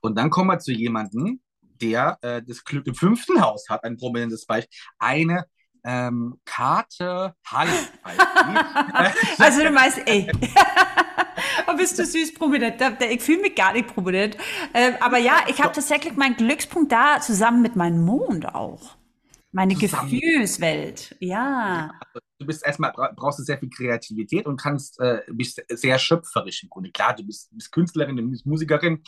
Und 0.00 0.16
dann 0.18 0.28
kommen 0.30 0.48
wir 0.50 0.58
zu 0.58 0.72
jemandem, 0.72 1.40
der 1.62 2.18
äh, 2.22 2.42
das 2.42 2.64
Glück 2.64 2.86
im 2.88 2.94
fünften 2.96 3.40
Haus 3.40 3.68
hat, 3.68 3.84
ein 3.84 3.96
prominentes 3.96 4.44
Beispiel. 4.44 4.76
Eine 4.98 5.44
ähm, 5.84 6.40
Karte 6.44 7.34
Halle. 7.46 7.72
Also 9.38 9.62
du 9.62 9.70
meinst, 9.70 10.00
ey. 10.06 10.30
Oh, 11.66 11.76
bist 11.76 11.98
du 11.98 12.04
süß 12.04 12.34
prominent. 12.34 12.82
Ich 13.10 13.22
fühle 13.22 13.42
mich 13.42 13.54
gar 13.54 13.72
nicht 13.72 13.88
prominent. 13.88 14.36
Ähm, 14.74 14.94
aber 15.00 15.18
ja, 15.18 15.44
ich 15.48 15.62
habe 15.62 15.72
tatsächlich 15.72 16.16
meinen 16.16 16.36
Glückspunkt 16.36 16.92
da 16.92 17.20
zusammen 17.20 17.62
mit 17.62 17.76
meinem 17.76 18.04
Mond 18.04 18.46
auch. 18.54 18.96
Meine 19.52 19.76
Zusammen. 19.76 20.10
Gefühlswelt. 20.10 21.16
Ja. 21.18 21.92
du 22.38 22.46
bist 22.46 22.64
erstmal 22.64 22.92
bra 22.92 23.12
brauchst 23.16 23.40
du 23.40 23.42
sehr 23.42 23.58
viel 23.58 23.68
Kreativität 23.68 24.46
und 24.46 24.60
kannst 24.60 25.00
äh, 25.00 25.22
bist 25.28 25.62
sehr 25.68 25.98
schöpferisch 25.98 26.62
im 26.62 26.70
Grunde. 26.70 26.92
Klar, 26.92 27.14
du 27.16 27.24
bist, 27.24 27.48
bist 27.52 27.72
Künstlerin, 27.72 28.16
du 28.16 28.22
bist 28.30 28.46
Musikerin, 28.46 29.02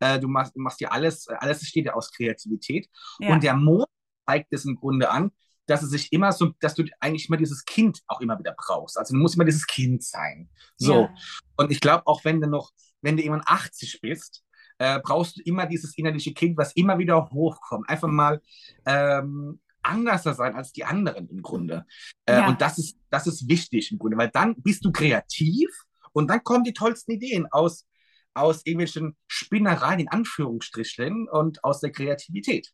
äh, 0.00 0.18
du 0.20 0.28
machst, 0.28 0.54
machst 0.56 0.80
dir 0.80 0.92
alles, 0.92 1.28
alles 1.28 1.66
steht 1.66 1.86
ja 1.86 1.94
aus 1.94 2.12
Kreativität. 2.12 2.88
ja. 3.20 3.32
Und 3.32 3.42
der 3.42 3.54
Mond 3.54 3.88
zeigt 4.26 4.52
es 4.52 4.66
im 4.66 4.76
Grunde 4.76 5.08
an, 5.08 5.30
dass 5.66 5.82
es 5.82 5.90
sich 5.90 6.12
immer 6.12 6.32
so, 6.32 6.52
dass 6.60 6.74
du 6.74 6.84
eigentlich 7.00 7.28
immer 7.28 7.36
dieses 7.36 7.64
Kind 7.64 8.00
auch 8.06 8.20
immer 8.20 8.38
wieder 8.38 8.54
brauchst. 8.56 8.98
Also 8.98 9.14
du 9.14 9.20
musst 9.20 9.34
immer 9.34 9.44
dieses 9.44 9.66
Kind 9.66 10.02
sein. 10.02 10.48
So. 10.76 11.02
Ja. 11.02 11.14
Und 11.56 11.70
ich 11.70 11.80
glaube, 11.80 12.06
auch 12.06 12.24
wenn 12.24 12.40
du 12.40 12.48
noch, 12.48 12.70
wenn 13.02 13.16
du 13.16 13.22
irgendwann 13.22 13.44
80 13.46 14.00
bist, 14.00 14.44
äh, 14.78 15.00
brauchst 15.00 15.36
du 15.36 15.42
immer 15.42 15.66
dieses 15.66 15.96
innerliche 15.96 16.34
Kind, 16.34 16.56
was 16.56 16.72
immer 16.74 16.98
wieder 16.98 17.30
hochkommt. 17.30 17.88
Einfach 17.88 18.08
mal 18.08 18.40
ähm, 18.84 19.60
anders 19.82 20.24
sein 20.24 20.54
als 20.54 20.72
die 20.72 20.84
anderen 20.84 21.28
im 21.28 21.42
Grunde. 21.42 21.86
Äh, 22.26 22.34
Ja. 22.38 22.48
Und 22.48 22.60
das 22.60 22.78
ist, 22.78 22.98
das 23.10 23.26
ist 23.26 23.48
wichtig 23.48 23.92
im 23.92 23.98
Grunde, 23.98 24.16
weil 24.16 24.30
dann 24.30 24.54
bist 24.56 24.84
du 24.84 24.92
kreativ 24.92 25.68
und 26.12 26.28
dann 26.28 26.42
kommen 26.42 26.64
die 26.64 26.72
tollsten 26.72 27.12
Ideen 27.12 27.46
aus, 27.50 27.86
aus 28.34 28.64
irgendwelchen 28.64 29.16
Spinnereien 29.26 30.00
in 30.00 30.08
Anführungsstrichen 30.08 31.28
und 31.28 31.62
aus 31.64 31.80
der 31.80 31.92
Kreativität. 31.92 32.72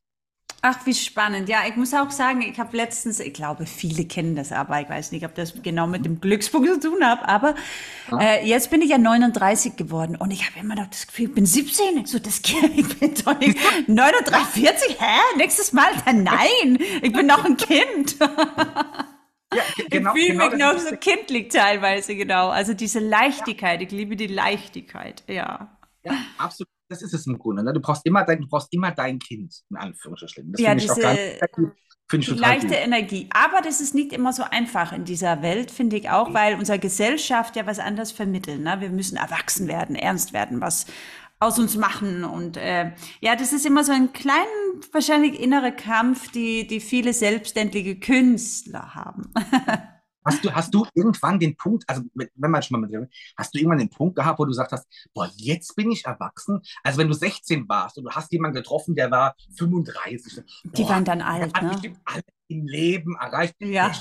Ach, 0.64 0.86
wie 0.86 0.94
spannend. 0.94 1.48
Ja, 1.48 1.62
ich 1.68 1.74
muss 1.74 1.92
auch 1.92 2.12
sagen, 2.12 2.40
ich 2.40 2.56
habe 2.60 2.76
letztens, 2.76 3.18
ich 3.18 3.32
glaube, 3.34 3.66
viele 3.66 4.04
kennen 4.04 4.36
das 4.36 4.52
aber, 4.52 4.80
ich 4.80 4.88
weiß 4.88 5.10
nicht, 5.10 5.24
ob 5.26 5.34
das 5.34 5.60
genau 5.60 5.88
mit 5.88 6.04
dem 6.04 6.20
Glückspunkt 6.20 6.68
zu 6.68 6.78
tun 6.90 7.04
hat, 7.04 7.28
aber 7.28 7.56
Ja. 8.12 8.20
äh, 8.20 8.46
jetzt 8.46 8.70
bin 8.70 8.80
ich 8.80 8.90
ja 8.90 8.98
39 8.98 9.74
geworden 9.74 10.14
und 10.14 10.30
ich 10.30 10.46
habe 10.48 10.60
immer 10.60 10.76
noch 10.76 10.86
das 10.86 11.08
Gefühl, 11.08 11.26
ich 11.30 11.34
bin 11.34 11.46
17. 11.46 11.96
Ich 11.98 12.06
so, 12.08 12.20
das 12.20 12.38
ich 12.76 12.98
bin 13.00 13.12
doch 13.24 13.36
nicht 13.40 13.58
39, 13.88 14.62
40, 14.62 15.00
hä? 15.00 15.18
Nächstes 15.36 15.72
Mal? 15.72 15.90
Nein, 16.06 16.78
ich 17.02 17.12
bin 17.12 17.26
noch 17.26 17.44
ein 17.44 17.56
Kind. 17.56 18.16
Ja, 19.54 19.64
ge- 19.76 19.88
genau, 19.90 20.16
ich 20.16 20.24
fühle 20.24 20.48
genau 20.48 20.50
mich 20.50 20.58
noch 20.58 20.78
so 20.78 20.96
kindlich 20.96 21.50
teilweise, 21.52 22.16
genau. 22.16 22.48
Also 22.48 22.72
diese 22.74 23.00
Leichtigkeit, 23.00 23.82
ich 23.82 23.90
liebe 23.90 24.16
die 24.16 24.26
Leichtigkeit, 24.26 25.24
ja. 25.28 25.76
Ja, 26.04 26.26
absolut. 26.38 26.71
Das 26.92 27.02
ist 27.02 27.14
es 27.14 27.26
im 27.26 27.38
Grunde. 27.38 27.64
Ne? 27.64 27.72
Du 27.72 27.80
brauchst 27.80 28.04
immer 28.06 28.24
dein, 28.24 28.40
du 28.40 28.48
brauchst 28.48 28.72
immer 28.72 28.90
dein 28.92 29.18
Kind, 29.18 29.54
in 29.70 29.76
Anführungsstrichen. 29.76 30.52
Das 30.52 30.60
Ja, 30.60 30.70
finde 30.70 30.84
ich 30.84 30.90
auch 30.90 30.96
ganz 30.96 31.18
finde 32.12 32.30
ich 32.30 32.38
leichte 32.38 32.66
gut. 32.68 32.76
Energie. 32.76 33.28
Aber 33.32 33.62
das 33.62 33.80
ist 33.80 33.94
nicht 33.94 34.12
immer 34.12 34.32
so 34.32 34.42
einfach 34.42 34.92
in 34.92 35.04
dieser 35.04 35.40
Welt, 35.42 35.70
finde 35.70 35.96
ich 35.96 36.10
auch, 36.10 36.34
weil 36.34 36.56
unsere 36.56 36.78
Gesellschaft 36.78 37.56
ja 37.56 37.66
was 37.66 37.78
anderes 37.78 38.12
vermittelt. 38.12 38.60
Ne? 38.60 38.76
Wir 38.80 38.90
müssen 38.90 39.16
erwachsen 39.16 39.66
werden, 39.66 39.96
ernst 39.96 40.32
werden, 40.32 40.60
was 40.60 40.86
aus 41.40 41.58
uns 41.58 41.76
machen. 41.76 42.24
Und 42.24 42.56
äh, 42.56 42.92
ja, 43.20 43.34
das 43.34 43.52
ist 43.52 43.66
immer 43.66 43.82
so 43.82 43.92
ein 43.92 44.12
kleiner, 44.12 44.44
wahrscheinlich 44.92 45.40
innerer 45.40 45.72
Kampf, 45.72 46.30
die, 46.30 46.66
die 46.66 46.80
viele 46.80 47.12
selbstständige 47.12 47.98
Künstler 47.98 48.94
haben. 48.94 49.32
Hast 50.24 50.44
du, 50.44 50.52
hast 50.52 50.72
du 50.72 50.86
irgendwann 50.94 51.38
den 51.38 51.56
Punkt, 51.56 51.84
also 51.88 52.02
wenn 52.14 52.50
man 52.50 52.62
schon 52.62 52.80
mal 52.80 52.86
mit 52.86 53.10
hast 53.36 53.54
du 53.54 53.58
irgendwann 53.58 53.78
den 53.78 53.90
Punkt 53.90 54.16
gehabt, 54.16 54.38
wo 54.38 54.44
du 54.44 54.50
gesagt 54.50 54.72
hast, 54.72 54.86
boah, 55.14 55.30
jetzt 55.36 55.74
bin 55.76 55.90
ich 55.90 56.04
erwachsen? 56.04 56.60
Also 56.82 56.98
wenn 56.98 57.08
du 57.08 57.14
16 57.14 57.68
warst 57.68 57.98
und 57.98 58.04
du 58.04 58.10
hast 58.10 58.32
jemanden 58.32 58.56
getroffen, 58.56 58.94
der 58.94 59.10
war 59.10 59.34
35. 59.56 60.36
Boah, 60.36 60.72
die 60.72 60.88
waren 60.88 61.04
dann 61.04 61.20
alt, 61.22 61.54
hat 61.54 61.62
ne? 61.62 61.70
bestimmt 61.70 61.98
alles 62.04 62.24
im 62.48 62.66
Leben 62.66 63.16
erreicht. 63.16 63.54
Ja. 63.60 63.92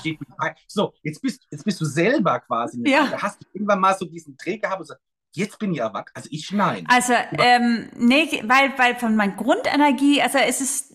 So, 0.66 0.94
jetzt 1.02 1.22
bist, 1.22 1.46
jetzt 1.50 1.64
bist 1.64 1.80
du 1.80 1.84
selber 1.84 2.40
quasi. 2.40 2.82
Ja. 2.86 3.08
Da 3.10 3.22
hast 3.22 3.42
du 3.42 3.46
irgendwann 3.52 3.80
mal 3.80 3.96
so 3.96 4.04
diesen 4.04 4.36
Dreh 4.36 4.58
gehabt 4.58 4.80
und 4.80 4.84
gesagt, 4.84 5.00
jetzt 5.34 5.58
bin 5.58 5.72
ich 5.72 5.80
erwachsen. 5.80 6.14
Also 6.14 6.28
ich 6.30 6.50
nein. 6.52 6.84
Also, 6.88 7.14
ähm, 7.38 7.88
nee, 7.96 8.42
weil, 8.44 8.78
weil 8.78 8.96
von 8.96 9.16
meiner 9.16 9.34
Grundenergie, 9.34 10.20
also 10.22 10.38
es 10.38 10.60
ist 10.60 10.91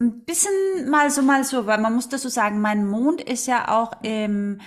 ein 0.00 0.24
bisschen 0.24 0.52
mal 0.90 1.10
so, 1.10 1.22
mal 1.22 1.44
so, 1.44 1.66
weil 1.66 1.78
man 1.78 1.94
muss 1.94 2.08
das 2.08 2.22
so 2.22 2.28
sagen, 2.28 2.60
mein 2.60 2.86
Mond 2.86 3.20
ist 3.20 3.46
ja 3.46 3.68
auch 3.68 3.92
im, 4.02 4.60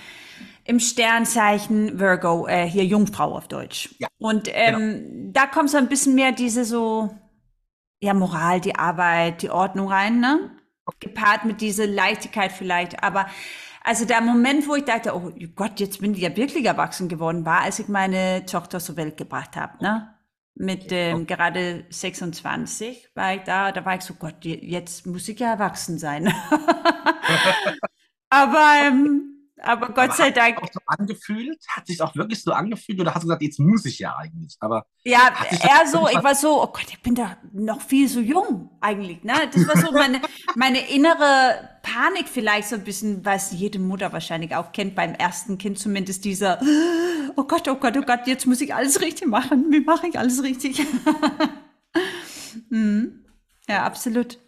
im 0.64 0.78
Sternzeichen 0.78 1.98
Virgo, 1.98 2.46
äh, 2.46 2.66
hier 2.68 2.84
Jungfrau 2.84 3.36
auf 3.36 3.48
Deutsch. 3.48 3.94
Ja, 3.98 4.08
Und 4.18 4.48
ähm, 4.52 5.32
da 5.32 5.46
kommt 5.46 5.70
so 5.70 5.78
ein 5.78 5.88
bisschen 5.88 6.14
mehr 6.14 6.32
diese 6.32 6.64
so, 6.64 7.14
ja, 8.00 8.14
Moral, 8.14 8.60
die 8.60 8.76
Arbeit, 8.76 9.42
die 9.42 9.50
Ordnung 9.50 9.88
rein, 9.88 10.20
ne? 10.20 10.50
Gepaart 11.00 11.44
mit 11.46 11.60
dieser 11.60 11.86
Leichtigkeit 11.86 12.52
vielleicht, 12.52 13.02
aber 13.02 13.26
also 13.82 14.04
der 14.04 14.20
Moment, 14.20 14.68
wo 14.68 14.74
ich 14.74 14.84
dachte, 14.84 15.14
oh 15.14 15.32
Gott, 15.54 15.80
jetzt 15.80 16.00
bin 16.00 16.14
ich 16.14 16.20
ja 16.20 16.36
wirklich 16.36 16.64
erwachsen 16.64 17.08
geworden, 17.08 17.44
war, 17.46 17.62
als 17.62 17.78
ich 17.78 17.88
meine 17.88 18.44
Tochter 18.46 18.78
zur 18.78 18.96
Welt 18.96 19.16
gebracht 19.16 19.56
habe, 19.56 19.82
ne? 19.82 20.11
Mit 20.54 20.92
ähm, 20.92 21.26
gerade 21.26 21.84
26 21.90 23.08
war 23.14 23.34
ich 23.34 23.42
da, 23.42 23.72
da 23.72 23.84
war 23.86 23.96
ich 23.96 24.02
so, 24.02 24.14
Gott, 24.14 24.44
je- 24.44 24.60
jetzt 24.62 25.06
muss 25.06 25.28
ich 25.28 25.38
ja 25.40 25.52
erwachsen 25.52 25.98
sein. 25.98 26.32
aber, 28.30 28.86
ähm, 28.86 29.41
aber 29.62 29.88
Gott 29.88 29.98
Aber 29.98 30.12
sei 30.12 30.26
hat 30.26 30.36
Dank, 30.36 30.58
sich 30.58 30.68
auch 30.68 30.72
so 30.72 30.80
angefühlt? 30.86 31.58
Hat 31.68 31.86
sich 31.86 32.00
auch 32.02 32.14
wirklich 32.16 32.42
so 32.42 32.52
angefühlt 32.52 33.00
oder 33.00 33.14
hast 33.14 33.22
du 33.22 33.28
gesagt, 33.28 33.42
jetzt 33.42 33.58
muss 33.58 33.84
ich 33.84 33.98
ja 33.98 34.16
eigentlich? 34.16 34.56
Aber 34.60 34.86
Ja, 35.04 35.30
Hat 35.32 35.52
eher 35.64 35.86
so, 35.86 36.08
ich 36.08 36.22
war 36.22 36.34
so, 36.34 36.62
oh 36.62 36.66
Gott, 36.66 36.86
ich 36.88 37.00
bin 37.00 37.14
da 37.14 37.36
noch 37.52 37.80
viel 37.80 38.08
so 38.08 38.20
jung 38.20 38.70
eigentlich, 38.80 39.22
ne? 39.24 39.34
Das 39.52 39.66
war 39.68 39.76
so 39.76 39.92
meine, 39.92 40.20
meine 40.54 40.90
innere 40.90 41.68
Panik 41.82 42.28
vielleicht 42.28 42.68
so 42.68 42.76
ein 42.76 42.84
bisschen, 42.84 43.24
was 43.24 43.52
jede 43.52 43.78
Mutter 43.78 44.12
wahrscheinlich 44.12 44.54
auch 44.54 44.72
kennt, 44.72 44.94
beim 44.94 45.14
ersten 45.14 45.58
Kind 45.58 45.78
zumindest 45.78 46.24
dieser, 46.24 46.60
oh 47.36 47.44
Gott, 47.44 47.68
oh 47.68 47.76
Gott, 47.76 47.96
oh 47.96 48.02
Gott, 48.02 48.26
jetzt 48.26 48.46
muss 48.46 48.60
ich 48.60 48.74
alles 48.74 49.00
richtig 49.00 49.28
machen. 49.28 49.70
Wie 49.70 49.80
mache 49.80 50.08
ich 50.08 50.18
alles 50.18 50.42
richtig? 50.42 50.84
hm. 52.68 53.24
Ja, 53.68 53.84
absolut. 53.84 54.38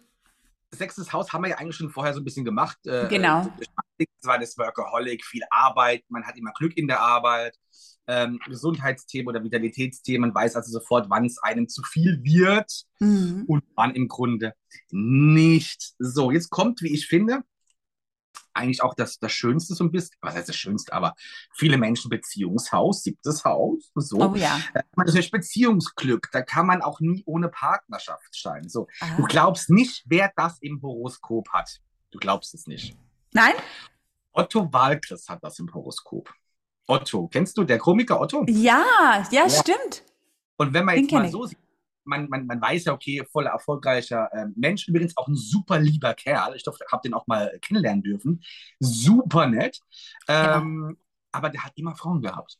Sechstes 0.77 1.11
Haus 1.13 1.33
haben 1.33 1.43
wir 1.43 1.49
ja 1.49 1.57
eigentlich 1.57 1.75
schon 1.75 1.89
vorher 1.89 2.13
so 2.13 2.19
ein 2.21 2.23
bisschen 2.25 2.45
gemacht. 2.45 2.77
Äh, 2.85 3.07
Genau. 3.07 3.51
Das 3.97 4.07
war 4.23 4.39
das 4.39 4.57
Workaholic, 4.57 5.23
viel 5.25 5.43
Arbeit, 5.49 6.03
man 6.09 6.25
hat 6.25 6.37
immer 6.37 6.51
Glück 6.53 6.75
in 6.77 6.87
der 6.87 6.99
Arbeit, 6.99 7.55
ähm, 8.07 8.39
Gesundheitsthemen 8.45 9.27
oder 9.29 9.43
Vitalitätsthemen, 9.43 10.29
man 10.31 10.35
weiß 10.35 10.55
also 10.55 10.71
sofort, 10.71 11.09
wann 11.09 11.25
es 11.25 11.37
einem 11.41 11.67
zu 11.69 11.81
viel 11.83 12.21
wird 12.23 12.71
Mhm. 12.99 13.45
und 13.47 13.63
wann 13.75 13.95
im 13.95 14.07
Grunde 14.07 14.53
nicht. 14.91 15.93
So, 15.99 16.31
jetzt 16.31 16.49
kommt, 16.49 16.81
wie 16.81 16.93
ich 16.93 17.07
finde, 17.07 17.43
eigentlich 18.55 18.81
auch 18.81 18.93
das, 18.93 19.19
das 19.19 19.31
Schönste 19.31 19.75
so 19.75 19.83
ein 19.83 19.91
bisschen, 19.91 20.15
was 20.21 20.35
heißt 20.35 20.49
das 20.49 20.55
Schönste, 20.55 20.93
aber 20.93 21.13
viele 21.53 21.77
Menschen 21.77 22.09
Beziehungshaus, 22.09 23.03
siebtes 23.03 23.43
Haus, 23.43 23.91
so. 23.95 24.17
Oh 24.17 24.35
ja. 24.35 24.59
Man 24.95 25.05
natürlich 25.07 25.31
Beziehungsglück, 25.31 26.29
da 26.31 26.41
kann 26.41 26.65
man 26.65 26.81
auch 26.81 26.99
nie 26.99 27.23
ohne 27.25 27.49
Partnerschaft 27.49 28.35
scheinen. 28.35 28.69
So, 28.69 28.87
Ah. 28.99 29.15
Du 29.17 29.23
glaubst 29.23 29.69
nicht, 29.69 30.03
wer 30.07 30.31
das 30.35 30.57
im 30.61 30.81
Horoskop 30.81 31.49
hat. 31.49 31.81
Du 32.11 32.19
glaubst 32.19 32.53
es 32.53 32.65
nicht. 32.67 32.97
Nein? 33.33 33.53
Otto 34.31 34.71
Walkes 34.71 35.27
hat 35.29 35.43
das 35.43 35.59
im 35.59 35.73
Horoskop. 35.73 36.33
Otto, 36.87 37.27
kennst 37.27 37.57
du 37.57 37.63
der 37.63 37.77
Komiker 37.77 38.19
Otto? 38.21 38.45
Ja, 38.47 39.27
ja, 39.31 39.49
stimmt. 39.49 40.03
Und 40.57 40.73
wenn 40.73 40.85
man 40.85 40.95
Den 40.95 41.03
jetzt 41.05 41.13
mal 41.13 41.25
ich. 41.25 41.31
so 41.31 41.45
sieht, 41.45 41.57
man, 42.05 42.29
man, 42.29 42.45
man 42.45 42.61
weiß 42.61 42.85
ja, 42.85 42.93
okay, 42.93 43.23
voller 43.31 43.51
erfolgreicher 43.51 44.29
ähm, 44.33 44.53
Mensch, 44.55 44.87
übrigens 44.87 45.15
auch 45.17 45.27
ein 45.27 45.35
super 45.35 45.79
lieber 45.79 46.13
Kerl. 46.13 46.55
Ich 46.55 46.63
habe 46.65 47.01
den 47.03 47.13
auch 47.13 47.27
mal 47.27 47.57
kennenlernen 47.61 48.03
dürfen. 48.03 48.41
Super 48.79 49.47
nett. 49.47 49.79
Ähm, 50.27 50.97
Aber 51.31 51.49
der 51.49 51.63
hat 51.63 51.73
immer 51.75 51.95
Frauen 51.95 52.21
gehabt. 52.21 52.57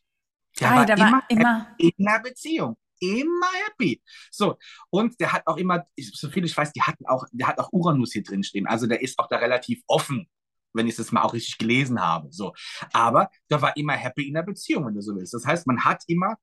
Der 0.59 0.71
ah, 0.71 0.75
war 0.75 0.85
da 0.85 0.93
immer, 0.93 1.11
war 1.11 1.23
immer, 1.29 1.67
in 1.77 1.91
einer 1.99 2.19
Beziehung. 2.19 2.77
Immer 2.99 3.47
happy. 3.67 4.01
So, 4.31 4.57
und 4.89 5.19
der 5.19 5.33
hat 5.33 5.43
auch 5.47 5.57
immer, 5.57 5.85
ich- 5.95 6.11
so 6.13 6.29
viel 6.29 6.45
ich 6.45 6.55
weiß, 6.55 6.71
die 6.71 6.81
hatten 6.81 7.05
auch, 7.05 7.25
der 7.31 7.47
hat 7.47 7.59
auch 7.59 7.71
Uranus 7.73 8.13
hier 8.13 8.23
drin 8.23 8.43
stehen. 8.43 8.67
Also 8.67 8.87
der 8.87 9.01
ist 9.01 9.19
auch 9.19 9.27
da 9.27 9.37
relativ 9.37 9.81
offen, 9.87 10.27
wenn 10.73 10.87
ich 10.87 10.95
das 10.95 11.11
mal 11.11 11.21
auch 11.23 11.33
richtig 11.33 11.57
gelesen 11.57 12.01
habe. 12.01 12.29
So. 12.31 12.53
Aber 12.93 13.29
der 13.49 13.61
war 13.61 13.75
immer 13.75 13.93
happy 13.93 14.27
in 14.27 14.33
der 14.33 14.43
Beziehung, 14.43 14.87
wenn 14.87 14.95
du 14.95 15.01
so 15.01 15.15
willst. 15.15 15.33
Das 15.33 15.45
heißt, 15.45 15.67
man 15.67 15.83
hat 15.83 16.03
immer 16.07 16.35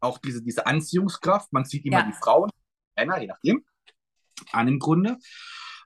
auch 0.00 0.18
diese, 0.18 0.42
diese 0.42 0.66
Anziehungskraft, 0.66 1.52
man 1.52 1.64
sieht 1.64 1.84
immer 1.84 1.98
Ja. 2.00 2.06
die 2.06 2.12
Frauen, 2.14 2.50
Männer, 2.96 3.20
je 3.20 3.26
nachdem, 3.28 3.64
an 4.52 4.68
im 4.68 4.78
Grunde. 4.78 5.16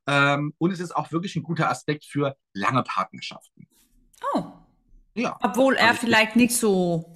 Ähm, 0.07 0.55
und 0.59 0.71
es 0.71 0.81
ist 0.81 0.95
auch 0.95 1.11
wirklich 1.13 1.35
ein 1.37 1.43
guter 1.43 1.71
Aspekt 1.71 2.05
für 2.05 2.37
lange 2.53 2.83
Partnerschaften. 2.83 3.67
oh, 4.35 4.45
Ja. 5.15 5.37
obwohl 5.43 5.75
er 5.77 5.89
Also 5.89 5.95
ich- 5.95 6.01
vielleicht 6.01 6.37
nicht 6.37 6.57
so, 6.57 7.11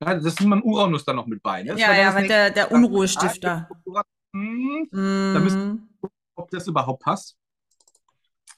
Ja, 0.00 0.14
das 0.14 0.24
ist 0.26 0.40
ein 0.40 0.62
Uranus 0.62 1.04
da 1.04 1.12
noch 1.12 1.26
mit 1.26 1.42
bei. 1.42 1.62
Ne? 1.64 1.70
Ja, 1.76 1.88
dann 1.88 1.96
ja, 1.96 2.12
nächste. 2.12 2.28
der, 2.28 2.50
der 2.50 2.70
Unruhestifter. 2.72 3.68
Hm, 4.32 4.86
Mm. 4.92 5.42
müssen- 5.42 5.98
ob 6.36 6.50
das 6.50 6.68
überhaupt 6.68 7.02
passt 7.02 7.36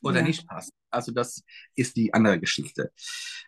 oder 0.02 0.20
Ja. 0.20 0.26
nicht 0.26 0.46
passt. 0.46 0.72
Also 0.90 1.12
das 1.12 1.42
ist 1.76 1.96
die 1.96 2.12
andere 2.12 2.38
Geschichte. 2.40 2.92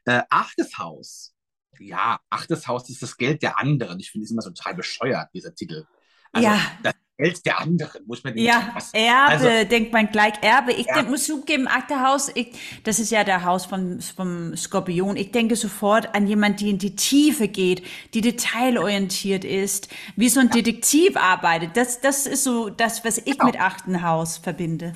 Äh, 0.06 0.22
achtes 0.30 0.78
Haus. 0.78 1.31
Ja, 1.78 2.20
achtes 2.30 2.68
Haus 2.68 2.88
ist 2.90 3.02
das 3.02 3.16
Geld 3.16 3.42
der 3.42 3.58
anderen. 3.58 3.98
Ich 4.00 4.10
finde 4.10 4.24
es 4.26 4.30
immer 4.30 4.42
so 4.42 4.50
total 4.50 4.74
bescheuert, 4.74 5.28
dieser 5.34 5.54
Titel. 5.54 5.84
Also 6.32 6.48
Ja. 6.48 6.58
das 6.82 6.94
Geld 7.18 7.44
der 7.46 7.58
anderen, 7.60 8.06
muss 8.06 8.24
man 8.24 8.36
Ja, 8.36 8.70
was, 8.74 8.92
Erbe, 8.94 9.28
Also- 9.32 9.68
denkt 9.68 9.92
man 9.92 10.08
gleich 10.10 10.34
Erbe. 10.42 10.72
Ich 10.72 10.86
Ja. 10.86 10.94
denk, 10.96 11.10
muss 11.10 11.24
zugeben, 11.26 11.68
Aktehaus, 11.68 12.30
ich, 12.34 12.52
das 12.84 12.98
ist 12.98 13.10
ja 13.10 13.22
der 13.24 13.44
Haus 13.44 13.66
vom, 13.66 14.00
vom 14.00 14.56
Skorpion. 14.56 15.16
Ich 15.16 15.30
denke 15.30 15.56
sofort 15.56 16.14
an 16.14 16.26
jemanden, 16.26 16.58
die 16.58 16.70
in 16.70 16.78
die 16.78 16.96
Tiefe 16.96 17.48
geht, 17.48 17.84
die 18.14 18.22
detailorientiert 18.22 19.44
ist, 19.44 19.88
wie 20.16 20.28
so 20.28 20.40
ein 20.40 20.50
Detektiv 20.50 21.16
arbeitet. 21.16 21.76
Das, 21.76 22.00
das 22.00 22.26
ist 22.26 22.44
so 22.44 22.70
das, 22.70 23.04
was 23.04 23.18
ich 23.18 23.24
Genau. 23.38 23.46
mit 23.46 23.60
achten 23.60 24.02
Haus 24.02 24.38
verbinde. 24.38 24.94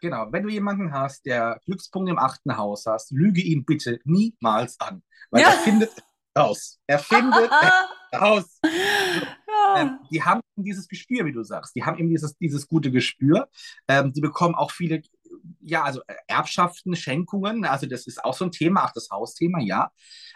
Genau, 0.00 0.28
wenn 0.30 0.42
du 0.42 0.48
jemanden 0.48 0.92
hast, 0.92 1.26
der 1.26 1.60
Glückspunkt 1.64 2.10
im 2.10 2.18
achten 2.18 2.56
Haus 2.56 2.86
hast, 2.86 3.10
lüge 3.10 3.42
ihn 3.42 3.64
bitte 3.64 4.00
niemals 4.04 4.80
an. 4.80 5.02
Weil 5.30 5.42
Ja. 5.42 5.48
er 5.52 5.58
findet 5.58 5.90
raus. 6.36 6.78
Er 6.86 6.98
findet 6.98 7.50
raus. 8.14 8.60
Ähm, 9.76 9.98
die 10.10 10.22
haben 10.22 10.40
dieses 10.56 10.88
Gespür, 10.88 11.24
wie 11.26 11.32
du 11.32 11.42
sagst. 11.42 11.74
Die 11.76 11.84
haben 11.84 11.98
eben 11.98 12.08
dieses, 12.08 12.36
dieses 12.38 12.66
gute 12.66 12.90
Gespür. 12.90 13.48
Ähm, 13.88 14.12
die 14.12 14.20
bekommen 14.20 14.54
auch 14.54 14.70
viele, 14.70 15.02
ja, 15.60 15.82
also 15.82 16.00
Erbschaften, 16.26 16.96
Schenkungen. 16.96 17.64
Also 17.64 17.86
das 17.86 18.06
ist 18.06 18.24
auch 18.24 18.34
so 18.34 18.46
ein 18.46 18.52
Thema, 18.52 18.84
auch 18.84 18.92
das 18.92 19.10
Hausthema, 19.10 19.60
ja. 19.60 19.90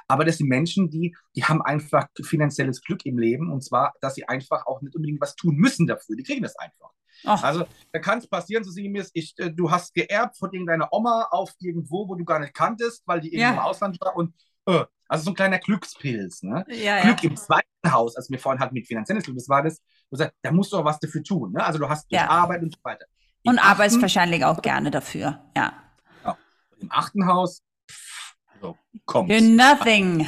Aber 0.09 0.25
das 0.25 0.39
sind 0.39 0.49
Menschen, 0.49 0.91
die, 0.91 1.17
die 1.35 1.45
haben 1.45 1.63
einfach 1.63 2.07
finanzielles 2.23 2.83
Glück 2.83 3.07
im 3.07 3.19
Leben. 3.19 3.51
Und 3.51 3.65
zwar, 3.65 3.95
dass 4.01 4.15
sie 4.15 4.29
einfach 4.29 4.67
auch 4.67 4.83
nicht 4.83 4.95
unbedingt 4.95 5.21
was 5.21 5.35
tun 5.35 5.57
müssen 5.57 5.87
dafür. 5.87 6.17
Die 6.17 6.23
kriegen 6.23 6.43
das 6.43 6.57
einfach. 6.57 6.94
Ach, 7.25 7.43
Also 7.43 7.65
da 7.93 7.99
kann 7.99 8.19
es 8.19 8.27
passieren, 8.27 8.65
so 8.65 8.71
sinngemäß, 8.71 9.11
ich, 9.15 9.35
äh, 9.39 9.51
du 9.51 9.71
hast 9.71 9.95
geerbt 9.95 10.37
von 10.39 10.53
irgendeiner 10.53 10.93
Oma 10.93 11.29
auf 11.31 11.53
irgendwo, 11.61 12.09
wo 12.09 12.15
du 12.15 12.25
gar 12.25 12.39
nicht 12.39 12.55
kanntest, 12.55 13.03
weil 13.07 13.21
die 13.21 13.29
irgendwo 13.35 13.55
Ja. 13.57 13.63
im 13.63 13.69
Ausland 13.71 14.01
war. 14.01 14.17
Und 14.17 14.35
äh, 14.67 14.85
also 15.09 15.25
so 15.25 15.31
ein 15.31 15.35
kleiner 15.35 15.59
Glückspilz. 15.59 16.43
Ne? 16.43 16.65
ja, 16.69 16.97
ja. 16.99 17.03
Glück 17.03 17.23
im 17.25 17.37
zweiten 17.37 17.69
Haus, 17.91 18.17
als 18.17 18.31
wir 18.31 18.39
vorhin 18.39 18.61
hatten 18.61 18.75
mit 18.75 18.87
finanzielles 18.87 19.25
Glück, 19.25 19.37
das 19.37 19.49
war 19.49 19.63
das, 19.63 19.81
wo 20.11 20.17
gesagt, 20.17 20.35
da 20.43 20.51
musst 20.51 20.73
du 20.73 20.79
auch 20.79 20.85
was 20.85 20.99
dafür 20.99 21.23
tun. 21.23 21.53
Ne? 21.53 21.65
Also 21.65 21.79
du 21.79 21.89
hast 21.89 22.11
durch 22.11 22.21
Ja. 22.21 22.29
Arbeit 22.29 22.63
und 22.63 22.73
so 22.73 22.79
weiter. 22.83 23.05
Im 23.43 23.51
Und 23.53 23.59
arbeitest 23.59 24.01
wahrscheinlich 24.01 24.45
auch 24.45 24.63
gerne 24.63 24.91
dafür. 24.91 25.45
Ja. 25.57 25.75
Im 26.81 26.91
achten 26.91 27.27
Haus, 27.27 27.63
pff, 27.91 28.35
so, 28.61 28.77
kommt. 29.07 29.31
You're 29.31 29.41
nothing. 29.55 30.27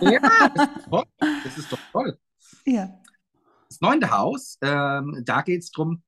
Ja, 0.00 0.20
das 0.54 0.68
ist 0.68 0.88
toll. 0.90 1.04
Das 1.44 1.58
ist 1.58 1.72
doch 1.72 1.78
toll. 1.92 2.18
Ja. 2.64 2.88
Das 3.68 3.80
neunte 3.80 4.10
Haus, 4.10 4.58
ähm, 4.62 5.22
da 5.24 5.42
geht 5.42 5.62
es 5.62 5.70
darum, 5.70 6.02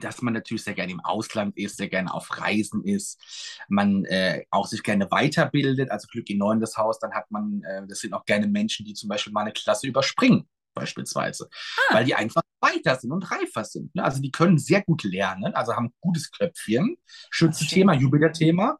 dass 0.00 0.22
man 0.22 0.34
natürlich 0.34 0.64
sehr 0.64 0.74
gerne 0.74 0.92
im 0.92 1.00
Ausland 1.00 1.56
ist, 1.56 1.76
sehr 1.76 1.88
gerne 1.88 2.12
auf 2.12 2.38
Reisen 2.38 2.84
ist, 2.84 3.20
man 3.68 4.04
äh, 4.06 4.44
auch 4.50 4.66
sich 4.66 4.82
gerne 4.82 5.10
weiterbildet, 5.10 5.90
also 5.90 6.06
Glück 6.10 6.28
in 6.30 6.38
neuntes 6.38 6.76
Haus, 6.76 6.98
dann 6.98 7.12
hat 7.14 7.30
man, 7.30 7.62
äh, 7.64 7.86
das 7.86 8.00
sind 8.00 8.12
auch 8.14 8.24
gerne 8.24 8.46
Menschen, 8.46 8.86
die 8.86 8.94
zum 8.94 9.08
Beispiel 9.08 9.32
mal 9.32 9.42
eine 9.42 9.52
Klasse 9.52 9.86
überspringen, 9.86 10.48
beispielsweise, 10.74 11.48
Ah. 11.90 11.94
weil 11.94 12.04
die 12.04 12.14
einfach 12.14 12.42
weiter 12.60 12.96
sind 12.96 13.12
und 13.12 13.30
reifer 13.30 13.64
sind. 13.64 13.94
Ne? 13.94 14.02
Also 14.04 14.20
die 14.20 14.30
können 14.30 14.58
sehr 14.58 14.82
gut 14.82 15.04
lernen, 15.04 15.54
also 15.54 15.74
haben 15.74 15.92
gutes 16.00 16.30
Köpfchen, 16.30 16.96
Schützenthema, 17.30 17.92
Jupiter-Thema, 17.94 18.78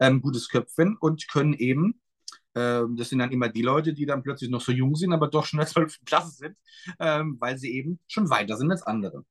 ähm, 0.00 0.20
gutes 0.20 0.48
Köpfchen 0.48 0.96
und 1.00 1.28
können 1.28 1.54
eben 1.54 1.98
Ähm, 2.54 2.96
das 2.98 3.08
sind 3.08 3.20
dann 3.20 3.32
immer 3.32 3.48
die 3.48 3.62
Leute, 3.62 3.94
die 3.94 4.04
dann 4.04 4.22
plötzlich 4.22 4.50
noch 4.50 4.60
so 4.60 4.72
jung 4.72 4.94
sind, 4.94 5.14
aber 5.14 5.28
doch 5.28 5.46
schon 5.46 5.58
in 5.58 5.64
der 5.64 5.72
12. 5.72 6.04
Klasse 6.04 6.32
sind, 6.32 6.56
ähm, 6.98 7.38
weil 7.40 7.56
sie 7.56 7.72
eben 7.72 7.98
schon 8.08 8.28
weiter 8.28 8.58
sind 8.58 8.70
als 8.70 8.82
andere. 8.82 9.24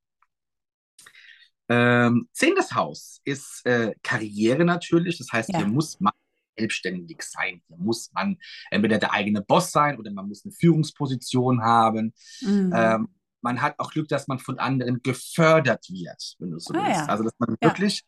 Ähm, 1.73 2.27
zehntes 2.33 2.75
Haus 2.75 3.21
ist 3.23 3.65
äh, 3.65 3.93
Karriere 4.03 4.65
natürlich. 4.65 5.17
Das 5.17 5.31
heißt, 5.31 5.49
ja. 5.53 5.59
hier 5.59 5.67
muss 5.67 6.01
man 6.01 6.11
selbstständig 6.57 7.21
sein. 7.21 7.61
Hier 7.65 7.77
muss 7.77 8.11
man 8.13 8.37
entweder 8.71 8.97
der 8.97 9.13
eigene 9.13 9.41
Boss 9.41 9.71
sein 9.71 9.97
oder 9.97 10.11
man 10.11 10.27
muss 10.27 10.43
eine 10.43 10.51
Führungsposition 10.51 11.61
haben. 11.63 12.13
Mhm. 12.41 12.73
Ähm, 12.75 13.07
man 13.41 13.61
hat 13.61 13.79
auch 13.79 13.91
Glück, 13.91 14.09
dass 14.09 14.27
man 14.27 14.39
von 14.39 14.59
anderen 14.59 15.01
gefördert 15.01 15.89
wird, 15.89 16.35
wenn 16.39 16.51
du 16.51 16.59
so 16.59 16.73
ah, 16.73 16.85
willst. 16.85 16.99
Ja. 16.99 17.05
Also, 17.05 17.23
dass 17.23 17.39
man 17.39 17.55
ja. 17.61 17.69
wirklich 17.69 18.03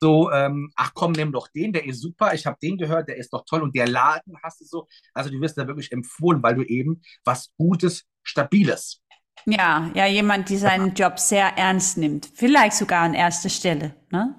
so, 0.00 0.32
ähm, 0.32 0.72
ach 0.74 0.90
komm, 0.92 1.12
nimm 1.12 1.32
doch 1.32 1.46
den, 1.48 1.72
der 1.72 1.86
ist 1.86 2.02
super, 2.02 2.34
ich 2.34 2.44
habe 2.44 2.58
den 2.60 2.76
gehört, 2.76 3.08
der 3.08 3.16
ist 3.16 3.32
doch 3.32 3.44
toll 3.46 3.62
und 3.62 3.74
der 3.74 3.88
Laden 3.88 4.36
hast 4.42 4.60
du 4.60 4.64
so. 4.64 4.88
Also 5.14 5.30
du 5.30 5.40
wirst 5.40 5.56
da 5.56 5.66
wirklich 5.68 5.92
empfohlen, 5.92 6.42
weil 6.42 6.56
du 6.56 6.62
eben 6.62 7.00
was 7.24 7.52
Gutes, 7.56 8.04
Stabiles. 8.22 9.00
Ja, 9.48 9.90
ja, 9.94 10.06
jemand, 10.06 10.50
der 10.50 10.58
seinen 10.58 10.94
Job 10.94 11.20
sehr 11.20 11.56
ernst 11.56 11.98
nimmt. 11.98 12.28
Vielleicht 12.34 12.76
sogar 12.76 13.02
an 13.02 13.14
erster 13.14 13.48
Stelle, 13.48 13.94
ne? 14.10 14.34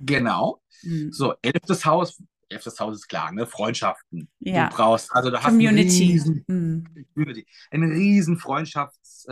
Genau. 0.00 0.60
Mhm. 0.82 1.12
So, 1.12 1.34
elftes 1.42 1.84
Haus, 1.84 2.22
elftes 2.48 2.78
Haus 2.78 2.96
ist 2.96 3.08
klar, 3.08 3.32
ne? 3.32 3.46
Freundschaften. 3.46 4.28
Ja. 4.38 4.68
Du 4.68 4.76
brauchst, 4.76 5.10
also 5.12 5.32
Community. 5.32 6.16
hast 6.16 6.26
einen 6.28 6.44
riesen, 6.44 6.44
mhm. 6.46 6.84
einen 7.72 7.92
riesen 7.92 8.38
Freundschaftsbereich 8.38 9.26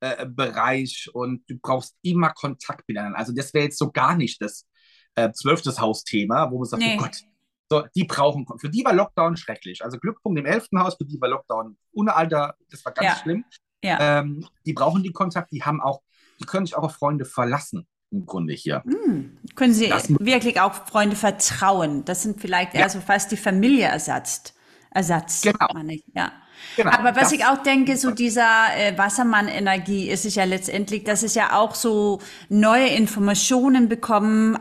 ähm, 0.00 0.34
äh, 0.40 1.10
und 1.12 1.44
du 1.48 1.58
brauchst 1.62 1.94
immer 2.02 2.30
Kontakt 2.30 2.88
miteinander. 2.88 3.18
Also 3.18 3.32
das 3.32 3.54
wäre 3.54 3.66
jetzt 3.66 3.78
so 3.78 3.92
gar 3.92 4.16
nicht 4.16 4.42
das 4.42 4.66
äh, 5.14 5.30
zwölftes 5.30 5.80
Hausthema, 5.80 6.50
wo 6.50 6.58
man 6.58 6.66
sagt, 6.66 6.82
oh 6.82 6.86
nee. 6.86 6.96
oh 6.98 7.02
Gott, 7.02 7.22
so, 7.70 7.84
die 7.94 8.04
brauchen, 8.04 8.46
für 8.58 8.68
die 8.68 8.84
war 8.84 8.92
Lockdown 8.92 9.36
schrecklich. 9.36 9.84
Also 9.84 9.98
Glückpunkt 9.98 10.38
im 10.38 10.46
elften 10.46 10.80
Haus, 10.80 10.96
für 10.96 11.04
die 11.04 11.20
war 11.20 11.28
Lockdown 11.28 11.76
ohne 11.92 12.14
Alter, 12.14 12.56
das 12.70 12.84
war 12.84 12.92
ganz 12.92 13.06
ja. 13.06 13.22
schlimm. 13.22 13.44
Ja. 13.82 14.20
Ähm, 14.20 14.46
die 14.64 14.72
brauchen 14.72 15.02
die 15.02 15.12
Kontakt, 15.12 15.52
die 15.52 15.62
haben 15.62 15.80
auch, 15.80 16.02
die 16.40 16.44
können 16.44 16.66
sich 16.66 16.76
auch 16.76 16.84
auf 16.84 16.94
Freunde 16.94 17.24
verlassen 17.24 17.86
im 18.10 18.26
Grunde 18.26 18.52
hier. 18.52 18.82
Hm. 18.84 19.38
Können 19.54 19.72
Sie 19.72 19.88
das, 19.88 20.08
wirklich 20.20 20.60
auch 20.60 20.74
Freunde 20.86 21.16
vertrauen? 21.16 22.04
Das 22.04 22.22
sind 22.22 22.40
vielleicht 22.40 22.74
ja. 22.74 22.80
eher 22.80 22.90
so 22.90 23.00
fast 23.00 23.32
die 23.32 23.36
Familie 23.36 23.86
ersetzt. 23.86 24.54
Ersatz. 24.90 25.40
Genau. 25.40 25.68
Ja. 26.14 26.32
Genau, 26.76 26.90
Aber 26.90 27.16
was 27.16 27.32
ich 27.32 27.44
auch 27.44 27.62
denke, 27.62 27.96
so 27.96 28.10
dieser 28.10 28.66
äh, 28.76 28.96
Wassermann-Energie 28.96 30.08
ist 30.08 30.24
es 30.24 30.34
ja 30.34 30.44
letztendlich, 30.44 31.02
dass 31.04 31.22
es 31.22 31.34
ja 31.34 31.58
auch 31.58 31.74
so 31.74 32.20
neue 32.48 32.88
Informationen 32.88 33.88
bekommen, 33.88 34.58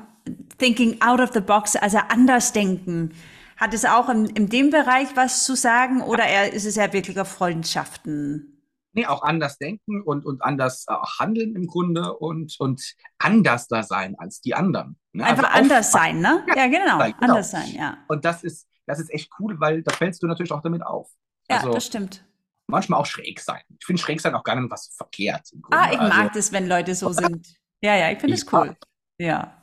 thinking 0.57 1.01
out 1.01 1.19
of 1.19 1.31
the 1.33 1.41
box, 1.41 1.75
also 1.75 1.99
anders 2.09 2.53
denken. 2.53 3.13
Hat 3.57 3.73
es 3.73 3.85
auch 3.85 4.09
in, 4.09 4.25
in 4.27 4.49
dem 4.49 4.71
Bereich 4.71 5.09
was 5.15 5.43
zu 5.43 5.55
sagen 5.55 6.01
oder 6.01 6.51
ist 6.51 6.65
es 6.65 6.75
ja 6.75 6.91
wirklich 6.91 7.19
auf 7.19 7.27
Freundschaften? 7.27 8.60
Nee, 8.93 9.05
auch 9.05 9.23
anders 9.23 9.57
denken 9.57 10.01
und, 10.01 10.25
und 10.25 10.43
anders 10.43 10.85
äh, 10.87 10.93
handeln 11.19 11.55
im 11.55 11.67
Grunde 11.67 12.13
und, 12.17 12.59
und 12.59 12.95
anders 13.17 13.67
da 13.67 13.83
sein 13.83 14.15
als 14.17 14.41
die 14.41 14.53
anderen. 14.53 14.97
Ne? 15.13 15.25
Einfach 15.25 15.49
also 15.49 15.59
anders 15.59 15.91
sein, 15.91 16.19
ne? 16.19 16.45
Ja, 16.55 16.67
genau. 16.67 16.97
Sein, 16.99 17.13
genau. 17.13 17.33
Anders 17.33 17.51
sein, 17.51 17.73
ja. 17.73 17.97
Und 18.09 18.25
das 18.25 18.43
ist, 18.43 18.67
das 18.85 18.99
ist 18.99 19.09
echt 19.11 19.31
cool, 19.39 19.59
weil 19.59 19.81
da 19.83 19.93
fällst 19.93 20.21
du 20.21 20.27
natürlich 20.27 20.51
auch 20.51 20.61
damit 20.61 20.85
auf. 20.85 21.09
Ja, 21.49 21.57
also, 21.57 21.73
das 21.73 21.85
stimmt. 21.85 22.25
Manchmal 22.67 22.99
auch 22.99 23.05
schräg 23.05 23.39
sein. 23.39 23.61
Ich 23.79 23.85
finde 23.85 24.01
schräg 24.01 24.19
sein 24.19 24.35
auch 24.35 24.43
gar 24.43 24.59
nicht 24.59 24.69
was 24.71 24.93
verkehrt. 24.95 25.49
Ah, 25.71 25.91
ich 25.91 25.97
mag 25.97 26.13
also, 26.13 26.31
das, 26.33 26.51
wenn 26.51 26.67
Leute 26.67 26.93
so 26.95 27.09
sind. 27.13 27.55
Ja, 27.81 27.95
ja, 27.95 28.11
ich 28.11 28.19
finde 28.19 28.35
es 28.35 28.51
cool. 28.51 28.75
Ja. 29.17 29.57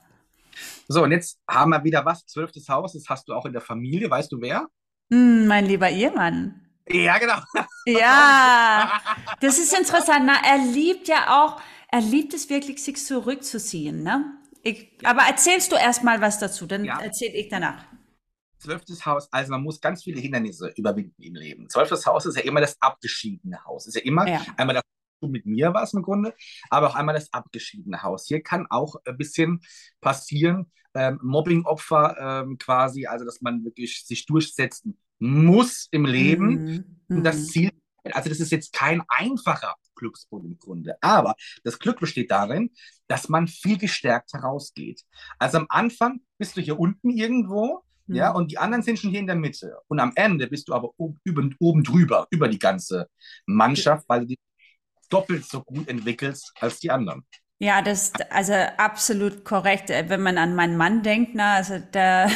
So, 0.89 1.05
und 1.05 1.13
jetzt 1.13 1.39
haben 1.49 1.71
wir 1.71 1.85
wieder 1.85 2.05
was. 2.05 2.25
Zwölftes 2.27 2.69
Haus, 2.69 2.95
das 2.95 3.05
hast 3.09 3.29
du 3.29 3.35
auch 3.35 3.47
in 3.47 3.53
der 3.53 3.61
Familie. 3.61 4.11
Weißt 4.11 4.33
du 4.33 4.41
wer? 4.41 4.67
Mm, 5.11 5.47
mein 5.47 5.67
lieber 5.67 5.91
Ehemann. 5.91 6.68
Ja, 6.91 7.19
genau. 7.19 7.39
Ja, 7.87 9.01
das 9.41 9.59
ist 9.59 9.77
interessant. 9.77 10.27
Na, 10.27 10.41
er 10.45 10.59
liebt 10.59 11.09
ja 11.09 11.43
auch, 11.43 11.61
er 11.91 12.01
liebt 12.01 12.35
es 12.35 12.49
wirklich, 12.51 12.83
sich 12.83 13.05
zurückzuziehen. 13.05 14.03
Ne? 14.03 14.39
Ich, 14.63 14.99
aber 15.05 15.23
erzählst 15.23 15.73
du 15.73 15.77
erst 15.77 16.05
mal 16.05 16.21
was 16.21 16.39
dazu, 16.39 16.67
dann 16.67 16.85
ja. 16.85 17.01
erzähle 17.01 17.35
ich 17.35 17.49
danach. 17.49 17.85
Zwölftes 18.59 19.07
Haus, 19.07 19.33
also 19.33 19.53
man 19.53 19.63
muss 19.63 19.81
ganz 19.81 20.03
viele 20.03 20.21
Hindernisse 20.21 20.73
überwinden 20.77 21.23
im 21.23 21.35
Leben. 21.35 21.69
Zwölftes 21.69 22.05
Haus 22.07 22.27
ist 22.27 22.37
ja 22.37 22.43
immer 22.43 22.61
das 22.61 22.77
abgeschiedene 22.81 23.65
Haus. 23.65 23.87
Ist 23.87 23.95
ja 23.95 24.03
immer 24.03 24.29
ja. 24.29 24.45
einmal 24.57 24.75
das 24.75 24.83
mit 25.21 25.47
mir 25.47 25.75
warst 25.75 25.95
im 25.95 26.03
Grunde, 26.03 26.35
aber 26.71 26.89
auch 26.89 26.95
einmal 26.95 27.15
das 27.15 27.33
abgeschiedene 27.33 28.03
Haus. 28.03 28.27
Hier 28.27 28.43
kann 28.43 28.67
auch 28.71 28.97
ein 29.05 29.17
bisschen 29.17 29.61
passieren, 30.01 30.71
ähm, 30.95 31.19
Mobbing-Opfer 31.23 32.43
ähm, 32.45 32.59
quasi, 32.59 33.07
also 33.07 33.25
dass 33.25 33.41
man 33.41 33.65
wirklich 33.65 34.05
sich 34.05 34.27
durchsetzen 34.27 34.99
muss 35.19 35.89
im 35.91 36.05
Leben. 36.05 36.65
Mhm. 37.09 37.17
Und 37.17 37.25
das 37.25 37.39
mhm. 37.39 37.45
Ziel, 37.45 37.71
also 38.05 38.29
das 38.29 38.41
ist 38.41 38.53
jetzt 38.53 38.73
kein 38.73 39.03
einfacher 39.09 39.75
Glückspunkt 39.95 40.47
im 40.47 40.59
Grunde, 40.59 40.97
aber 41.01 41.35
das 41.65 41.79
Glück 41.79 42.01
besteht 42.01 42.31
darin, 42.31 42.71
dass 43.09 43.29
man 43.29 43.49
viel 43.49 43.79
gestärkt 43.79 44.33
herausgeht. 44.33 45.03
Also 45.39 45.59
am 45.59 45.67
Anfang 45.69 46.21
bist 46.39 46.57
du 46.57 46.61
hier 46.61 46.79
unten 46.79 47.11
irgendwo, 47.11 47.83
mhm. 48.07 48.15
ja, 48.15 48.31
und 48.31 48.51
die 48.51 48.59
anderen 48.59 48.83
sind 48.83 48.99
schon 48.99 49.11
hier 49.11 49.21
in 49.21 49.27
der 49.27 49.37
Mitte. 49.37 49.77
Und 49.89 50.01
am 50.01 50.13
Ende 50.15 50.47
bist 50.47 50.69
du 50.69 50.75
aber 50.75 50.91
oben, 50.97 51.57
oben 51.59 51.83
drüber, 51.83 52.27
über 52.31 52.49
die 52.49 52.59
ganze 52.59 53.09
Mannschaft, 53.47 54.05
weil 54.09 54.21
du 54.21 54.27
dich 54.27 54.39
doppelt 55.09 55.45
so 55.45 55.63
gut 55.63 55.89
entwickelst 55.89 56.53
als 56.61 56.79
die 56.81 56.91
anderen. 56.91 57.25
Ja, 57.61 57.83
das 57.83 58.13
also 58.31 58.53
absolut 58.53 59.45
korrekt. 59.45 59.89
Wenn 59.89 60.23
man 60.23 60.39
an 60.39 60.55
meinen 60.55 60.77
Mann 60.77 61.03
denkt, 61.03 61.33
na, 61.35 61.55
also 61.55 61.79
der, 61.79 62.31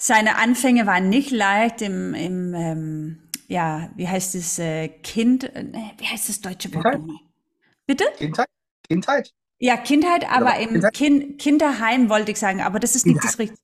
seine 0.00 0.36
Anfänge 0.36 0.86
waren 0.86 1.08
nicht 1.08 1.30
leicht 1.30 1.82
im, 1.82 2.14
im 2.14 2.54
ähm, 2.54 3.18
ja, 3.48 3.90
wie 3.96 4.08
heißt 4.08 4.34
es, 4.34 4.58
äh, 4.58 4.88
Kind, 4.88 5.44
äh, 5.44 5.66
wie 5.98 6.06
heißt 6.06 6.28
das 6.28 6.40
deutsche 6.40 6.72
Wort 6.74 6.84
nochmal? 6.84 7.16
Bitte? 7.86 8.04
Kindheit? 8.16 8.48
Kindheit. 8.88 9.34
Ja, 9.58 9.76
Kindheit, 9.76 10.30
aber 10.30 10.56
im 10.58 10.70
Kindheit? 10.70 10.94
Kind, 10.94 11.38
Kinderheim 11.38 12.08
wollte 12.08 12.32
ich 12.32 12.38
sagen, 12.38 12.62
aber 12.62 12.80
das 12.80 12.96
ist 12.96 13.06
nicht 13.06 13.22
das 13.22 13.38
richtige. 13.38 13.60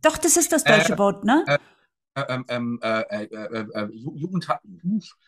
Doch, 0.00 0.16
das 0.16 0.36
ist 0.36 0.52
das 0.52 0.64
deutsche 0.64 0.94
äh, 0.94 0.98
Wort, 0.98 1.24
ne? 1.24 1.44
Äh, 1.46 1.58
ähm, 2.28 2.44
ähm, 2.48 2.80
äh, 2.82 3.00
äh, 3.00 3.24
äh, 3.24 3.88
Jugendheim. 3.92 4.58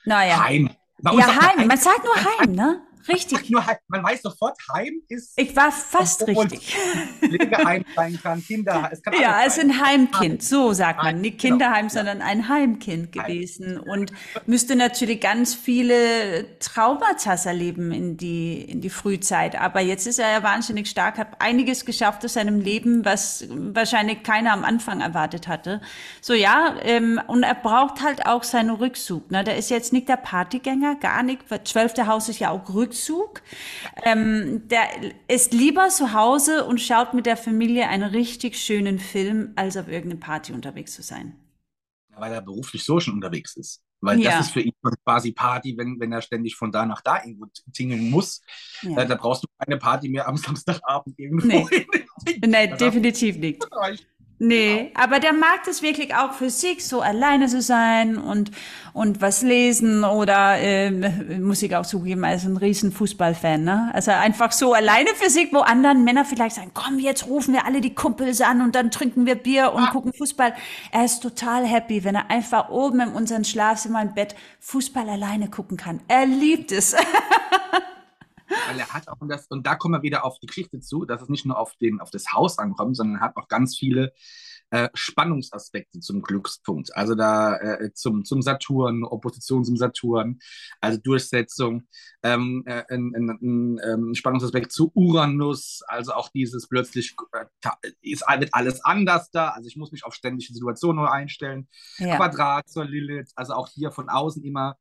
Naja. 0.04 0.44
Heim. 0.44 0.70
Ja, 1.02 1.42
Heim. 1.42 1.66
Man 1.66 1.78
sagt 1.78 2.04
nur 2.04 2.14
Heim, 2.14 2.52
ne? 2.52 2.85
Richtig. 3.08 3.50
Nur, 3.50 3.64
man 3.88 4.02
weiß 4.02 4.22
sofort, 4.22 4.56
Heim 4.72 5.02
ist. 5.08 5.32
Ich 5.36 5.54
war 5.54 5.70
fast 5.70 6.26
richtig. 6.26 6.76
Pflegeheim 7.20 7.84
sein 7.96 8.18
kann, 8.22 8.42
Kinderheim. 8.42 8.90
Es 8.92 9.02
kann 9.02 9.14
ja, 9.20 9.42
es 9.46 9.56
ist 9.56 9.64
ein 9.64 9.84
Heimkind, 9.84 10.42
so 10.42 10.72
sagt 10.72 11.02
man. 11.02 11.20
Nicht 11.20 11.40
genau. 11.40 11.56
Kinderheim, 11.56 11.88
genau. 11.88 11.94
sondern 11.94 12.22
ein 12.22 12.48
Heimkind 12.48 13.12
gewesen. 13.12 13.78
Und 13.78 14.12
müsste 14.46 14.76
natürlich 14.76 15.20
ganz 15.20 15.54
viele 15.54 16.58
Traumata 16.58 17.34
erleben 17.44 17.92
in 17.92 18.16
die, 18.16 18.62
in 18.62 18.80
die 18.80 18.90
Frühzeit. 18.90 19.60
Aber 19.60 19.80
jetzt 19.80 20.06
ist 20.06 20.18
er 20.18 20.30
ja 20.30 20.42
wahnsinnig 20.42 20.88
stark, 20.88 21.18
hat 21.18 21.40
einiges 21.40 21.84
geschafft 21.84 22.24
aus 22.24 22.34
seinem 22.34 22.60
Leben, 22.60 23.04
was 23.04 23.46
wahrscheinlich 23.50 24.22
keiner 24.22 24.52
am 24.52 24.64
Anfang 24.64 25.00
erwartet 25.00 25.48
hatte. 25.48 25.80
So, 26.20 26.32
ja, 26.32 26.74
ähm, 26.82 27.20
und 27.26 27.42
er 27.42 27.54
braucht 27.54 28.02
halt 28.02 28.26
auch 28.26 28.42
seinen 28.42 28.70
Rückzug. 28.70 29.30
Ne? 29.30 29.44
Der 29.44 29.56
ist 29.56 29.70
jetzt 29.70 29.92
nicht 29.92 30.08
der 30.08 30.16
Partygänger, 30.16 30.96
gar 30.96 31.22
nicht. 31.22 31.42
Zwölfte 31.64 32.06
Haus 32.06 32.28
ist 32.28 32.38
ja 32.38 32.50
auch 32.50 32.72
Rückzug. 32.72 32.95
Rückzug. 32.96 33.42
Ähm, 34.04 34.68
der 34.68 34.88
ist 35.28 35.52
lieber 35.52 35.88
zu 35.88 36.12
Hause 36.12 36.64
und 36.64 36.80
schaut 36.80 37.14
mit 37.14 37.26
der 37.26 37.36
Familie 37.36 37.88
einen 37.88 38.10
richtig 38.10 38.58
schönen 38.58 38.98
Film, 38.98 39.52
als 39.56 39.76
auf 39.76 39.88
irgendeine 39.88 40.20
Party 40.20 40.52
unterwegs 40.52 40.94
zu 40.94 41.02
sein. 41.02 41.36
Weil 42.16 42.32
er 42.32 42.40
beruflich 42.40 42.84
so 42.84 42.98
schon 42.98 43.14
unterwegs 43.14 43.56
ist. 43.56 43.82
Weil 44.00 44.20
ja. 44.20 44.32
das 44.32 44.46
ist 44.46 44.52
für 44.52 44.60
ihn 44.60 44.72
quasi 45.04 45.32
Party, 45.32 45.76
wenn, 45.76 45.98
wenn 45.98 46.12
er 46.12 46.20
ständig 46.20 46.54
von 46.54 46.70
da 46.70 46.84
nach 46.84 47.00
da 47.00 47.22
irgendwo 47.24 47.46
tingeln 47.72 48.10
muss. 48.10 48.42
Ja. 48.82 48.98
Äh, 48.98 49.06
da 49.06 49.14
brauchst 49.14 49.42
du 49.42 49.48
keine 49.58 49.78
Party 49.78 50.08
mehr 50.08 50.28
am 50.28 50.36
Samstagabend 50.36 51.18
irgendwo. 51.18 51.68
Nee, 51.68 51.86
nee 52.46 52.76
definitiv 52.76 53.36
nicht. 53.38 53.66
Nee, 54.38 54.90
genau. 54.92 55.04
aber 55.04 55.18
der 55.18 55.32
mag 55.32 55.64
das 55.64 55.80
wirklich 55.80 56.14
auch 56.14 56.32
für 56.32 56.50
sich, 56.50 56.86
so 56.86 57.00
alleine 57.00 57.46
zu 57.46 57.62
sein 57.62 58.18
und, 58.18 58.50
und 58.92 59.22
was 59.22 59.40
lesen 59.40 60.04
oder 60.04 60.58
äh, 60.58 60.90
muss 61.38 61.62
ich 61.62 61.74
auch 61.74 61.86
zugeben, 61.86 62.22
er 62.22 62.34
ist 62.34 62.44
ein 62.44 62.58
riesen 62.58 62.92
Fußballfan. 62.92 63.64
Ne? 63.64 63.90
Also 63.94 64.10
einfach 64.10 64.52
so 64.52 64.74
alleine 64.74 65.08
für 65.14 65.30
sich, 65.30 65.54
wo 65.54 65.60
anderen 65.60 66.04
Männer 66.04 66.26
vielleicht 66.26 66.56
sagen, 66.56 66.72
komm, 66.74 66.98
jetzt 66.98 67.26
rufen 67.26 67.54
wir 67.54 67.64
alle 67.64 67.80
die 67.80 67.94
Kumpels 67.94 68.42
an 68.42 68.60
und 68.60 68.74
dann 68.74 68.90
trinken 68.90 69.24
wir 69.24 69.36
Bier 69.36 69.72
und 69.72 69.84
ah. 69.84 69.90
gucken 69.90 70.12
Fußball. 70.12 70.52
Er 70.92 71.04
ist 71.06 71.20
total 71.20 71.64
happy, 71.64 72.04
wenn 72.04 72.14
er 72.14 72.30
einfach 72.30 72.68
oben 72.68 73.00
in 73.00 73.08
unserem 73.08 73.44
Schlafzimmer 73.44 74.02
im 74.02 74.12
Bett 74.12 74.34
Fußball 74.60 75.08
alleine 75.08 75.48
gucken 75.48 75.78
kann. 75.78 76.00
Er 76.08 76.26
liebt 76.26 76.72
es. 76.72 76.94
Weil 78.48 78.78
er 78.78 78.88
hat 78.92 79.08
auch, 79.08 79.20
und, 79.20 79.28
das, 79.28 79.46
und 79.48 79.66
da 79.66 79.74
kommen 79.74 79.94
wir 79.94 80.02
wieder 80.02 80.24
auf 80.24 80.38
die 80.38 80.46
Geschichte 80.46 80.80
zu, 80.80 81.04
dass 81.04 81.22
es 81.22 81.28
nicht 81.28 81.46
nur 81.46 81.58
auf, 81.58 81.74
den, 81.76 82.00
auf 82.00 82.10
das 82.10 82.32
Haus 82.32 82.58
ankommt, 82.58 82.96
sondern 82.96 83.16
er 83.16 83.22
hat 83.22 83.36
auch 83.36 83.48
ganz 83.48 83.76
viele 83.76 84.12
äh, 84.70 84.88
Spannungsaspekte 84.94 86.00
zum 86.00 86.22
Glückspunkt. 86.22 86.94
Also 86.96 87.14
da 87.14 87.56
äh, 87.56 87.92
zum, 87.94 88.24
zum 88.24 88.42
Saturn, 88.42 89.04
Opposition 89.04 89.64
zum 89.64 89.76
Saturn, 89.76 90.38
also 90.80 90.98
Durchsetzung, 90.98 91.86
ähm, 92.22 92.64
äh, 92.66 92.82
ein, 92.88 93.12
ein, 93.14 93.30
ein, 93.30 93.78
ein, 93.78 94.14
Spannungsaspekt 94.14 94.72
zu 94.72 94.90
Uranus, 94.94 95.82
also 95.86 96.12
auch 96.14 96.30
dieses 96.30 96.68
plötzlich 96.68 97.14
äh, 97.32 97.44
ist, 98.00 98.24
wird 98.38 98.54
alles 98.54 98.84
anders 98.84 99.30
da, 99.30 99.50
also 99.50 99.68
ich 99.68 99.76
muss 99.76 99.92
mich 99.92 100.04
auf 100.04 100.14
ständige 100.14 100.52
Situationen 100.52 101.02
neu 101.02 101.08
einstellen. 101.08 101.68
Ja. 101.98 102.16
Quadrat 102.16 102.68
zur 102.68 102.84
Lilith, 102.84 103.32
also 103.36 103.54
auch 103.54 103.68
hier 103.68 103.92
von 103.92 104.08
außen 104.08 104.42
immer 104.42 104.76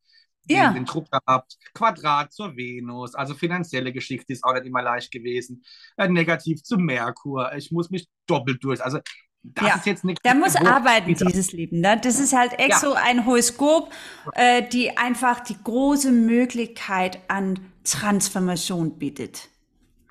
ja. 0.53 0.71
den, 0.71 0.85
Druck 0.85 1.09
gehabt. 1.11 1.57
Quadrat 1.73 2.33
zur 2.33 2.55
Venus, 2.55 3.15
also 3.15 3.33
finanzielle 3.33 3.91
Geschichte 3.91 4.33
ist 4.33 4.43
auch 4.43 4.53
nicht 4.53 4.65
immer 4.65 4.81
leicht 4.81 5.11
gewesen. 5.11 5.63
Äh, 5.97 6.07
negativ 6.07 6.63
zu 6.63 6.77
Merkur, 6.77 7.53
ich 7.55 7.71
muss 7.71 7.89
mich 7.89 8.07
doppelt 8.27 8.63
durch. 8.63 8.83
Also 8.83 8.99
das 9.43 9.67
ja. 9.67 9.75
ist 9.75 9.85
jetzt 9.85 10.03
nichts. 10.03 10.21
Da 10.23 10.33
muss 10.33 10.55
arbeiten, 10.55 11.07
wieder. 11.07 11.25
dieses 11.25 11.51
Leben. 11.51 11.79
Ne? 11.79 11.99
Das 12.01 12.19
ist 12.19 12.33
halt 12.33 12.53
echt 12.59 12.69
ja. 12.69 12.79
so 12.79 12.93
ein 12.93 13.25
Horoskop, 13.25 13.91
äh, 14.33 14.67
die 14.67 14.97
einfach 14.97 15.39
die 15.41 15.55
große 15.63 16.11
Möglichkeit 16.11 17.19
an 17.27 17.59
Transformation 17.83 18.97
bietet. 18.97 19.49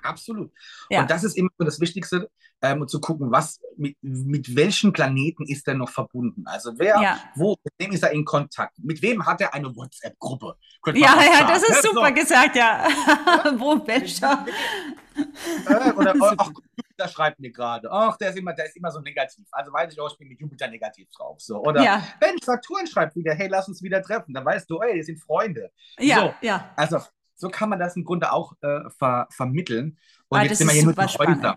Absolut. 0.05 0.51
Ja. 0.89 1.01
Und 1.01 1.11
das 1.11 1.23
ist 1.23 1.37
immer 1.37 1.49
das 1.57 1.79
Wichtigste, 1.79 2.29
ähm, 2.61 2.87
zu 2.87 2.99
gucken, 2.99 3.31
was 3.31 3.59
mit, 3.77 3.97
mit 4.01 4.55
welchen 4.55 4.93
Planeten 4.93 5.45
ist 5.45 5.67
er 5.67 5.75
noch 5.75 5.89
verbunden? 5.89 6.43
Also 6.45 6.73
wer, 6.77 6.99
ja. 7.01 7.19
wo, 7.35 7.55
mit 7.63 7.73
wem 7.77 7.91
ist 7.91 8.03
er 8.03 8.11
in 8.11 8.25
Kontakt? 8.25 8.77
Mit 8.79 9.01
wem 9.01 9.25
hat 9.25 9.41
er 9.41 9.53
eine 9.53 9.75
WhatsApp-Gruppe? 9.75 10.55
Ja, 10.87 10.93
ja, 10.93 11.15
sagen, 11.15 11.47
das 11.47 11.63
ist 11.63 11.83
ne? 11.83 11.89
super 11.91 12.07
so. 12.07 12.13
gesagt, 12.13 12.55
ja. 12.55 12.87
wo, 13.57 13.85
welcher? 13.85 14.45
Äh, 15.67 15.91
oder, 15.93 16.13
ach, 16.37 16.51
Jupiter 16.75 17.07
schreibt 17.09 17.39
mir 17.39 17.51
gerade, 17.51 17.91
ach, 17.91 18.17
der 18.17 18.29
ist, 18.29 18.37
immer, 18.37 18.53
der 18.53 18.65
ist 18.65 18.77
immer 18.77 18.91
so 18.91 18.99
negativ. 18.99 19.45
Also 19.51 19.71
weiß 19.71 19.93
ich 19.93 19.99
auch, 19.99 20.11
ich 20.11 20.17
bin 20.17 20.29
mit 20.29 20.39
Jupiter 20.39 20.67
negativ 20.67 21.09
drauf. 21.11 21.39
So. 21.41 21.61
Oder 21.61 21.83
ja. 21.83 22.03
wenn 22.19 22.37
Saturn 22.43 22.87
schreibt 22.87 23.15
wieder, 23.15 23.33
hey, 23.33 23.47
lass 23.47 23.67
uns 23.67 23.81
wieder 23.81 24.01
treffen, 24.01 24.33
dann 24.33 24.45
weißt 24.45 24.69
du, 24.69 24.79
ey, 24.79 24.95
wir 24.95 25.03
sind 25.03 25.21
Freunde. 25.21 25.71
Ja, 25.99 26.19
so. 26.19 26.33
ja. 26.41 26.73
Also 26.75 26.99
so 27.35 27.49
kann 27.49 27.69
man 27.69 27.79
das 27.79 27.95
im 27.95 28.03
Grunde 28.03 28.31
auch 28.31 28.53
äh, 28.61 28.89
ver 28.97 29.27
vermitteln. 29.29 29.97
Und 30.29 30.39
ah, 30.39 30.43
jetzt 30.43 30.57
sind 30.57 30.67
wir 30.67 30.73
hier 30.73 30.83
nur 30.83 30.93
die 30.93 31.01
Häuser. 31.01 31.55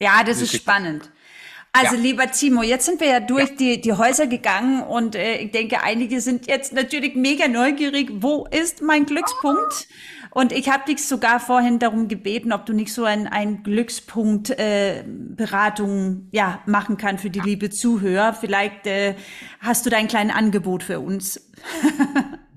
Ja, 0.00 0.24
das 0.24 0.40
ist 0.40 0.54
spannend. 0.54 1.12
Also 1.74 1.96
ja. 1.96 2.02
lieber 2.02 2.30
Timo, 2.30 2.62
jetzt 2.62 2.84
sind 2.84 3.00
wir 3.00 3.08
ja 3.08 3.20
durch 3.20 3.48
ja. 3.48 3.56
Die, 3.56 3.80
die 3.80 3.92
Häuser 3.94 4.26
gegangen 4.26 4.82
und 4.82 5.14
äh, 5.14 5.36
ich 5.36 5.52
denke, 5.52 5.82
einige 5.82 6.20
sind 6.20 6.46
jetzt 6.46 6.74
natürlich 6.74 7.14
mega 7.14 7.48
neugierig, 7.48 8.10
wo 8.16 8.46
ist 8.50 8.82
mein 8.82 9.06
Glückspunkt? 9.06 9.88
Und 10.32 10.52
ich 10.52 10.70
habe 10.70 10.84
dich 10.86 11.06
sogar 11.06 11.40
vorhin 11.40 11.78
darum 11.78 12.08
gebeten, 12.08 12.52
ob 12.52 12.66
du 12.66 12.74
nicht 12.74 12.92
so 12.92 13.04
ein, 13.04 13.26
ein 13.26 13.62
Glückspunkt 13.62 14.50
äh, 14.50 15.04
Beratung 15.06 16.28
ja, 16.30 16.60
machen 16.66 16.98
kann 16.98 17.18
für 17.18 17.30
die 17.30 17.40
liebe 17.40 17.70
Zuhörer. 17.70 18.34
Vielleicht 18.34 18.86
äh, 18.86 19.14
hast 19.60 19.84
du 19.84 19.90
da 19.90 19.96
ein 19.96 20.08
kleines 20.08 20.34
Angebot 20.34 20.82
für 20.82 21.00
uns. 21.00 21.50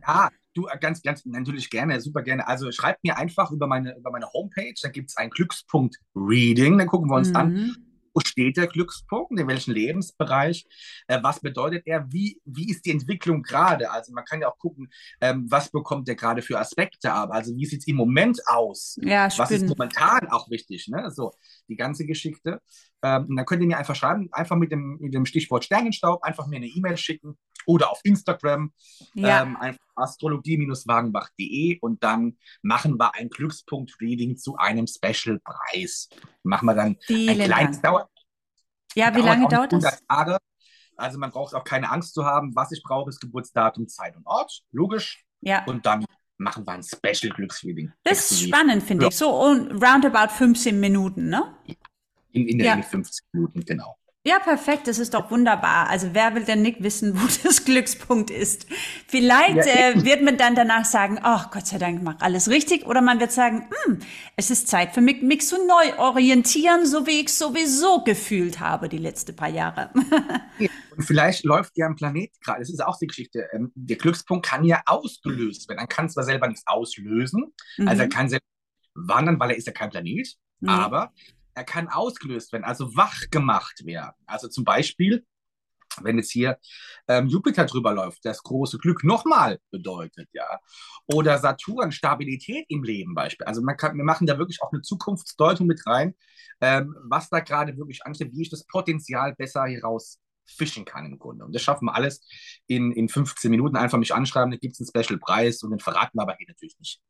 ja, 0.08 0.30
Du, 0.56 0.68
äh, 0.68 0.78
ganz, 0.80 1.02
ganz, 1.02 1.26
natürlich 1.26 1.70
gerne, 1.70 2.00
super 2.02 2.24
gerne. 2.24 2.48
Also 2.48 2.72
schreibt 2.72 3.04
mir 3.04 3.18
einfach 3.18 3.52
über 3.52 3.68
meine, 3.68 3.96
über 3.98 4.10
meine 4.10 4.32
Homepage, 4.32 4.74
da 4.82 4.90
gibt 4.90 5.10
es 5.10 5.18
einen 5.18 5.30
Glückspunkt 5.30 5.98
Reading, 6.16 6.78
dann 6.78 6.88
gucken 6.88 7.10
wir 7.10 7.18
uns 7.18 7.30
mhm. 7.30 7.36
an, 7.36 7.76
wo 8.14 8.22
steht 8.26 8.56
der 8.56 8.68
Glückspunkt, 8.68 9.38
in 9.38 9.48
welchem 9.48 9.74
Lebensbereich, 9.74 10.66
äh, 11.08 11.20
was 11.22 11.42
bedeutet 11.42 11.84
er, 11.86 12.10
wie, 12.10 12.40
wie 12.46 12.70
ist 12.70 12.86
die 12.86 12.92
Entwicklung 12.92 13.44
gerade? 13.44 13.92
Also 13.92 14.14
man 14.14 14.24
kann 14.24 14.40
ja 14.40 14.48
auch 14.48 14.58
gucken, 14.58 14.90
ähm, 15.20 15.46
was 15.50 15.70
bekommt 15.70 16.08
der 16.08 16.16
gerade 16.16 16.42
für 16.42 16.58
Aspekte 16.58 17.12
ab, 17.12 17.32
also 17.34 17.54
wie 17.54 17.66
sieht 17.66 17.82
es 17.82 17.88
im 17.88 17.98
Moment 17.98 18.40
aus? 18.48 18.98
Ja, 19.02 19.28
was 19.38 19.52
ist 19.52 19.68
momentan 19.68 20.30
auch 20.30 20.50
wichtig, 20.50 20.88
ne? 20.88 21.12
So, 21.12 21.34
die 21.68 21.76
ganze 21.76 22.06
Geschichte. 22.06 22.62
Ähm, 23.04 23.26
und 23.26 23.36
dann 23.36 23.46
könnt 23.46 23.62
ihr 23.62 23.68
mir 23.68 23.78
einfach 23.78 23.96
schreiben, 23.96 24.30
einfach 24.32 24.56
mit 24.56 24.72
dem, 24.72 24.98
mit 25.02 25.14
dem 25.14 25.26
Stichwort 25.26 25.66
Sternenstaub, 25.66 26.24
einfach 26.24 26.48
mir 26.48 26.56
eine 26.56 26.68
E-Mail 26.68 26.96
schicken 26.96 27.38
oder 27.66 27.92
auf 27.92 28.00
Instagram, 28.04 28.72
ja. 29.14 29.44
ähm, 29.44 29.56
einfach 29.58 29.80
astrologie-wagenbach.de 29.96 31.80
und 31.80 32.04
dann 32.04 32.38
machen 32.62 33.00
wir 33.00 33.16
ein 33.16 33.30
Glückspunkt-Reading 33.30 34.38
zu 34.38 34.58
einem 34.58 34.88
Special-Preis. 34.88 36.10
Machen 36.44 36.66
wir 36.66 36.76
dann 36.76 36.98
Vielen 37.02 37.42
ein 37.42 37.48
kleines 37.48 37.82
Dauer. 37.82 38.10
Ja, 38.96 39.14
wie 39.16 39.22
lange 39.22 39.48
dauert 39.48 39.74
das? 39.74 40.02
Tage. 40.08 40.38
Also 40.98 41.20
man 41.20 41.32
braucht 41.32 41.54
auch 41.54 41.64
keine 41.64 41.92
Angst 41.92 42.14
zu 42.14 42.26
haben. 42.26 42.56
Was 42.56 42.72
ich 42.72 42.82
brauche, 42.84 43.10
ist 43.10 43.20
Geburtsdatum, 43.20 43.88
Zeit 43.88 44.16
und 44.16 44.26
Ort. 44.26 44.62
Logisch. 44.72 45.26
Ja. 45.42 45.66
Und 45.66 45.86
dann 45.86 46.06
machen 46.38 46.66
wir 46.66 46.74
ein 46.74 46.84
Special 46.84 47.34
Glücksreading. 47.34 47.92
Das 48.04 48.32
ist 48.32 48.42
spannend, 48.44 48.84
finde 48.84 49.06
ja. 49.06 49.10
ich. 49.10 49.18
So 49.18 49.30
roundabout 49.30 50.34
15 50.34 50.80
Minuten, 50.80 51.30
ne? 51.30 51.56
In, 52.32 52.48
in 52.48 52.58
der 52.58 52.68
ja. 52.68 52.82
15 52.82 53.28
Minuten, 53.34 53.66
genau. 53.66 53.98
Ja, 54.28 54.40
perfekt, 54.40 54.88
das 54.88 54.98
ist 54.98 55.14
doch 55.14 55.30
wunderbar. 55.30 55.88
Also 55.88 56.10
wer 56.14 56.34
will 56.34 56.44
denn 56.44 56.64
nicht 56.64 56.82
wissen, 56.82 57.16
wo 57.16 57.28
das 57.44 57.64
Glückspunkt 57.64 58.32
ist? 58.32 58.66
Vielleicht 59.08 59.68
ja, 59.68 59.92
äh, 59.92 60.04
wird 60.04 60.24
man 60.24 60.36
dann 60.36 60.56
danach 60.56 60.84
sagen, 60.84 61.20
ach 61.22 61.52
Gott 61.52 61.68
sei 61.68 61.78
Dank, 61.78 62.02
mach 62.02 62.20
alles 62.22 62.50
richtig. 62.50 62.88
Oder 62.88 63.02
man 63.02 63.20
wird 63.20 63.32
sagen, 63.32 63.70
hm, 63.86 64.00
es 64.36 64.50
ist 64.50 64.68
Zeit 64.68 64.96
für 64.96 65.02
mich, 65.02 65.22
mich 65.22 65.48
zu 65.48 65.58
neu 65.68 66.00
orientieren, 66.00 66.88
so 66.88 67.06
wie 67.06 67.22
ich 67.22 67.34
sowieso 67.34 68.04
gefühlt 68.04 68.60
habe 68.60 68.90
die 68.90 68.98
letzten 68.98 69.36
paar 69.36 69.50
Jahre. 69.50 69.92
Und 70.98 71.04
vielleicht 71.04 71.44
läuft 71.44 71.78
ja 71.78 71.86
ein 71.86 71.96
Planet 71.96 72.32
gerade, 72.44 72.62
das 72.62 72.72
ist 72.72 72.84
auch 72.84 72.98
die 72.98 73.08
Geschichte, 73.08 73.48
ähm, 73.54 73.72
der 73.76 73.98
Glückspunkt 73.98 74.44
kann 74.44 74.64
ja 74.64 74.82
ausgelöst 74.88 75.70
werden. 75.70 75.80
Dann 75.80 75.90
kann 75.90 76.10
zwar 76.10 76.24
selber 76.24 76.48
nichts 76.48 76.64
auslösen, 76.66 77.54
mhm. 77.78 77.88
also 77.88 78.02
er 78.02 78.08
mhm. 78.08 78.12
kann 78.12 78.30
selber 78.30 78.46
wandern, 78.96 79.40
weil 79.40 79.52
er 79.52 79.58
ist 79.58 79.68
ja 79.68 79.74
kein 79.74 79.92
Planet, 79.92 80.36
mhm. 80.62 80.70
aber 80.70 81.14
er 81.56 81.64
kann 81.64 81.88
ausgelöst 81.88 82.52
werden, 82.52 82.64
also 82.64 82.96
wach 82.96 83.22
gemacht 83.32 83.86
werden. 83.86 84.16
Also 84.26 84.48
zum 84.48 84.64
Beispiel, 84.64 85.26
wenn 86.02 86.18
jetzt 86.18 86.32
hier 86.32 86.60
ähm, 87.08 87.28
Jupiter 87.28 87.66
drüber 87.66 87.94
läuft, 87.94 88.26
das 88.26 88.44
große 88.44 88.78
Glück 88.78 89.04
nochmal 89.04 89.60
bedeutet, 89.72 90.28
ja. 90.34 90.60
Oder 91.08 91.38
Saturn, 91.40 91.92
Stabilität 91.92 92.66
im 92.70 92.84
Leben 92.84 93.16
beispielsweise. 93.16 93.48
Also 93.48 93.62
man 93.62 93.78
kann, 93.78 93.96
wir 93.96 94.04
machen 94.04 94.28
da 94.28 94.38
wirklich 94.38 94.62
auch 94.62 94.74
eine 94.74 94.82
Zukunftsdeutung 94.82 95.68
mit 95.68 95.86
rein, 95.88 96.16
ähm, 96.62 96.96
was 97.04 97.30
da 97.30 97.40
gerade 97.40 97.78
wirklich 97.78 98.06
ansteht, 98.06 98.34
wie 98.34 98.42
ich 98.42 98.50
das 98.50 98.66
Potenzial 98.66 99.36
besser 99.36 99.66
heraus 99.66 100.20
fischen 100.46 100.86
kann 100.86 101.06
im 101.06 101.18
Grunde. 101.18 101.46
Und 101.46 101.54
das 101.56 101.62
schaffen 101.62 101.86
wir 101.86 101.96
alles 101.96 102.22
in, 102.68 102.92
in 102.92 103.10
15 103.10 103.50
Minuten. 103.50 103.78
Einfach 103.78 103.98
mich 103.98 104.14
anschreiben, 104.14 104.52
da 104.52 104.58
gibt 104.58 104.74
es 104.74 104.80
einen 104.80 105.04
Special-Preis 105.04 105.64
und 105.64 105.72
den 105.72 105.80
verraten 105.80 106.18
wir 106.18 106.24
aber 106.24 106.36
hier 106.38 106.48
natürlich 106.48 106.78
nicht. 106.80 107.02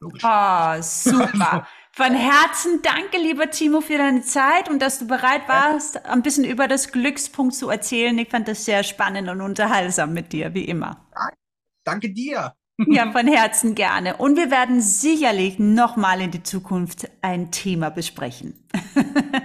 Logisch. 0.00 0.22
Oh, 0.24 0.76
super. 0.80 1.66
Von 1.96 2.12
Herzen 2.12 2.82
danke, 2.82 3.18
lieber 3.18 3.50
Timo, 3.50 3.80
für 3.80 3.98
deine 3.98 4.22
Zeit 4.22 4.68
und 4.68 4.82
dass 4.82 4.98
du 4.98 5.06
bereit 5.06 5.48
warst, 5.48 6.04
ein 6.06 6.22
bisschen 6.22 6.42
über 6.44 6.66
das 6.66 6.90
Glückspunkt 6.90 7.54
zu 7.54 7.68
erzählen. 7.68 8.18
Ich 8.18 8.30
fand 8.30 8.48
das 8.48 8.64
sehr 8.64 8.82
spannend 8.82 9.28
und 9.28 9.40
unterhaltsam 9.40 10.12
mit 10.12 10.32
dir, 10.32 10.54
wie 10.54 10.64
immer. 10.64 11.08
Danke 11.84 12.10
dir. 12.10 12.54
Ja, 12.88 13.12
von 13.12 13.28
Herzen 13.28 13.76
gerne. 13.76 14.16
Und 14.16 14.36
wir 14.36 14.50
werden 14.50 14.80
sicherlich 14.80 15.60
nochmal 15.60 16.20
in 16.20 16.32
die 16.32 16.42
Zukunft 16.42 17.08
ein 17.22 17.52
Thema 17.52 17.90
besprechen. 17.90 18.68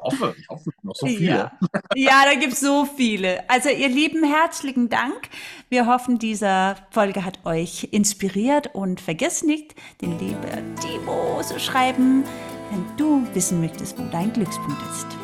hoffe, 0.00 0.34
ich 0.38 0.48
hoffe 0.48 0.70
noch 0.82 0.94
so 0.94 1.06
viele. 1.06 1.26
Ja, 1.26 1.52
ja 1.94 2.22
da 2.24 2.38
gibt 2.38 2.54
es 2.54 2.60
so 2.60 2.84
viele. 2.84 3.48
Also 3.48 3.68
ihr 3.68 3.88
Lieben, 3.88 4.24
herzlichen 4.24 4.88
Dank. 4.88 5.28
Wir 5.68 5.86
hoffen, 5.86 6.18
diese 6.18 6.76
Folge 6.90 7.24
hat 7.24 7.44
euch 7.44 7.88
inspiriert 7.92 8.74
und 8.74 9.00
vergesst 9.00 9.44
nicht, 9.44 9.74
den 10.00 10.18
lieben 10.18 10.74
Timo 10.80 11.40
zu 11.42 11.58
schreiben, 11.60 12.24
wenn 12.70 12.84
du 12.96 13.26
wissen 13.34 13.60
möchtest, 13.60 13.98
wo 13.98 14.02
dein 14.10 14.32
Glückspunkt 14.32 14.80
ist. 14.90 15.19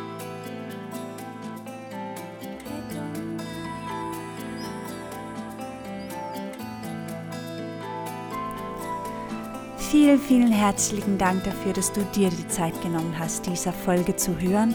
Vielen, 9.97 10.21
vielen 10.21 10.53
herzlichen 10.53 11.17
Dank 11.17 11.45
dafür, 11.45 11.73
dass 11.73 11.91
du 11.91 12.03
dir 12.15 12.29
die 12.29 12.47
Zeit 12.49 12.79
genommen 12.83 13.19
hast, 13.19 13.47
dieser 13.47 13.73
Folge 13.73 14.15
zu 14.15 14.39
hören. 14.39 14.75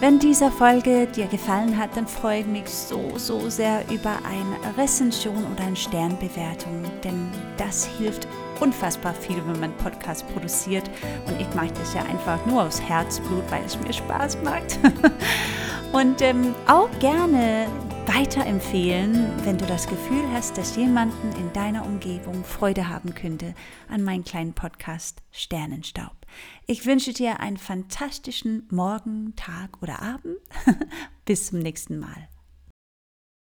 Wenn 0.00 0.18
diese 0.18 0.50
Folge 0.50 1.06
dir 1.08 1.26
gefallen 1.26 1.76
hat, 1.76 1.94
dann 1.94 2.06
freue 2.06 2.40
ich 2.40 2.46
mich 2.46 2.70
so, 2.70 3.12
so 3.18 3.50
sehr 3.50 3.82
über 3.90 4.16
eine 4.24 4.78
Rezension 4.78 5.44
oder 5.52 5.64
eine 5.64 5.76
Sternbewertung, 5.76 6.84
denn 7.04 7.28
das 7.58 7.84
hilft 7.98 8.26
unfassbar 8.60 9.12
viel, 9.12 9.36
wenn 9.46 9.60
man 9.60 9.76
Podcast 9.76 10.26
produziert. 10.32 10.88
Und 11.26 11.38
ich 11.38 11.54
mache 11.54 11.74
das 11.78 11.92
ja 11.92 12.00
einfach 12.04 12.38
nur 12.46 12.62
aus 12.62 12.80
Herzblut, 12.80 13.44
weil 13.50 13.62
es 13.66 13.78
mir 13.78 13.92
Spaß 13.92 14.38
macht. 14.42 14.78
Und 15.92 16.22
ähm, 16.22 16.54
auch 16.66 16.88
gerne 16.98 17.66
weiterempfehlen, 18.06 19.28
wenn 19.44 19.58
du 19.58 19.66
das 19.66 19.86
Gefühl 19.86 20.24
hast, 20.32 20.58
dass 20.58 20.76
jemanden 20.76 21.32
in 21.40 21.52
deiner 21.52 21.86
Umgebung 21.86 22.44
Freude 22.44 22.88
haben 22.88 23.14
könnte 23.14 23.54
an 23.88 24.02
meinem 24.02 24.24
kleinen 24.24 24.54
Podcast 24.54 25.22
Sternenstaub. 25.30 26.16
Ich 26.66 26.84
wünsche 26.84 27.12
dir 27.12 27.40
einen 27.40 27.58
fantastischen 27.58 28.66
Morgen, 28.70 29.34
Tag 29.36 29.82
oder 29.82 30.02
Abend. 30.02 30.38
Bis 31.24 31.46
zum 31.46 31.60
nächsten 31.60 31.98
Mal. 31.98 32.28